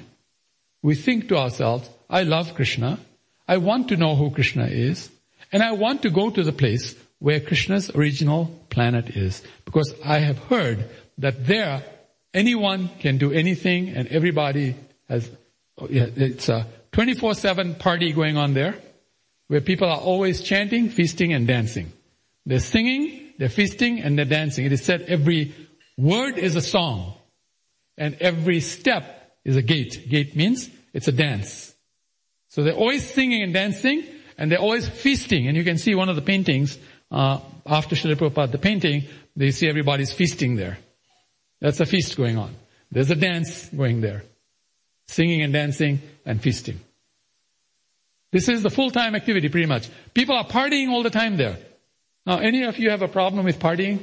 We 0.84 0.93
think 0.93 1.30
to 1.30 1.38
ourselves, 1.38 1.89
I 2.10 2.24
love 2.24 2.54
Krishna. 2.54 3.00
I 3.48 3.58
want 3.58 3.89
to 3.89 3.98
know 3.98 4.16
who 4.16 4.30
Krishna 4.30 4.68
is. 4.68 5.10
And 5.52 5.64
I 5.64 5.72
want 5.72 6.04
to 6.04 6.12
go 6.12 6.30
to 6.30 6.43
the 6.43 6.52
place 6.52 6.96
where 7.20 7.39
Krishna's 7.39 7.89
original 7.96 8.52
planet 8.70 9.10
is. 9.18 9.41
Because 9.66 9.93
I 10.04 10.20
have 10.20 10.38
heard 10.38 10.89
that 11.18 11.48
there 11.48 11.84
anyone 12.34 12.89
can 13.00 13.18
do 13.18 13.32
anything 13.32 13.89
and 13.89 14.08
everybody 14.10 14.76
has, 15.10 15.30
it's 15.80 16.50
a 16.50 16.68
24-7 16.91 17.80
party 17.80 18.14
going 18.14 18.38
on 18.38 18.54
there 18.54 18.76
where 19.48 19.62
people 19.62 19.89
are 19.89 20.00
always 20.00 20.41
chanting, 20.41 20.89
feasting 20.89 21.34
and 21.34 21.48
dancing. 21.48 21.91
They're 22.46 22.60
singing, 22.60 23.25
they're 23.38 23.50
feasting 23.50 24.00
and 24.02 24.18
they're 24.18 24.26
dancing. 24.26 24.66
It 24.66 24.72
is 24.72 24.84
said 24.84 25.04
every 25.04 25.54
word 25.98 26.38
is 26.38 26.56
a 26.56 26.62
song 26.62 27.14
and 27.98 28.16
every 28.20 28.60
step 28.60 29.34
is 29.44 29.56
a 29.56 29.62
gate. 29.62 30.08
Gate 30.10 30.36
means 30.36 30.70
it's 30.94 31.08
a 31.08 31.12
dance. 31.12 31.74
So 32.50 32.64
they're 32.64 32.74
always 32.74 33.08
singing 33.08 33.44
and 33.44 33.54
dancing 33.54 34.04
and 34.38 34.52
they're 34.52 34.60
always 34.60 34.88
feasting. 34.88 35.48
And 35.48 35.58
you 35.58 35.64
can 35.64 35.78
see 35.78 35.96
one 35.96 36.10
of 36.10 36.16
the 36.16 36.22
paintings, 36.22 36.78
uh, 37.12 37.40
after 37.66 37.96
Srila 37.96 38.16
Prabhupada, 38.16 38.52
the 38.52 38.58
painting, 38.58 39.06
they 39.36 39.52
see 39.52 39.68
everybody's 39.68 40.12
feasting 40.12 40.56
there. 40.56 40.78
That's 41.62 41.80
a 41.80 41.86
feast 41.86 42.16
going 42.16 42.38
on. 42.38 42.56
There's 42.92 43.10
a 43.10 43.16
dance 43.16 43.70
going 43.70 44.02
there. 44.02 44.24
Singing 45.08 45.42
and 45.42 45.54
dancing 45.54 46.02
and 46.26 46.42
feasting. 46.42 46.80
This 48.32 48.50
is 48.50 48.64
the 48.64 48.70
full-time 48.70 49.16
activity 49.16 49.50
pretty 49.50 49.68
much. 49.68 49.90
People 50.14 50.36
are 50.36 50.46
partying 50.46 50.90
all 50.90 51.04
the 51.04 51.10
time 51.10 51.38
there. 51.38 51.58
Now, 52.26 52.40
any 52.40 52.64
of 52.64 52.78
you 52.78 52.90
have 52.90 53.02
a 53.02 53.08
problem 53.08 53.46
with 53.46 53.60
partying? 53.60 54.00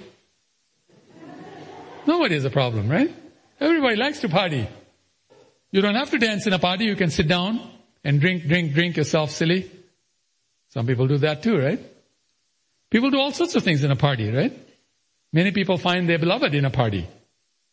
Nobody 2.07 2.35
has 2.35 2.45
a 2.45 2.51
problem, 2.51 2.89
right? 2.89 3.13
Everybody 3.61 3.97
likes 3.97 4.21
to 4.21 4.29
party. 4.29 4.69
You 5.71 5.81
don't 5.81 5.95
have 5.95 6.11
to 6.11 6.19
dance 6.19 6.47
in 6.47 6.53
a 6.53 6.59
party. 6.59 6.85
You 6.85 6.97
can 6.97 7.11
sit 7.11 7.29
down 7.29 7.61
and 8.05 8.21
drink, 8.21 8.47
drink, 8.47 8.75
drink 8.75 8.97
yourself 8.97 9.31
silly. 9.31 9.71
Some 10.69 10.87
people 10.87 11.07
do 11.07 11.19
that 11.19 11.43
too, 11.43 11.59
right? 11.59 11.81
People 12.91 13.11
do 13.11 13.19
all 13.19 13.33
sorts 13.33 13.55
of 13.55 13.63
things 13.63 13.85
in 13.85 13.91
a 13.91 13.97
party, 13.97 14.31
right? 14.31 14.53
Many 15.33 15.51
people 15.51 15.79
find 15.79 16.09
their 16.09 16.19
beloved 16.19 16.55
in 16.55 16.65
a 16.65 16.71
party. 16.71 17.09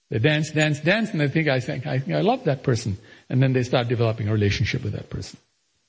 They 0.09 0.19
dance, 0.19 0.51
dance, 0.51 0.79
dance, 0.79 1.11
and 1.11 1.19
they 1.19 1.27
think, 1.27 1.47
I 1.47 1.59
think, 1.59 1.85
I 1.85 1.99
think 1.99 2.15
I 2.15 2.21
love 2.21 2.45
that 2.45 2.63
person. 2.63 2.97
And 3.29 3.43
then 3.43 3.53
they 3.53 3.63
start 3.63 3.87
developing 3.87 4.27
a 4.27 4.33
relationship 4.33 4.83
with 4.83 4.93
that 4.93 5.09
person. 5.09 5.37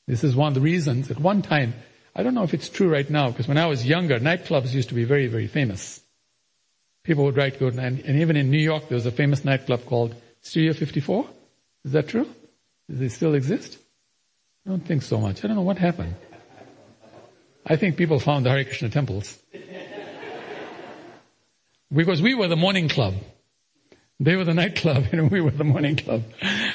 This 0.07 0.25
is 0.25 0.35
one 0.35 0.49
of 0.49 0.55
the 0.55 0.61
reasons 0.61 1.11
at 1.11 1.21
one 1.21 1.43
time, 1.43 1.75
I 2.15 2.23
don't 2.23 2.35
know 2.35 2.43
if 2.43 2.55
it's 2.55 2.69
true 2.69 2.91
right 2.91 3.09
now, 3.09 3.31
because 3.31 3.47
when 3.47 3.59
I 3.59 3.67
was 3.67 3.87
younger, 3.87 4.19
nightclubs 4.19 4.73
used 4.73 4.89
to 4.89 4.95
be 4.95 5.05
very, 5.05 5.27
very 5.27 5.47
famous. 5.47 6.01
People 7.05 7.25
would 7.25 7.37
write 7.37 7.59
good, 7.59 7.75
and, 7.75 8.01
and 8.01 8.21
even 8.21 8.37
in 8.37 8.51
New 8.51 8.59
York, 8.59 8.89
there 8.89 8.97
was 8.97 9.07
a 9.07 9.11
famous 9.11 9.45
nightclub 9.45 9.87
called 9.87 10.15
Studio 10.43 10.73
54. 10.73 11.27
Is 11.85 11.93
that 11.93 12.09
true? 12.09 12.29
Does 12.89 13.01
it 13.01 13.11
still 13.11 13.35
exist? 13.35 13.79
I 14.67 14.71
don't 14.71 14.85
think 14.85 15.03
so 15.03 15.19
much. 15.19 15.45
I 15.45 15.49
don't 15.49 15.57
know 15.57 15.63
what 15.63 15.79
happened. 15.79 16.15
I 17.65 17.77
think 17.77 17.97
people 17.97 18.19
found 18.19 18.45
the 18.45 18.51
Hare 18.51 18.65
Krishna 18.65 18.89
temples. 18.89 19.39
because 21.93 22.21
we 22.21 22.35
were 22.35 22.49
the 22.49 22.57
morning 22.57 22.89
club. 22.89 23.15
They 24.19 24.37
were 24.37 24.45
the 24.45 24.55
nightclub 24.55 25.07
and 25.13 25.31
we 25.31 25.41
were 25.41 25.51
the 25.51 25.65
morning 25.65 25.97
club. 25.97 26.25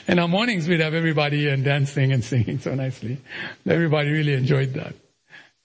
And 0.08 0.20
our 0.20 0.28
mornings 0.28 0.68
we'd 0.68 0.80
have 0.80 0.94
everybody 0.94 1.48
and 1.50 1.64
dancing 1.64 2.12
and 2.12 2.24
singing 2.24 2.60
so 2.60 2.74
nicely. 2.74 3.20
Everybody 3.68 4.10
really 4.12 4.34
enjoyed 4.34 4.74
that. 4.74 4.96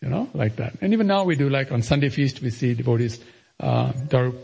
You 0.00 0.08
know, 0.08 0.30
like 0.32 0.56
that. 0.56 0.78
And 0.80 0.92
even 0.94 1.06
now 1.06 1.24
we 1.24 1.36
do 1.36 1.50
like 1.50 1.70
on 1.72 1.82
Sunday 1.82 2.08
feast 2.08 2.40
we 2.40 2.50
see 2.50 2.74
devotees, 2.74 3.20
uh, 3.58 3.92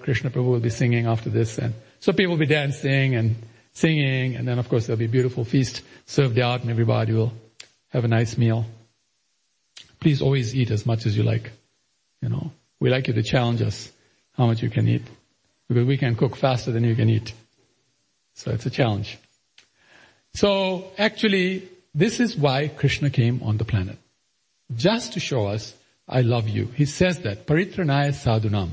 Krishna 0.03 0.31
Prabhu 0.31 0.51
will 0.51 0.61
be 0.61 0.71
singing 0.71 1.07
after 1.07 1.31
this 1.31 1.59
and 1.59 1.73
so 1.99 2.13
people 2.13 2.33
will 2.33 2.39
be 2.39 2.47
dancing 2.47 3.15
and 3.15 3.37
singing 3.73 4.37
and 4.37 4.47
then 4.47 4.59
of 4.59 4.69
course 4.69 4.87
there'll 4.87 4.99
be 4.99 5.07
a 5.07 5.09
beautiful 5.09 5.45
feast 5.45 5.83
served 6.05 6.39
out 6.39 6.61
and 6.61 6.71
everybody 6.71 7.15
will 7.15 7.33
have 7.89 8.05
a 8.05 8.09
nice 8.09 8.37
meal. 8.37 8.67
Please 9.99 10.21
always 10.21 10.55
eat 10.55 10.71
as 10.71 10.85
much 10.85 11.07
as 11.07 11.17
you 11.17 11.23
like. 11.23 11.51
You 12.21 12.29
know, 12.29 12.53
we 12.81 12.91
like 12.91 13.09
you 13.09 13.15
to 13.15 13.23
challenge 13.23 13.63
us 13.63 13.91
how 14.37 14.47
much 14.47 14.63
you 14.63 14.69
can 14.69 14.87
eat 14.87 15.03
because 15.69 15.87
we 15.87 15.97
can 15.97 16.15
cook 16.15 16.37
faster 16.37 16.71
than 16.71 16.85
you 16.85 16.95
can 16.95 17.09
eat. 17.09 17.33
So 18.35 18.51
it's 18.51 18.67
a 18.67 18.71
challenge. 18.71 19.19
So 20.35 20.93
actually, 20.99 21.69
this 21.95 22.21
is 22.21 22.37
why 22.37 22.69
Krishna 22.69 23.09
came 23.09 23.43
on 23.43 23.57
the 23.57 23.65
planet. 23.65 23.97
Just 24.75 25.13
to 25.13 25.21
show 25.21 25.47
us, 25.47 25.75
I 26.09 26.23
love 26.23 26.49
you. 26.49 26.67
He 26.75 26.87
says 26.87 27.21
that, 27.21 27.47
paritranaya 27.47 28.13
sadhunam. 28.13 28.71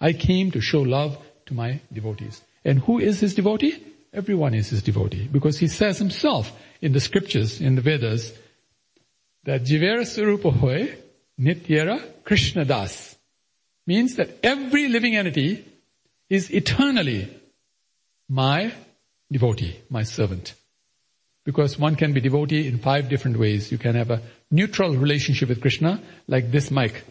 I 0.00 0.12
came 0.12 0.50
to 0.52 0.60
show 0.60 0.82
love 0.82 1.18
to 1.46 1.54
my 1.54 1.80
devotees. 1.92 2.40
And 2.64 2.80
who 2.80 2.98
is 2.98 3.20
his 3.20 3.34
devotee? 3.34 3.82
Everyone 4.12 4.54
is 4.54 4.70
his 4.70 4.82
devotee. 4.82 5.28
Because 5.30 5.58
he 5.58 5.68
says 5.68 5.98
himself 5.98 6.52
in 6.80 6.92
the 6.92 7.00
scriptures, 7.00 7.60
in 7.60 7.74
the 7.74 7.82
Vedas, 7.82 8.32
that 9.44 9.62
Jivera 9.64 10.02
Surupahoy 10.02 10.96
Nityera 11.40 12.02
Krishna 12.24 12.64
Das 12.64 13.16
means 13.86 14.16
that 14.16 14.38
every 14.42 14.88
living 14.88 15.16
entity 15.16 15.64
is 16.28 16.50
eternally 16.50 17.28
my 18.28 18.72
devotee, 19.30 19.80
my 19.88 20.02
servant. 20.02 20.54
Because 21.48 21.78
one 21.78 21.96
can 21.96 22.12
be 22.12 22.20
devotee 22.20 22.68
in 22.68 22.76
five 22.76 23.08
different 23.08 23.38
ways. 23.38 23.72
You 23.72 23.78
can 23.78 23.94
have 23.94 24.10
a 24.10 24.20
neutral 24.50 24.94
relationship 24.94 25.48
with 25.48 25.62
Krishna, 25.62 25.98
like 26.26 26.50
this 26.50 26.70
mic 26.70 27.02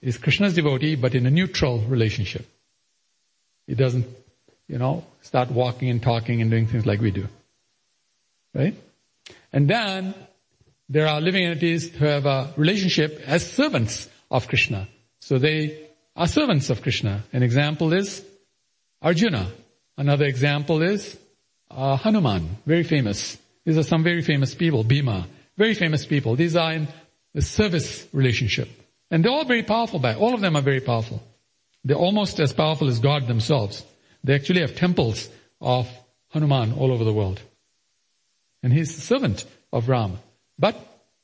is 0.00 0.16
Krishna's 0.16 0.54
devotee, 0.54 0.94
but 0.94 1.14
in 1.14 1.26
a 1.26 1.30
neutral 1.30 1.80
relationship. 1.80 2.46
He 3.66 3.74
doesn't, 3.74 4.06
you 4.66 4.78
know, 4.78 5.04
start 5.20 5.50
walking 5.50 5.90
and 5.90 6.02
talking 6.02 6.40
and 6.40 6.50
doing 6.50 6.68
things 6.68 6.86
like 6.86 7.02
we 7.02 7.10
do. 7.10 7.28
Right? 8.54 8.74
And 9.52 9.68
then 9.68 10.14
there 10.88 11.06
are 11.06 11.20
living 11.20 11.44
entities 11.44 11.94
who 11.94 12.06
have 12.06 12.24
a 12.24 12.54
relationship 12.56 13.20
as 13.26 13.44
servants 13.46 14.08
of 14.30 14.48
Krishna. 14.48 14.88
So 15.20 15.36
they 15.36 15.86
are 16.16 16.26
servants 16.26 16.70
of 16.70 16.80
Krishna. 16.80 17.24
An 17.34 17.42
example 17.42 17.92
is 17.92 18.24
Arjuna. 19.02 19.52
Another 19.98 20.24
example 20.24 20.80
is 20.80 21.18
uh, 21.70 21.98
Hanuman, 21.98 22.56
very 22.64 22.84
famous. 22.84 23.36
These 23.70 23.78
are 23.78 23.84
some 23.84 24.02
very 24.02 24.20
famous 24.20 24.52
people. 24.52 24.82
Bhima, 24.82 25.28
very 25.56 25.74
famous 25.74 26.04
people. 26.04 26.34
These 26.34 26.56
are 26.56 26.72
in 26.72 26.88
the 27.34 27.40
service 27.40 28.04
relationship. 28.12 28.68
And 29.12 29.24
they're 29.24 29.30
all 29.30 29.44
very 29.44 29.62
powerful 29.62 30.00
by, 30.00 30.16
all 30.16 30.34
of 30.34 30.40
them 30.40 30.56
are 30.56 30.60
very 30.60 30.80
powerful. 30.80 31.22
They're 31.84 31.96
almost 31.96 32.40
as 32.40 32.52
powerful 32.52 32.88
as 32.88 32.98
God 32.98 33.28
themselves. 33.28 33.84
They 34.24 34.34
actually 34.34 34.62
have 34.62 34.74
temples 34.74 35.28
of 35.60 35.88
Hanuman 36.30 36.72
all 36.72 36.90
over 36.90 37.04
the 37.04 37.12
world. 37.12 37.40
And 38.64 38.72
he's 38.72 38.92
the 38.96 39.02
servant 39.02 39.44
of 39.72 39.88
Ram. 39.88 40.18
But 40.58 40.74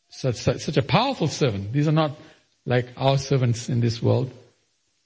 such, 0.08 0.36
such, 0.36 0.60
such 0.60 0.76
a 0.76 0.82
powerful 0.82 1.26
servant. 1.26 1.72
These 1.72 1.88
are 1.88 1.98
not 2.04 2.12
like 2.64 2.86
our 2.96 3.18
servants 3.18 3.68
in 3.68 3.80
this 3.80 4.00
world. 4.00 4.30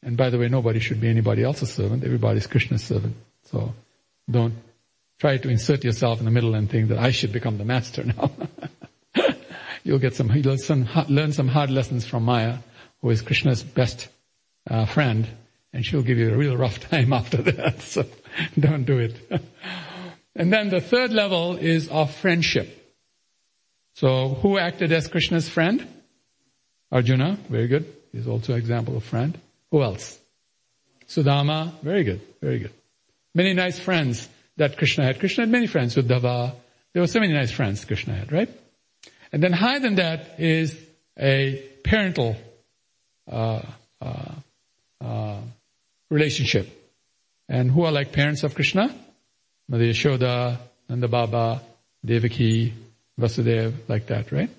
And 0.03 0.15
by 0.15 0.29
the 0.29 0.39
way, 0.39 0.49
nobody 0.49 0.79
should 0.79 1.01
be 1.01 1.09
anybody 1.09 1.43
else's 1.43 1.73
servant. 1.73 2.05
Everybody's 2.05 2.47
Krishna's 2.47 2.85
servant. 2.85 3.17
So 3.45 3.73
don't 4.31 4.53
try 5.21 5.37
to 5.37 5.51
insert 5.51 5.85
yourself 5.85 6.19
in 6.19 6.25
the 6.25 6.31
middle 6.31 6.55
and 6.55 6.69
think 6.69 6.89
that 6.89 6.99
I 6.99 7.11
should 7.11 7.33
become 7.33 7.59
the 7.59 7.65
master 7.65 8.05
now. 8.17 8.31
you'll 9.85 9.99
get 9.99 10.17
some, 10.17 10.31
you'll 10.33 10.57
some, 10.57 10.89
learn 11.09 11.33
some 11.33 11.47
hard 11.47 11.71
lessons 11.71 12.07
from 12.07 12.25
Maya, 12.25 12.57
who 13.03 13.11
is 13.11 13.21
Krishna's 13.21 13.63
best 13.63 14.09
uh, 14.69 14.87
friend, 14.87 15.29
and 15.73 15.85
she'll 15.85 16.03
give 16.03 16.19
you 16.19 16.33
a 16.33 16.37
real 16.37 16.57
rough 16.57 16.81
time 16.91 17.13
after 17.13 17.37
that. 17.43 17.81
So 17.91 18.07
don't 18.59 18.85
do 18.85 18.99
it. 18.99 19.17
and 20.35 20.53
then 20.53 20.71
the 20.71 20.81
third 20.81 21.13
level 21.13 21.57
is 21.57 21.89
of 21.89 22.15
friendship. 22.15 22.77
So 23.95 24.29
who 24.29 24.59
acted 24.59 24.91
as 24.93 25.07
Krishna's 25.07 25.49
friend? 25.49 25.87
Arjuna, 26.91 27.39
very 27.49 27.69
good. 27.69 27.93
He's 28.13 28.27
also 28.27 28.55
an 28.55 28.59
example 28.59 28.97
of 28.97 29.05
friend. 29.05 29.39
Who 29.71 29.83
else? 29.83 30.19
Sudama, 31.07 31.73
very 31.83 32.05
good, 32.05 32.21
very 32.41 32.61
good. 32.61 32.73
Many 33.35 33.53
nice 33.53 33.79
friends 33.79 34.29
that 34.61 34.77
Krishna 34.77 35.05
had. 35.05 35.19
Krishna 35.19 35.45
had 35.45 35.51
many 35.51 35.67
friends, 35.67 35.97
Uddhava. 35.97 36.55
There 36.93 37.01
were 37.01 37.07
so 37.07 37.19
many 37.19 37.33
nice 37.33 37.51
friends 37.51 37.83
Krishna 37.87 38.15
had, 38.15 38.31
right? 38.31 38.51
And 39.33 39.43
then 39.43 39.53
higher 39.53 39.81
than 39.81 39.95
that 39.95 40.39
is 40.39 40.79
a 41.19 41.65
parental 41.83 42.37
uh, 43.27 43.63
uh, 44.03 44.35
uh, 45.01 45.41
relationship. 46.11 46.69
And 47.49 47.71
who 47.71 47.85
are 47.85 47.93
like 47.93 48.13
parents 48.13 48.43
of 48.43 48.55
Krishna? 48.55 48.95
Mother 49.67 49.85
Yashoda, 49.85 50.59
Nanda 50.91 51.09
Baba, 51.09 51.63
Devaki, 52.05 52.75
Vasudev, 53.19 53.73
like 53.89 54.09
that, 54.09 54.31
right? 54.31 54.51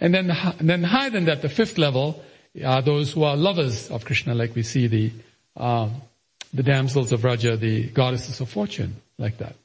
And 0.00 0.14
then, 0.14 0.30
and 0.30 0.70
then 0.70 0.84
higher 0.84 1.10
than 1.10 1.24
that, 1.24 1.42
the 1.42 1.48
fifth 1.48 1.76
level 1.76 2.22
are 2.64 2.82
those 2.82 3.12
who 3.12 3.24
are 3.24 3.36
lovers 3.36 3.90
of 3.90 4.04
Krishna, 4.04 4.32
like 4.32 4.54
we 4.54 4.62
see 4.62 4.86
the 4.86 5.12
um, 5.56 6.02
the 6.52 6.62
damsels 6.62 7.10
of 7.10 7.20
Vraja, 7.22 7.58
the 7.58 7.88
goddesses 7.88 8.40
of 8.40 8.48
fortune, 8.48 8.94
like 9.18 9.38
that. 9.38 9.56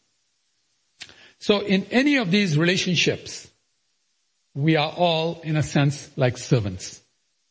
So 1.39 1.62
in 1.62 1.86
any 1.91 2.18
of 2.18 2.32
these 2.32 2.58
relationships, 2.58 3.47
we 4.54 4.76
are 4.76 4.91
all, 4.91 5.39
in 5.43 5.56
a 5.56 5.64
sense, 5.64 6.10
like 6.18 6.38
servants. 6.38 7.02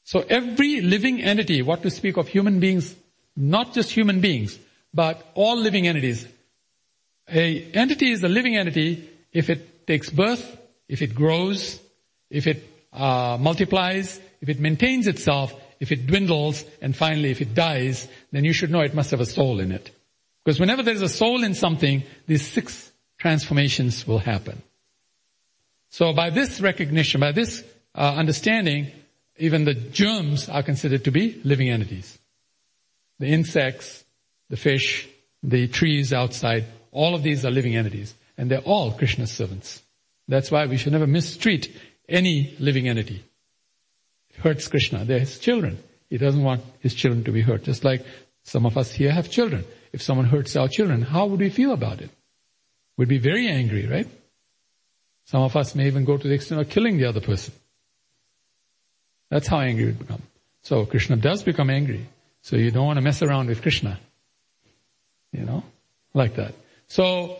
So 0.04 0.20
every 0.20 0.80
living 0.80 1.22
entity, 1.22 1.62
what 1.62 1.82
to 1.82 1.90
speak 1.90 2.16
of 2.16 2.28
human 2.28 2.60
beings, 2.60 2.94
not 3.36 3.72
just 3.72 3.90
human 3.90 4.20
beings, 4.20 4.58
but 4.92 5.24
all 5.34 5.56
living 5.56 5.86
entities. 5.86 6.26
A 7.30 7.62
entity 7.72 8.10
is 8.10 8.22
a 8.22 8.28
living 8.28 8.56
entity 8.56 9.08
if 9.32 9.50
it 9.50 9.86
takes 9.86 10.10
birth, 10.10 10.58
if 10.88 11.02
it 11.02 11.14
grows, 11.14 11.80
if 12.30 12.46
it 12.46 12.64
uh, 12.92 13.36
multiplies, 13.38 14.20
if 14.40 14.48
it 14.48 14.60
maintains 14.60 15.06
itself, 15.06 15.54
if 15.80 15.92
it 15.92 16.06
dwindles, 16.06 16.64
and 16.82 16.96
finally 16.96 17.30
if 17.30 17.40
it 17.40 17.54
dies, 17.54 18.08
then 18.32 18.44
you 18.44 18.52
should 18.52 18.70
know 18.70 18.80
it 18.80 18.94
must 18.94 19.10
have 19.10 19.20
a 19.20 19.26
soul 19.26 19.60
in 19.60 19.72
it. 19.72 19.90
Because 20.48 20.60
whenever 20.60 20.82
there's 20.82 21.02
a 21.02 21.10
soul 21.10 21.44
in 21.44 21.52
something, 21.52 22.04
these 22.26 22.40
six 22.40 22.90
transformations 23.18 24.06
will 24.06 24.18
happen. 24.18 24.62
So 25.90 26.14
by 26.14 26.30
this 26.30 26.62
recognition, 26.62 27.20
by 27.20 27.32
this 27.32 27.62
uh, 27.94 28.14
understanding, 28.16 28.90
even 29.36 29.66
the 29.66 29.74
germs 29.74 30.48
are 30.48 30.62
considered 30.62 31.04
to 31.04 31.10
be 31.10 31.38
living 31.44 31.68
entities. 31.68 32.18
The 33.18 33.26
insects, 33.26 34.02
the 34.48 34.56
fish, 34.56 35.06
the 35.42 35.68
trees 35.68 36.14
outside, 36.14 36.64
all 36.92 37.14
of 37.14 37.22
these 37.22 37.44
are 37.44 37.50
living 37.50 37.76
entities. 37.76 38.14
And 38.38 38.50
they're 38.50 38.60
all 38.60 38.92
Krishna's 38.92 39.30
servants. 39.30 39.82
That's 40.28 40.50
why 40.50 40.64
we 40.64 40.78
should 40.78 40.94
never 40.94 41.06
mistreat 41.06 41.70
any 42.08 42.56
living 42.58 42.88
entity. 42.88 43.22
It 44.30 44.36
hurts 44.36 44.66
Krishna. 44.66 45.04
They're 45.04 45.18
his 45.18 45.38
children. 45.38 45.78
He 46.08 46.16
doesn't 46.16 46.42
want 46.42 46.62
his 46.80 46.94
children 46.94 47.24
to 47.24 47.32
be 47.32 47.42
hurt. 47.42 47.64
Just 47.64 47.84
like 47.84 48.06
some 48.44 48.64
of 48.64 48.78
us 48.78 48.90
here 48.90 49.12
have 49.12 49.28
children. 49.28 49.66
If 49.92 50.02
someone 50.02 50.26
hurts 50.26 50.56
our 50.56 50.68
children, 50.68 51.02
how 51.02 51.26
would 51.26 51.40
we 51.40 51.50
feel 51.50 51.72
about 51.72 52.00
it? 52.00 52.10
We'd 52.96 53.08
be 53.08 53.18
very 53.18 53.48
angry, 53.48 53.86
right? 53.86 54.08
Some 55.24 55.42
of 55.42 55.56
us 55.56 55.74
may 55.74 55.86
even 55.86 56.04
go 56.04 56.16
to 56.16 56.28
the 56.28 56.34
extent 56.34 56.60
of 56.60 56.68
killing 56.68 56.98
the 56.98 57.06
other 57.06 57.20
person. 57.20 57.54
That's 59.30 59.46
how 59.46 59.60
angry 59.60 59.86
we 59.86 59.92
become. 59.92 60.22
So 60.62 60.86
Krishna 60.86 61.16
does 61.16 61.42
become 61.42 61.70
angry. 61.70 62.06
So 62.42 62.56
you 62.56 62.70
don't 62.70 62.86
want 62.86 62.96
to 62.98 63.02
mess 63.02 63.22
around 63.22 63.48
with 63.48 63.62
Krishna. 63.62 63.98
You 65.32 65.44
know? 65.44 65.62
Like 66.14 66.36
that. 66.36 66.54
So, 66.88 67.36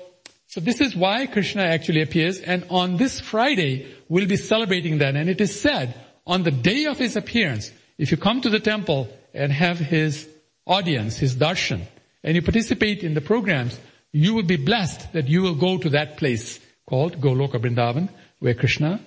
so 0.47 0.61
this 0.61 0.81
is 0.81 0.95
why 0.95 1.27
Krishna 1.27 1.63
actually 1.63 2.03
appears 2.03 2.41
and 2.41 2.67
on 2.71 2.97
this 2.97 3.21
Friday 3.21 3.87
we'll 4.09 4.27
be 4.27 4.37
celebrating 4.37 4.99
that 4.99 5.17
and 5.17 5.29
it 5.29 5.41
is 5.41 5.59
said 5.59 5.95
on 6.27 6.43
the 6.43 6.51
day 6.51 6.85
of 6.85 6.99
his 6.99 7.17
appearance, 7.17 7.73
if 7.97 8.11
you 8.11 8.19
come 8.19 8.43
to 8.43 8.51
the 8.51 8.61
temple 8.61 9.09
and 9.33 9.51
have 9.51 9.79
his 9.79 10.29
audience, 10.67 11.17
his 11.17 11.35
darshan, 11.35 11.83
and 12.23 12.35
you 12.35 12.43
participate 12.43 13.03
in 13.03 13.15
the 13.15 13.21
programs, 13.21 13.79
you 14.13 14.35
will 14.35 14.43
be 14.43 14.57
blessed 14.57 15.13
that 15.13 15.29
you 15.29 15.43
will 15.43 15.55
go 15.55 15.79
to 15.79 15.91
that 15.91 16.17
place 16.17 16.61
called 16.87 17.21
Goloka 17.21 17.61
Vrindavan, 17.61 18.09
where 18.39 18.55
Krishna 18.55 19.01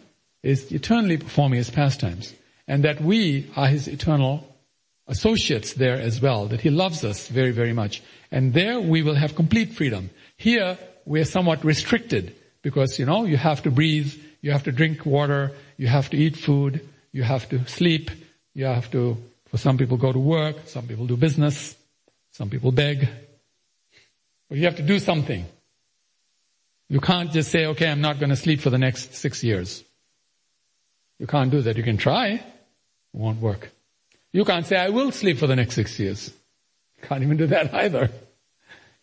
is 0.44 0.72
eternally 0.72 1.18
performing 1.18 1.58
his 1.58 1.70
pastimes. 1.70 2.34
And 2.68 2.84
that 2.84 3.02
we 3.02 3.50
are 3.56 3.68
his 3.68 3.88
eternal 3.88 4.48
associates 5.08 5.74
there 5.74 6.00
as 6.00 6.22
well, 6.22 6.46
that 6.48 6.62
he 6.62 6.70
loves 6.70 7.04
us 7.04 7.28
very, 7.28 7.52
very 7.52 7.74
much. 7.74 8.02
And 8.32 8.54
there 8.54 8.80
we 8.80 9.02
will 9.02 9.16
have 9.16 9.36
complete 9.36 9.74
freedom. 9.74 10.10
Here 10.38 10.78
we 11.06 11.20
are 11.20 11.26
somewhat 11.26 11.66
restricted 11.66 12.36
because, 12.62 12.98
you 12.98 13.06
know, 13.06 13.26
you 13.26 13.38
have 13.38 13.64
to 13.64 13.72
breathe, 13.72 14.14
you 14.42 14.52
have 14.52 14.64
to 14.64 14.72
drink 14.72 15.06
water, 15.06 15.52
you 15.78 15.88
have 15.88 16.10
to 16.12 16.18
eat 16.18 16.38
food, 16.38 16.88
you 17.12 17.24
have 17.24 17.50
to 17.50 17.66
sleep, 17.68 18.12
you 18.54 18.66
have 18.66 18.90
to, 18.92 19.18
for 19.50 19.58
some 19.58 19.78
people 19.78 19.98
go 19.98 20.14
to 20.14 20.20
work, 20.20 20.56
some 20.66 20.88
people 20.88 21.08
do 21.08 21.18
business, 21.18 21.76
some 22.42 22.50
people 22.50 22.72
beg. 22.72 23.08
But 24.50 24.58
you 24.58 24.66
have 24.66 24.78
to 24.78 24.82
do 24.82 24.98
something. 24.98 25.46
You 26.90 27.00
can't 27.00 27.32
just 27.32 27.52
say, 27.52 27.68
okay, 27.68 27.88
I'm 27.88 28.02
not 28.02 28.18
going 28.18 28.32
to 28.32 28.36
sleep 28.36 28.62
for 28.62 28.72
the 28.72 28.80
next 28.80 29.14
six 29.14 29.44
years. 29.44 29.84
You 31.20 31.28
can't 31.28 31.52
do 31.52 31.62
that. 31.62 31.78
You 31.78 31.84
can 31.84 31.98
try. 31.98 32.30
It 32.30 32.44
won't 33.14 33.40
work. 33.40 33.70
You 34.34 34.44
can't 34.44 34.66
say, 34.66 34.76
I 34.76 34.90
will 34.90 35.12
sleep 35.12 35.38
for 35.38 35.46
the 35.46 35.56
next 35.56 35.76
six 35.76 36.00
years. 36.00 36.34
You 37.00 37.08
can't 37.08 37.22
even 37.22 37.38
do 37.38 37.46
that 37.46 37.76
either. 37.76 38.10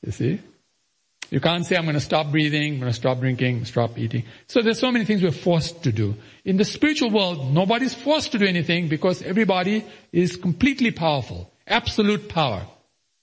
You 0.05 0.11
see? 0.11 0.41
You 1.31 1.39
can't 1.39 1.65
say, 1.65 1.77
I'm 1.77 1.85
going 1.85 1.95
to 1.95 2.01
stop 2.01 2.33
breathing, 2.33 2.73
I'm 2.73 2.81
going 2.81 2.91
to 2.91 2.99
stop 2.99 3.21
drinking, 3.21 3.67
stop 3.67 3.97
eating. 3.99 4.25
So 4.49 4.63
there's 4.63 4.81
so 4.81 4.91
many 4.91 5.05
things 5.05 5.23
we're 5.23 5.31
forced 5.31 5.85
to 5.85 5.93
do. 5.93 6.17
In 6.45 6.57
the 6.57 6.65
spiritual 6.65 7.11
world, 7.11 7.55
nobody's 7.55 7.95
forced 7.95 8.33
to 8.33 8.39
do 8.39 8.47
anything 8.47 8.89
because 8.89 9.23
everybody 9.23 9.85
is 10.11 10.35
completely 10.35 10.91
powerful. 10.91 11.53
Absolute 11.69 12.29
power. 12.29 12.67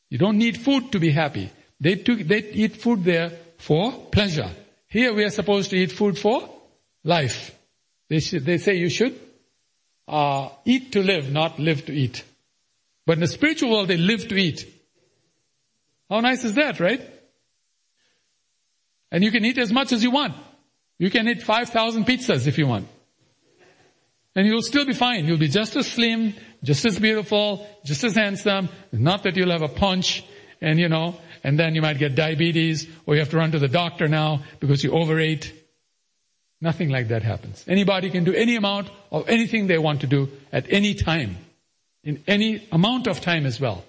You 0.10 0.18
don't 0.18 0.38
need 0.38 0.58
food 0.58 0.92
to 0.92 1.00
be 1.00 1.12
happy. 1.12 1.52
They, 1.80 1.96
took, 1.96 2.20
they 2.20 2.44
eat 2.52 2.78
food 2.78 3.04
there 3.04 3.32
for 3.58 3.92
pleasure. 3.92 4.50
Here 4.88 5.14
we 5.14 5.24
are 5.24 5.30
supposed 5.30 5.72
to 5.72 5.78
eat 5.78 5.92
food 5.92 6.18
for 6.18 6.50
life. 7.04 7.58
They, 8.08 8.20
should, 8.20 8.46
they 8.46 8.58
say 8.58 8.76
you 8.76 8.90
should 8.90 9.20
uh, 10.08 10.50
eat 10.64 10.92
to 10.94 11.02
live, 11.02 11.32
not 11.32 11.60
live 11.60 11.86
to 11.88 11.94
eat. 11.94 12.24
But 13.06 13.14
in 13.14 13.20
the 13.22 13.28
spiritual 13.28 13.72
world, 13.72 13.88
they 13.88 13.98
live 13.98 14.28
to 14.28 14.36
eat. 14.36 14.72
How 16.10 16.20
nice 16.20 16.44
is 16.44 16.54
that, 16.56 16.80
right? 16.80 17.02
And 19.12 19.24
you 19.24 19.32
can 19.32 19.46
eat 19.46 19.58
as 19.58 19.72
much 19.72 19.92
as 19.92 20.04
you 20.04 20.12
want. 20.12 20.36
You 20.98 21.10
can 21.10 21.28
eat 21.28 21.44
5,000 21.44 22.06
pizzas 22.06 22.48
if 22.48 22.58
you 22.58 22.68
want. 22.68 22.88
And 24.36 24.46
you'll 24.46 24.62
still 24.62 24.86
be 24.86 24.94
fine. 24.94 25.26
You'll 25.26 25.38
be 25.38 25.48
just 25.48 25.76
as 25.76 25.88
slim, 25.88 26.34
just 26.66 26.84
as 26.86 27.00
beautiful, 27.00 27.68
just 27.86 28.04
as 28.04 28.16
handsome. 28.16 28.70
Not 28.92 29.24
that 29.24 29.36
you'll 29.38 29.52
have 29.52 29.62
a 29.62 29.70
punch 29.70 30.24
and 30.62 30.80
you 30.80 30.90
know, 30.90 31.16
and 31.44 31.60
then 31.60 31.76
you 31.76 31.82
might 31.82 32.00
get 32.00 32.16
diabetes 32.16 32.88
or 33.06 33.14
you 33.14 33.20
have 33.22 33.30
to 33.30 33.38
run 33.38 33.52
to 33.52 33.60
the 33.60 33.68
doctor 33.68 34.08
now 34.08 34.42
because 34.60 34.84
you 34.84 34.92
overate. 34.92 35.54
Nothing 36.62 36.90
like 36.90 37.10
that 37.10 37.22
happens. 37.22 37.64
Anybody 37.68 38.10
can 38.10 38.24
do 38.24 38.34
any 38.34 38.56
amount 38.56 38.90
of 39.12 39.30
anything 39.30 39.68
they 39.68 39.78
want 39.78 40.02
to 40.02 40.08
do 40.08 40.30
at 40.52 40.66
any 40.70 40.96
time. 40.96 41.38
In 42.04 42.24
any 42.28 42.68
amount 42.72 43.08
of 43.08 43.22
time 43.22 43.46
as 43.46 43.60
well. 43.60 43.84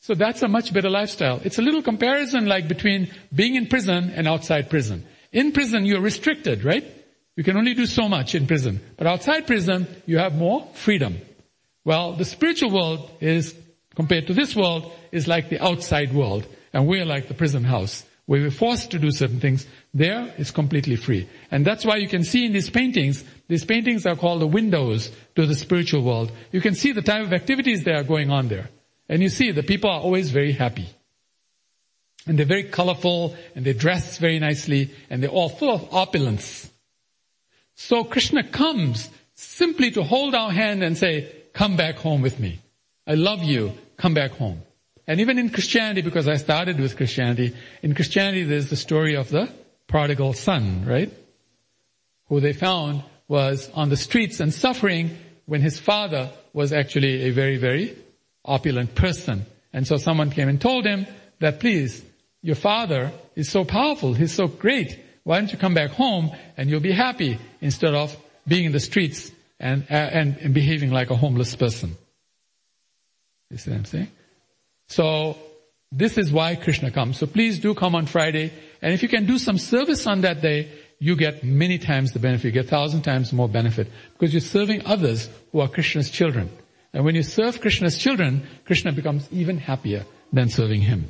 So 0.00 0.14
that's 0.14 0.42
a 0.42 0.48
much 0.48 0.72
better 0.72 0.90
lifestyle. 0.90 1.40
It's 1.44 1.58
a 1.58 1.62
little 1.62 1.82
comparison 1.82 2.46
like 2.46 2.68
between 2.68 3.10
being 3.34 3.54
in 3.56 3.66
prison 3.66 4.10
and 4.10 4.28
outside 4.28 4.70
prison. 4.70 5.06
In 5.32 5.52
prison 5.52 5.84
you're 5.84 6.00
restricted, 6.00 6.64
right? 6.64 6.84
You 7.36 7.42
can 7.42 7.56
only 7.56 7.74
do 7.74 7.86
so 7.86 8.08
much 8.08 8.34
in 8.34 8.46
prison. 8.46 8.80
But 8.96 9.06
outside 9.06 9.46
prison 9.46 9.86
you 10.06 10.18
have 10.18 10.34
more 10.34 10.66
freedom. 10.74 11.18
Well, 11.84 12.14
the 12.14 12.24
spiritual 12.24 12.70
world 12.70 13.10
is 13.20 13.54
compared 13.94 14.26
to 14.28 14.34
this 14.34 14.56
world 14.56 14.92
is 15.12 15.28
like 15.28 15.48
the 15.48 15.62
outside 15.62 16.12
world. 16.12 16.46
And 16.72 16.86
we're 16.86 17.04
like 17.04 17.28
the 17.28 17.34
prison 17.34 17.64
house 17.64 18.04
where 18.26 18.40
we're 18.40 18.50
forced 18.50 18.90
to 18.90 18.98
do 18.98 19.10
certain 19.10 19.38
things. 19.38 19.66
There 19.92 20.32
is 20.38 20.50
completely 20.50 20.96
free. 20.96 21.28
And 21.50 21.64
that's 21.64 21.84
why 21.84 21.96
you 21.96 22.08
can 22.08 22.24
see 22.24 22.46
in 22.46 22.52
these 22.52 22.70
paintings, 22.70 23.22
these 23.48 23.64
paintings 23.64 24.06
are 24.06 24.16
called 24.16 24.40
the 24.40 24.46
windows 24.46 25.12
to 25.36 25.46
the 25.46 25.54
spiritual 25.54 26.02
world. 26.02 26.32
You 26.50 26.60
can 26.60 26.74
see 26.74 26.92
the 26.92 27.02
type 27.02 27.22
of 27.22 27.32
activities 27.32 27.84
that 27.84 27.94
are 27.94 28.02
going 28.02 28.30
on 28.30 28.48
there. 28.48 28.70
And 29.08 29.22
you 29.22 29.28
see 29.28 29.52
the 29.52 29.62
people 29.62 29.90
are 29.90 30.00
always 30.00 30.30
very 30.30 30.52
happy. 30.52 30.88
And 32.26 32.38
they're 32.38 32.46
very 32.46 32.64
colorful 32.64 33.36
and 33.54 33.64
they 33.64 33.74
dress 33.74 34.16
very 34.16 34.38
nicely 34.38 34.90
and 35.10 35.22
they're 35.22 35.30
all 35.30 35.50
full 35.50 35.74
of 35.74 35.94
opulence. 35.94 36.70
So 37.74 38.04
Krishna 38.04 38.48
comes 38.48 39.10
simply 39.34 39.90
to 39.90 40.02
hold 40.02 40.34
our 40.34 40.50
hand 40.50 40.82
and 40.82 40.96
say, 40.96 41.43
come 41.54 41.76
back 41.76 41.96
home 41.96 42.20
with 42.20 42.38
me. 42.38 42.60
I 43.06 43.14
love 43.14 43.42
you 43.42 43.72
come 43.96 44.12
back 44.12 44.32
home. 44.32 44.60
And 45.06 45.20
even 45.20 45.38
in 45.38 45.50
Christianity, 45.50 46.02
because 46.02 46.28
I 46.28 46.36
started 46.36 46.78
with 46.78 46.96
Christianity, 46.96 47.54
in 47.82 47.94
Christianity 47.94 48.44
there's 48.44 48.68
the 48.68 48.76
story 48.76 49.14
of 49.14 49.30
the 49.30 49.50
prodigal 49.86 50.32
son, 50.32 50.84
right? 50.84 51.12
Who 52.28 52.40
they 52.40 52.52
found 52.52 53.04
was 53.28 53.70
on 53.74 53.88
the 53.88 53.96
streets 53.96 54.40
and 54.40 54.52
suffering 54.52 55.16
when 55.46 55.60
his 55.60 55.78
father 55.78 56.30
was 56.52 56.72
actually 56.72 57.22
a 57.22 57.30
very, 57.30 57.56
very 57.58 57.96
opulent 58.44 58.94
person. 58.94 59.46
And 59.72 59.86
so 59.86 59.96
someone 59.96 60.30
came 60.30 60.48
and 60.48 60.60
told 60.60 60.86
him 60.86 61.06
that 61.40 61.60
please, 61.60 62.02
your 62.42 62.56
father 62.56 63.12
is 63.36 63.48
so 63.48 63.64
powerful, 63.64 64.14
he's 64.14 64.32
so 64.32 64.46
great, 64.46 64.98
why 65.24 65.38
don't 65.38 65.52
you 65.52 65.58
come 65.58 65.74
back 65.74 65.90
home 65.90 66.30
and 66.56 66.68
you'll 66.68 66.80
be 66.80 66.92
happy 66.92 67.38
instead 67.60 67.94
of 67.94 68.16
being 68.46 68.66
in 68.66 68.72
the 68.72 68.80
streets 68.80 69.30
and, 69.64 69.84
and, 69.88 70.36
and 70.36 70.54
behaving 70.54 70.90
like 70.92 71.10
a 71.10 71.16
homeless 71.16 71.56
person. 71.56 71.96
You 73.50 73.56
see 73.56 73.70
what 73.70 73.78
I'm 73.78 73.84
saying? 73.86 74.10
So, 74.86 75.36
this 75.90 76.18
is 76.18 76.32
why 76.32 76.56
Krishna 76.56 76.90
comes. 76.90 77.18
So 77.18 77.26
please 77.26 77.60
do 77.60 77.72
come 77.72 77.94
on 77.94 78.06
Friday. 78.06 78.52
And 78.82 78.92
if 78.92 79.02
you 79.02 79.08
can 79.08 79.26
do 79.26 79.38
some 79.38 79.58
service 79.58 80.06
on 80.08 80.22
that 80.22 80.42
day, 80.42 80.68
you 80.98 81.14
get 81.14 81.44
many 81.44 81.78
times 81.78 82.12
the 82.12 82.18
benefit. 82.18 82.46
You 82.46 82.52
get 82.52 82.68
thousand 82.68 83.02
times 83.02 83.32
more 83.32 83.48
benefit 83.48 83.88
because 84.12 84.34
you're 84.34 84.40
serving 84.40 84.84
others 84.86 85.28
who 85.52 85.60
are 85.60 85.68
Krishna's 85.68 86.10
children. 86.10 86.50
And 86.92 87.04
when 87.04 87.14
you 87.14 87.22
serve 87.22 87.60
Krishna's 87.60 87.96
children, 87.96 88.42
Krishna 88.64 88.92
becomes 88.92 89.28
even 89.30 89.58
happier 89.58 90.04
than 90.32 90.48
serving 90.48 90.80
him. 90.80 91.06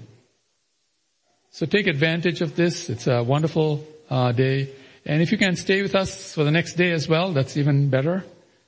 So 1.51 1.65
take 1.65 1.87
advantage 1.87 2.43
of 2.43 2.55
this. 2.57 2.91
It's 2.91 3.07
a 3.07 3.23
wonderful 3.23 3.87
uh, 4.11 4.33
day. 4.33 4.71
And 5.07 5.23
if 5.23 5.33
you 5.33 5.39
can 5.39 5.57
stay 5.57 5.81
with 5.81 5.95
us 5.95 6.35
for 6.35 6.45
the 6.45 6.51
next 6.51 6.75
day 6.75 6.91
as 6.91 7.09
well, 7.09 7.33
that's 7.33 7.57
even 7.57 7.89
better. 7.89 8.25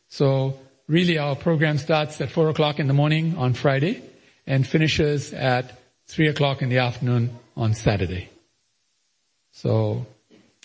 So 0.08 0.58
really 0.88 1.18
our 1.18 1.36
program 1.36 1.78
starts 1.78 2.20
at 2.20 2.30
four 2.30 2.48
o'clock 2.48 2.78
in 2.78 2.86
the 2.86 2.94
morning 2.94 3.36
on 3.36 3.54
Friday 3.54 4.02
and 4.46 4.66
finishes 4.66 5.32
at 5.32 5.78
three 6.06 6.28
o'clock 6.28 6.62
in 6.62 6.68
the 6.68 6.78
afternoon 6.78 7.36
on 7.56 7.74
Saturday. 7.74 8.28
So 9.52 10.06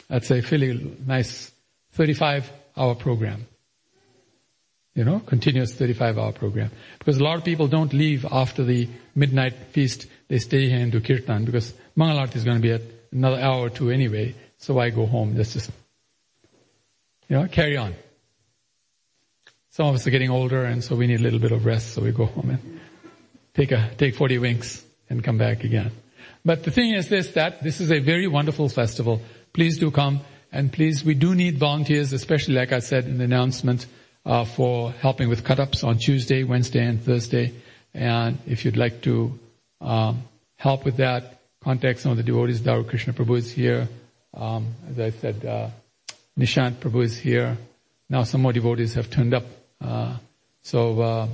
that's 0.07 0.29
a 0.31 0.41
fairly 0.41 0.97
nice 1.05 1.51
35 1.93 2.51
hour 2.77 2.95
program. 2.95 3.47
You 4.93 5.05
know, 5.05 5.19
continuous 5.19 5.73
35 5.73 6.17
hour 6.17 6.33
program. 6.33 6.69
Because 6.99 7.17
a 7.17 7.23
lot 7.23 7.37
of 7.37 7.45
people 7.45 7.69
don't 7.69 7.93
leave 7.93 8.25
after 8.29 8.65
the 8.65 8.89
midnight 9.15 9.53
feast. 9.71 10.05
They 10.27 10.39
stay 10.39 10.67
here 10.67 10.79
and 10.79 10.91
do 10.91 10.99
kirtan 10.99 11.45
because 11.45 11.73
Mangalarti 11.97 12.35
is 12.35 12.43
going 12.43 12.57
to 12.57 12.61
be 12.61 12.73
at 12.73 12.81
another 13.11 13.39
hour 13.39 13.67
or 13.67 13.69
two 13.69 13.89
anyway. 13.89 14.35
So 14.57 14.77
I 14.79 14.89
go 14.89 15.05
home. 15.05 15.35
Let's 15.35 15.53
just, 15.53 15.71
you 17.29 17.37
know, 17.37 17.47
carry 17.47 17.77
on. 17.77 17.95
Some 19.71 19.87
of 19.87 19.95
us 19.95 20.05
are 20.05 20.09
getting 20.09 20.29
older 20.29 20.65
and 20.65 20.83
so 20.83 20.97
we 20.97 21.07
need 21.07 21.21
a 21.21 21.23
little 21.23 21.39
bit 21.39 21.53
of 21.53 21.65
rest. 21.65 21.93
So 21.93 22.01
we 22.01 22.11
go 22.11 22.25
home 22.25 22.49
and 22.49 22.79
take 23.53 23.71
a, 23.71 23.89
take 23.97 24.15
40 24.15 24.37
winks 24.39 24.83
and 25.09 25.23
come 25.23 25.37
back 25.37 25.63
again. 25.63 25.91
But 26.43 26.63
the 26.63 26.71
thing 26.71 26.93
is 26.93 27.07
this, 27.07 27.31
that 27.31 27.63
this 27.63 27.79
is 27.79 27.89
a 27.89 27.99
very 27.99 28.27
wonderful 28.27 28.67
festival. 28.67 29.21
Please 29.53 29.77
do 29.77 29.89
come 29.89 30.21
and 30.51 30.73
please, 30.73 31.05
we 31.05 31.13
do 31.13 31.33
need 31.33 31.57
volunteers, 31.57 32.11
especially 32.11 32.55
like 32.55 32.73
I 32.73 32.79
said 32.79 33.05
in 33.05 33.17
the 33.17 33.23
announcement, 33.23 33.85
uh, 34.25 34.43
for 34.43 34.91
helping 34.91 35.29
with 35.29 35.45
cut-ups 35.45 35.85
on 35.85 35.97
Tuesday, 35.97 36.43
Wednesday, 36.43 36.85
and 36.85 37.01
Thursday. 37.01 37.53
And 37.93 38.39
if 38.45 38.65
you'd 38.65 38.75
like 38.75 39.01
to 39.03 39.39
um, 39.79 40.23
help 40.57 40.83
with 40.83 40.97
that, 40.97 41.39
contact 41.63 41.99
some 41.99 42.11
of 42.11 42.17
the 42.17 42.23
devotees. 42.23 42.59
Daru 42.59 42.83
Krishna 42.83 43.13
Prabhu 43.13 43.37
is 43.37 43.51
here. 43.51 43.87
Um, 44.33 44.75
as 44.89 44.99
I 44.99 45.11
said, 45.11 45.45
uh, 45.45 45.69
Nishant 46.37 46.73
Prabhu 46.75 47.03
is 47.03 47.17
here. 47.17 47.57
Now 48.09 48.23
some 48.23 48.41
more 48.41 48.51
devotees 48.51 48.95
have 48.95 49.09
turned 49.09 49.33
up. 49.33 49.45
Uh, 49.83 50.17
so 50.61 51.01
uh, 51.01 51.27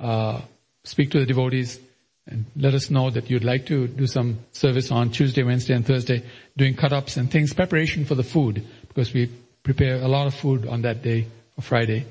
uh, 0.00 0.40
speak 0.84 1.10
to 1.12 1.20
the 1.20 1.26
devotees 1.26 1.78
and 2.26 2.44
let 2.56 2.74
us 2.74 2.90
know 2.90 3.08
that 3.10 3.30
you'd 3.30 3.44
like 3.44 3.66
to 3.66 3.86
do 3.86 4.06
some 4.06 4.38
service 4.50 4.90
on 4.90 5.10
Tuesday, 5.10 5.44
Wednesday, 5.44 5.74
and 5.74 5.86
Thursday, 5.86 6.24
doing 6.56 6.74
cut-ups 6.74 7.16
and 7.16 7.30
things, 7.30 7.54
preparation 7.54 8.04
for 8.04 8.16
the 8.16 8.24
food, 8.24 8.66
because 8.88 9.14
we 9.14 9.30
prepare 9.62 10.02
a 10.02 10.08
lot 10.08 10.26
of 10.26 10.34
food 10.34 10.66
on 10.66 10.82
that 10.82 11.02
day, 11.02 11.26
or 11.56 11.62
Friday. 11.62 12.04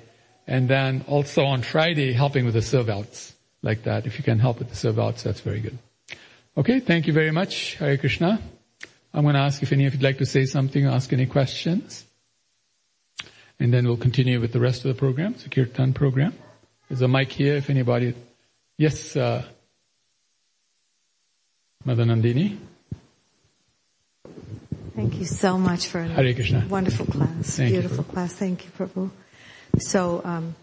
And 0.47 0.69
then 0.69 1.03
also 1.07 1.43
on 1.43 1.63
Friday, 1.63 2.13
helping 2.13 2.45
with 2.45 2.53
the 2.53 2.61
serve-outs, 2.61 3.33
like 3.61 3.83
that. 3.83 4.05
If 4.05 4.17
you 4.17 4.23
can 4.23 4.39
help 4.39 4.59
with 4.59 4.69
the 4.69 4.75
serve-outs, 4.75 5.23
that's 5.23 5.41
very 5.41 5.59
good. 5.59 5.77
Okay, 6.55 6.79
thank 6.79 7.07
you 7.07 7.13
very 7.13 7.31
much, 7.31 7.75
Hare 7.75 7.97
Krishna. 7.97 8.39
I'm 9.13 9.23
going 9.23 9.35
to 9.35 9.41
ask 9.41 9.61
if 9.63 9.73
any 9.73 9.85
of 9.85 9.93
you'd 9.93 10.03
like 10.03 10.19
to 10.19 10.25
say 10.25 10.45
something, 10.45 10.85
or 10.85 10.91
ask 10.91 11.11
any 11.11 11.25
questions. 11.25 12.05
And 13.59 13.73
then 13.73 13.85
we'll 13.87 13.97
continue 13.97 14.39
with 14.41 14.51
the 14.51 14.59
rest 14.59 14.83
of 14.85 14.89
the 14.89 14.99
program, 14.99 15.35
the 15.41 15.49
Kirtan 15.49 15.93
program. 15.93 16.33
There's 16.89 17.01
a 17.01 17.07
mic 17.07 17.31
here 17.31 17.55
if 17.55 17.69
anybody, 17.69 18.13
yes, 18.77 19.15
uh, 19.15 19.43
Madanandini. 21.85 22.57
Thank 24.95 25.15
you 25.15 25.25
so 25.25 25.57
much 25.57 25.87
for 25.87 25.99
a 25.99 26.65
wonderful 26.69 27.05
class, 27.05 27.57
Thank 27.57 27.73
you, 27.73 27.81
beautiful 27.81 28.03
class. 28.05 28.33
Thank 28.33 28.65
you, 28.65 28.71
Prabhu. 28.77 29.09
So 29.79 30.21
um, 30.23 30.55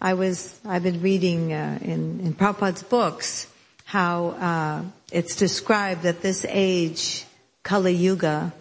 I 0.00 0.14
was 0.14 0.58
I've 0.64 0.82
been 0.82 1.00
reading 1.00 1.52
uh, 1.52 1.78
in 1.80 2.20
in 2.20 2.34
Prabhupada's 2.34 2.82
books 2.82 3.46
how 3.84 4.26
uh, 4.28 4.82
it's 5.10 5.36
described 5.36 6.02
that 6.02 6.20
this 6.20 6.44
age, 6.48 7.24
Kali 7.62 7.94
Yuga, 7.94 8.52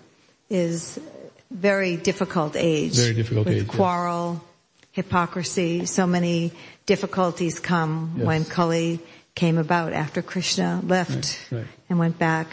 is 0.50 0.98
very 1.52 1.98
difficult 1.98 2.56
age. 2.56 2.96
Very 2.96 3.14
difficult 3.14 3.46
with 3.48 3.56
age, 3.58 3.66
yes. 3.68 3.76
quarrel, 3.76 4.44
hypocrisy. 4.92 5.86
So 5.86 6.06
many 6.08 6.52
difficulties 6.86 7.60
come 7.60 8.16
Yes. 8.18 8.26
when 8.26 8.46
Kali 8.46 9.00
came 9.36 9.58
about 9.58 9.94
after 9.94 10.22
Krishna 10.22 10.82
left 10.84 11.12
Right, 11.52 11.60
right. 11.60 11.68
and 11.90 12.00
went 12.00 12.18
back, 12.18 12.48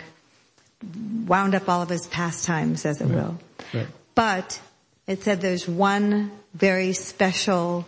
wound 1.26 1.54
up 1.54 1.68
all 1.68 1.82
of 1.82 1.88
his 1.88 2.06
pastimes, 2.06 2.84
as 2.84 3.00
it 3.00 3.06
will. 3.08 3.38
Right. 3.72 3.86
But 4.14 4.60
it 5.06 5.22
said 5.22 5.40
there's 5.40 5.66
one 5.66 6.30
very 6.54 6.92
special 6.92 7.86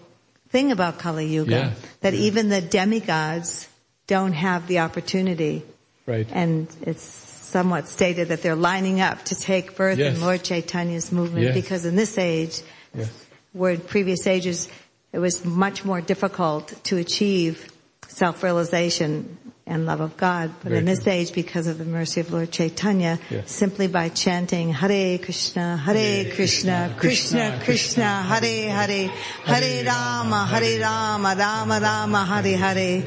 thing 0.49 0.73
about 0.73 0.99
Kali 0.99 1.27
Yuga 1.27 1.51
Yes. 1.51 1.77
that 2.01 2.15
even 2.15 2.49
the 2.49 2.61
demigods 2.63 3.69
don't 4.07 4.33
have 4.33 4.67
the 4.67 4.79
opportunity. 4.81 5.63
Right. 6.07 6.27
And 6.33 6.69
it's 6.83 7.36
somewhat 7.57 7.89
stated 7.89 8.29
that 8.29 8.43
they're 8.43 8.55
lining 8.55 9.01
up 9.01 9.25
to 9.25 9.35
take 9.35 9.77
birth 9.77 9.97
Yes. 9.99 10.15
in 10.15 10.21
Lord 10.21 10.43
Chaitanya's 10.45 11.11
movement 11.11 11.45
Yes. 11.47 11.55
because 11.55 11.87
in 11.87 11.97
this 11.97 12.19
age, 12.19 12.61
Yes. 12.95 13.09
where 13.55 13.73
in 13.73 13.81
previous 13.81 14.27
ages 14.27 14.69
it 15.15 15.21
was 15.21 15.43
much 15.43 15.83
more 15.83 16.03
difficult 16.03 16.75
to 16.85 16.99
achieve 16.99 17.65
self-realization 18.09 19.39
and 19.67 19.87
love 19.87 20.01
of 20.03 20.19
God. 20.19 20.51
But 20.63 20.69
Very 20.69 20.81
in 20.81 20.85
this 20.85 21.05
true. 21.05 21.13
age, 21.13 21.33
because 21.33 21.67
of 21.67 21.79
the 21.79 21.87
mercy 21.87 22.21
of 22.21 22.31
Lord 22.31 22.51
Chaitanya, 22.53 23.19
Yes. 23.31 23.51
simply 23.51 23.87
by 23.89 24.11
chanting 24.11 24.75
Hare 24.75 25.17
Krishna, 25.17 25.79
Hare 25.79 26.27
Krishna, 26.37 26.95
Krishna 26.99 27.59
Krishna, 27.65 28.23
Hare 28.23 28.69
Hare, 28.71 29.09
Hare 29.45 29.85
Rama, 29.87 30.45
Hare 30.45 30.79
Rama, 30.83 31.35
Rama 31.39 31.81
Rama, 31.81 32.21
Hare 32.27 32.57
Hare, 32.59 33.03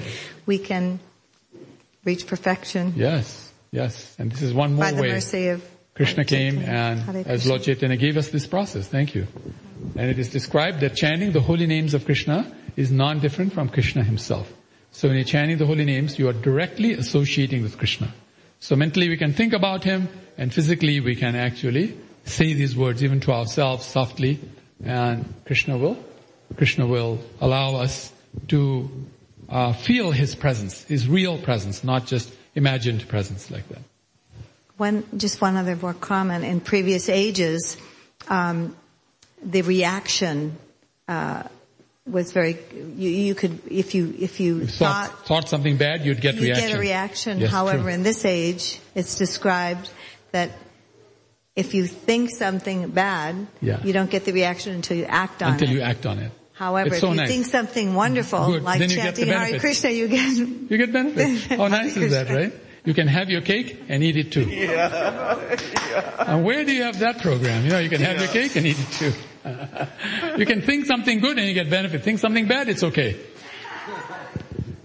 we 0.47 0.57
can 0.57 0.99
reach 2.03 2.25
perfection 2.25 2.93
Yes. 2.97 3.48
Yes. 3.71 4.15
And 4.17 4.31
this 4.31 4.41
is 4.41 4.53
one 4.53 4.73
more 4.73 4.85
by 4.85 4.91
the 4.91 5.01
way. 5.01 5.09
mercy 5.09 5.47
of 5.47 5.63
Krishna 5.95 6.23
came 6.23 6.59
and 6.59 7.27
as. 7.27 7.47
Lord 7.47 7.63
Chaitanya 7.63 7.97
gave 7.97 8.17
us 8.17 8.29
this 8.29 8.47
process. 8.47 8.87
Thank 8.87 9.15
you. 9.15 9.27
And 9.95 10.09
it 10.09 10.17
is 10.17 10.29
described 10.29 10.79
that 10.79 10.95
chanting 10.95 11.33
the 11.33 11.41
holy 11.41 11.67
names 11.67 11.93
of 11.93 12.05
Krishna 12.05 12.55
is 12.75 12.91
non-different 12.91 13.53
from 13.53 13.69
Krishna 13.69 14.03
himself. 14.03 14.51
So 14.91 15.07
when 15.07 15.17
you're 15.17 15.25
chanting 15.25 15.57
the 15.57 15.65
holy 15.65 15.85
names, 15.85 16.17
you 16.17 16.27
are 16.29 16.33
directly 16.33 16.93
associating 16.93 17.63
with 17.63 17.77
Krishna. 17.77 18.13
So 18.59 18.75
mentally 18.75 19.09
we 19.09 19.17
can 19.17 19.33
think 19.33 19.53
about 19.53 19.83
him 19.83 20.09
and 20.37 20.53
physically 20.53 20.99
we 20.99 21.15
can 21.15 21.35
actually 21.35 21.97
say 22.25 22.53
these 22.53 22.75
words 22.75 23.03
even 23.03 23.19
to 23.21 23.31
ourselves 23.31 23.85
softly 23.85 24.39
and 24.83 25.33
Krishna 25.45 25.77
will, 25.77 25.97
Krishna 26.55 26.87
will 26.87 27.19
allow 27.41 27.75
us 27.75 28.11
to 28.47 28.89
uh, 29.49 29.73
feel 29.73 30.11
his 30.11 30.35
presence, 30.35 30.83
his 30.83 31.07
real 31.07 31.37
presence, 31.37 31.83
not 31.83 32.05
just 32.05 32.33
imagined 32.55 33.07
presence 33.07 33.49
like 33.51 33.67
that. 33.69 33.81
One, 34.77 35.03
just 35.17 35.41
one 35.41 35.57
other 35.57 35.75
more 35.75 35.93
comment. 35.93 36.45
In 36.45 36.61
previous 36.61 37.09
ages, 37.09 37.75
um, 38.29 38.75
the 39.43 39.61
reaction 39.61 40.57
uh, 41.07 41.43
was 42.07 42.31
very. 42.31 42.57
You, 42.73 43.09
you 43.09 43.35
could, 43.35 43.59
if 43.69 43.93
you 43.93 44.15
if 44.17 44.39
you 44.39 44.65
thought, 44.67 45.09
thought 45.09 45.25
thought 45.27 45.49
something 45.49 45.75
bad, 45.77 46.05
you'd 46.05 46.21
get 46.21 46.35
you 46.35 46.43
reaction. 46.43 46.67
get 46.69 46.77
a 46.77 46.79
reaction. 46.79 47.39
Yes, 47.39 47.51
However, 47.51 47.83
true. 47.83 47.91
in 47.93 48.03
this 48.03 48.23
age, 48.25 48.79
it's 48.95 49.17
described 49.17 49.89
that 50.31 50.51
if 51.55 51.73
you 51.73 51.85
think 51.85 52.29
something 52.29 52.89
bad, 52.91 53.47
Yeah. 53.61 53.83
you 53.83 53.91
don't 53.91 54.09
get 54.09 54.23
the 54.23 54.31
reaction 54.31 54.73
until 54.75 54.95
you 54.95 55.03
act 55.05 55.43
on 55.43 55.53
until 55.53 55.69
it. 55.69 55.73
you 55.73 55.81
act 55.81 56.05
on 56.05 56.19
it. 56.19 56.31
However, 56.59 56.87
It's 56.93 56.97
if 56.97 57.09
you 57.09 57.15
nice. 57.15 57.29
think 57.29 57.45
something 57.45 57.93
wonderful, 57.95 58.45
Good. 58.47 58.63
like 58.63 58.79
Then 58.79 58.89
you 58.89 58.97
get 58.97 59.15
the 59.15 59.21
chanting 59.21 59.27
Hare 59.27 59.39
benefits. 59.45 59.61
Krishna, 59.61 59.89
you 59.91 60.07
get 60.09 60.37
You 60.37 60.77
get 60.77 60.91
benefit. 60.91 61.57
How 61.57 61.69
nice 61.69 61.95
is 61.95 62.11
that, 62.11 62.27
right? 62.29 62.51
You 62.83 62.93
can 62.93 63.07
have 63.07 63.29
your 63.29 63.39
cake 63.39 63.79
and 63.87 64.03
eat 64.03 64.17
it 64.17 64.31
too. 64.33 64.43
And 66.19 66.43
where 66.43 66.65
do 66.65 66.73
you 66.73 66.83
have 66.83 66.99
that 66.99 67.21
program? 67.21 67.63
You 67.63 67.69
know, 67.71 67.79
you 67.79 67.89
can 67.89 68.01
have 68.01 68.19
your 68.19 68.27
cake 68.27 68.57
and 68.57 68.65
eat 68.67 68.77
it 68.77 68.91
too. 68.91 69.13
you 70.37 70.45
can 70.45 70.61
think 70.61 70.85
something 70.85 71.21
good 71.21 71.37
and 71.39 71.47
you 71.47 71.53
get 71.53 71.69
benefit. 71.69 72.03
Think 72.03 72.19
something 72.19 72.45
bad, 72.45 72.67
it's 72.67 72.83
okay. 72.83 73.15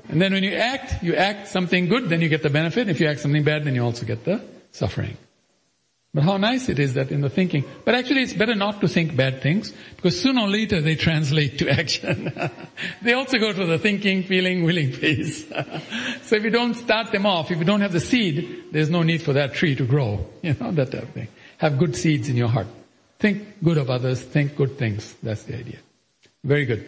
And 0.08 0.22
then 0.22 0.32
when 0.32 0.44
you 0.44 0.54
act, 0.54 1.02
you 1.02 1.16
act 1.16 1.48
something 1.48 1.88
good, 1.88 2.08
then 2.08 2.20
you 2.20 2.28
get 2.28 2.44
the 2.44 2.50
benefit. 2.50 2.88
If 2.88 3.00
you 3.00 3.08
act 3.08 3.18
something 3.18 3.42
bad, 3.42 3.64
then 3.64 3.74
you 3.74 3.82
also 3.82 4.06
get 4.06 4.24
the 4.24 4.40
suffering. 4.70 5.16
But 6.14 6.22
how 6.22 6.36
nice 6.36 6.68
it 6.68 6.78
is 6.78 6.94
that 6.94 7.10
in 7.10 7.22
the 7.22 7.28
thinking, 7.28 7.64
but 7.84 7.96
actually 7.96 8.22
it's 8.22 8.32
better 8.32 8.54
not 8.54 8.80
to 8.82 8.86
think 8.86 9.16
bad 9.16 9.42
things 9.42 9.72
because 9.96 10.20
sooner 10.20 10.42
or 10.42 10.48
later 10.48 10.80
they 10.80 10.94
translate 10.94 11.58
to 11.58 11.68
action. 11.80 12.32
they 13.02 13.14
also 13.14 13.38
go 13.38 13.52
to 13.52 13.66
the 13.66 13.80
thinking, 13.80 14.22
feeling, 14.22 14.62
willing 14.62 14.92
phase. 14.92 15.48
so 16.22 16.36
if 16.36 16.44
you 16.44 16.50
don't 16.50 16.74
start 16.74 17.10
them 17.10 17.26
off, 17.26 17.50
if 17.50 17.58
you 17.58 17.64
don't 17.64 17.80
have 17.80 17.92
the 17.92 17.98
seed, 17.98 18.66
there's 18.70 18.90
no 18.90 19.02
need 19.02 19.22
for 19.22 19.32
that 19.32 19.54
tree 19.54 19.74
to 19.74 19.84
grow. 19.84 20.24
You 20.44 20.54
know, 20.60 20.72
that 20.72 20.92
type 20.92 21.02
of 21.02 21.08
thing. 21.10 21.28
Have 21.56 21.78
good 21.78 21.96
seeds 21.96 22.28
in 22.28 22.36
your 22.36 22.48
heart. 22.48 22.66
Think 23.18 23.64
good 23.64 23.78
of 23.78 23.88
others, 23.88 24.20
think 24.20 24.56
good 24.56 24.76
things. 24.76 25.14
That's 25.22 25.44
the 25.44 25.58
idea. 25.58 25.78
Very 26.44 26.66
good. 26.66 26.84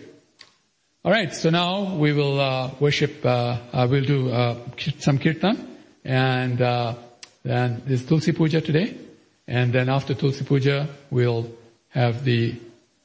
Alright, 1.02 1.34
so 1.34 1.50
now 1.50 1.96
we 1.96 2.12
will 2.12 2.38
uh, 2.38 2.70
worship, 2.78 3.24
uh, 3.24 3.58
uh, 3.72 3.88
we'll 3.90 4.04
do 4.04 4.30
uh, 4.30 4.58
some 4.98 5.18
kirtan 5.18 5.78
and 6.04 6.60
uh, 6.60 6.94
then 7.42 7.82
there's 7.86 8.04
Tulsi 8.04 8.32
Puja 8.32 8.60
today. 8.60 9.05
And 9.48 9.72
then 9.72 9.88
after 9.88 10.14
Tulsi 10.14 10.44
Puja, 10.44 10.88
we'll 11.10 11.50
have 11.90 12.24
the 12.24 12.54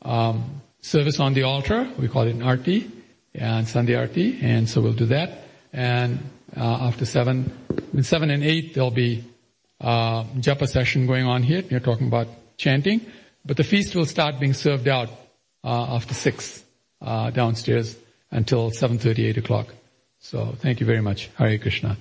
um, 0.01 0.61
service 0.81 1.19
on 1.19 1.33
the 1.33 1.43
altar. 1.43 1.89
We 1.99 2.07
call 2.07 2.27
it 2.27 2.35
an 2.35 2.41
arti 2.41 2.89
and 3.33 3.67
Sunday 3.67 3.95
arti. 3.95 4.39
And 4.41 4.67
so 4.67 4.81
we'll 4.81 4.93
do 4.93 5.05
that. 5.07 5.43
And 5.71 6.19
uh, 6.57 6.87
after 6.87 7.05
seven, 7.05 7.51
in 7.93 8.03
seven 8.03 8.29
and 8.29 8.43
eight, 8.43 8.73
there'll 8.73 8.91
be 8.91 9.23
uh, 9.79 10.23
japa 10.39 10.67
session 10.67 11.07
going 11.07 11.25
on 11.25 11.43
here. 11.43 11.63
You're 11.69 11.79
talking 11.79 12.07
about 12.07 12.27
chanting. 12.57 13.01
But 13.45 13.57
the 13.57 13.63
feast 13.63 13.95
will 13.95 14.05
start 14.05 14.39
being 14.39 14.53
served 14.53 14.87
out 14.87 15.09
uh, 15.63 15.95
after 15.95 16.13
six 16.13 16.63
uh, 17.01 17.31
downstairs 17.31 17.97
until 18.29 18.71
7.30, 18.71 19.29
8 19.29 19.37
o'clock. 19.37 19.67
So 20.19 20.55
thank 20.59 20.79
you 20.79 20.85
very 20.85 21.01
much. 21.01 21.29
Hare 21.37 21.57
Krishna. 21.57 21.97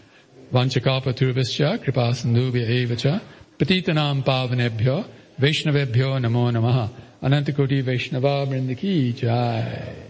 Vanchakapaturbhischa 0.53 1.83
kripa 1.83 2.13
sindhubhya 2.13 3.21
प्रतीतनाम 3.61 4.21
पावनेभ्यो 4.23 5.05
वैष्णवेभ्यो 5.41 6.19
नमो 6.19 6.51
नमः। 6.51 6.89
अनंत 7.23 7.51
कोटि 7.51 7.81
वैष्णवा 7.81 8.43
वृंद 8.43 8.75
की 8.75 9.13
जाय। 9.13 10.10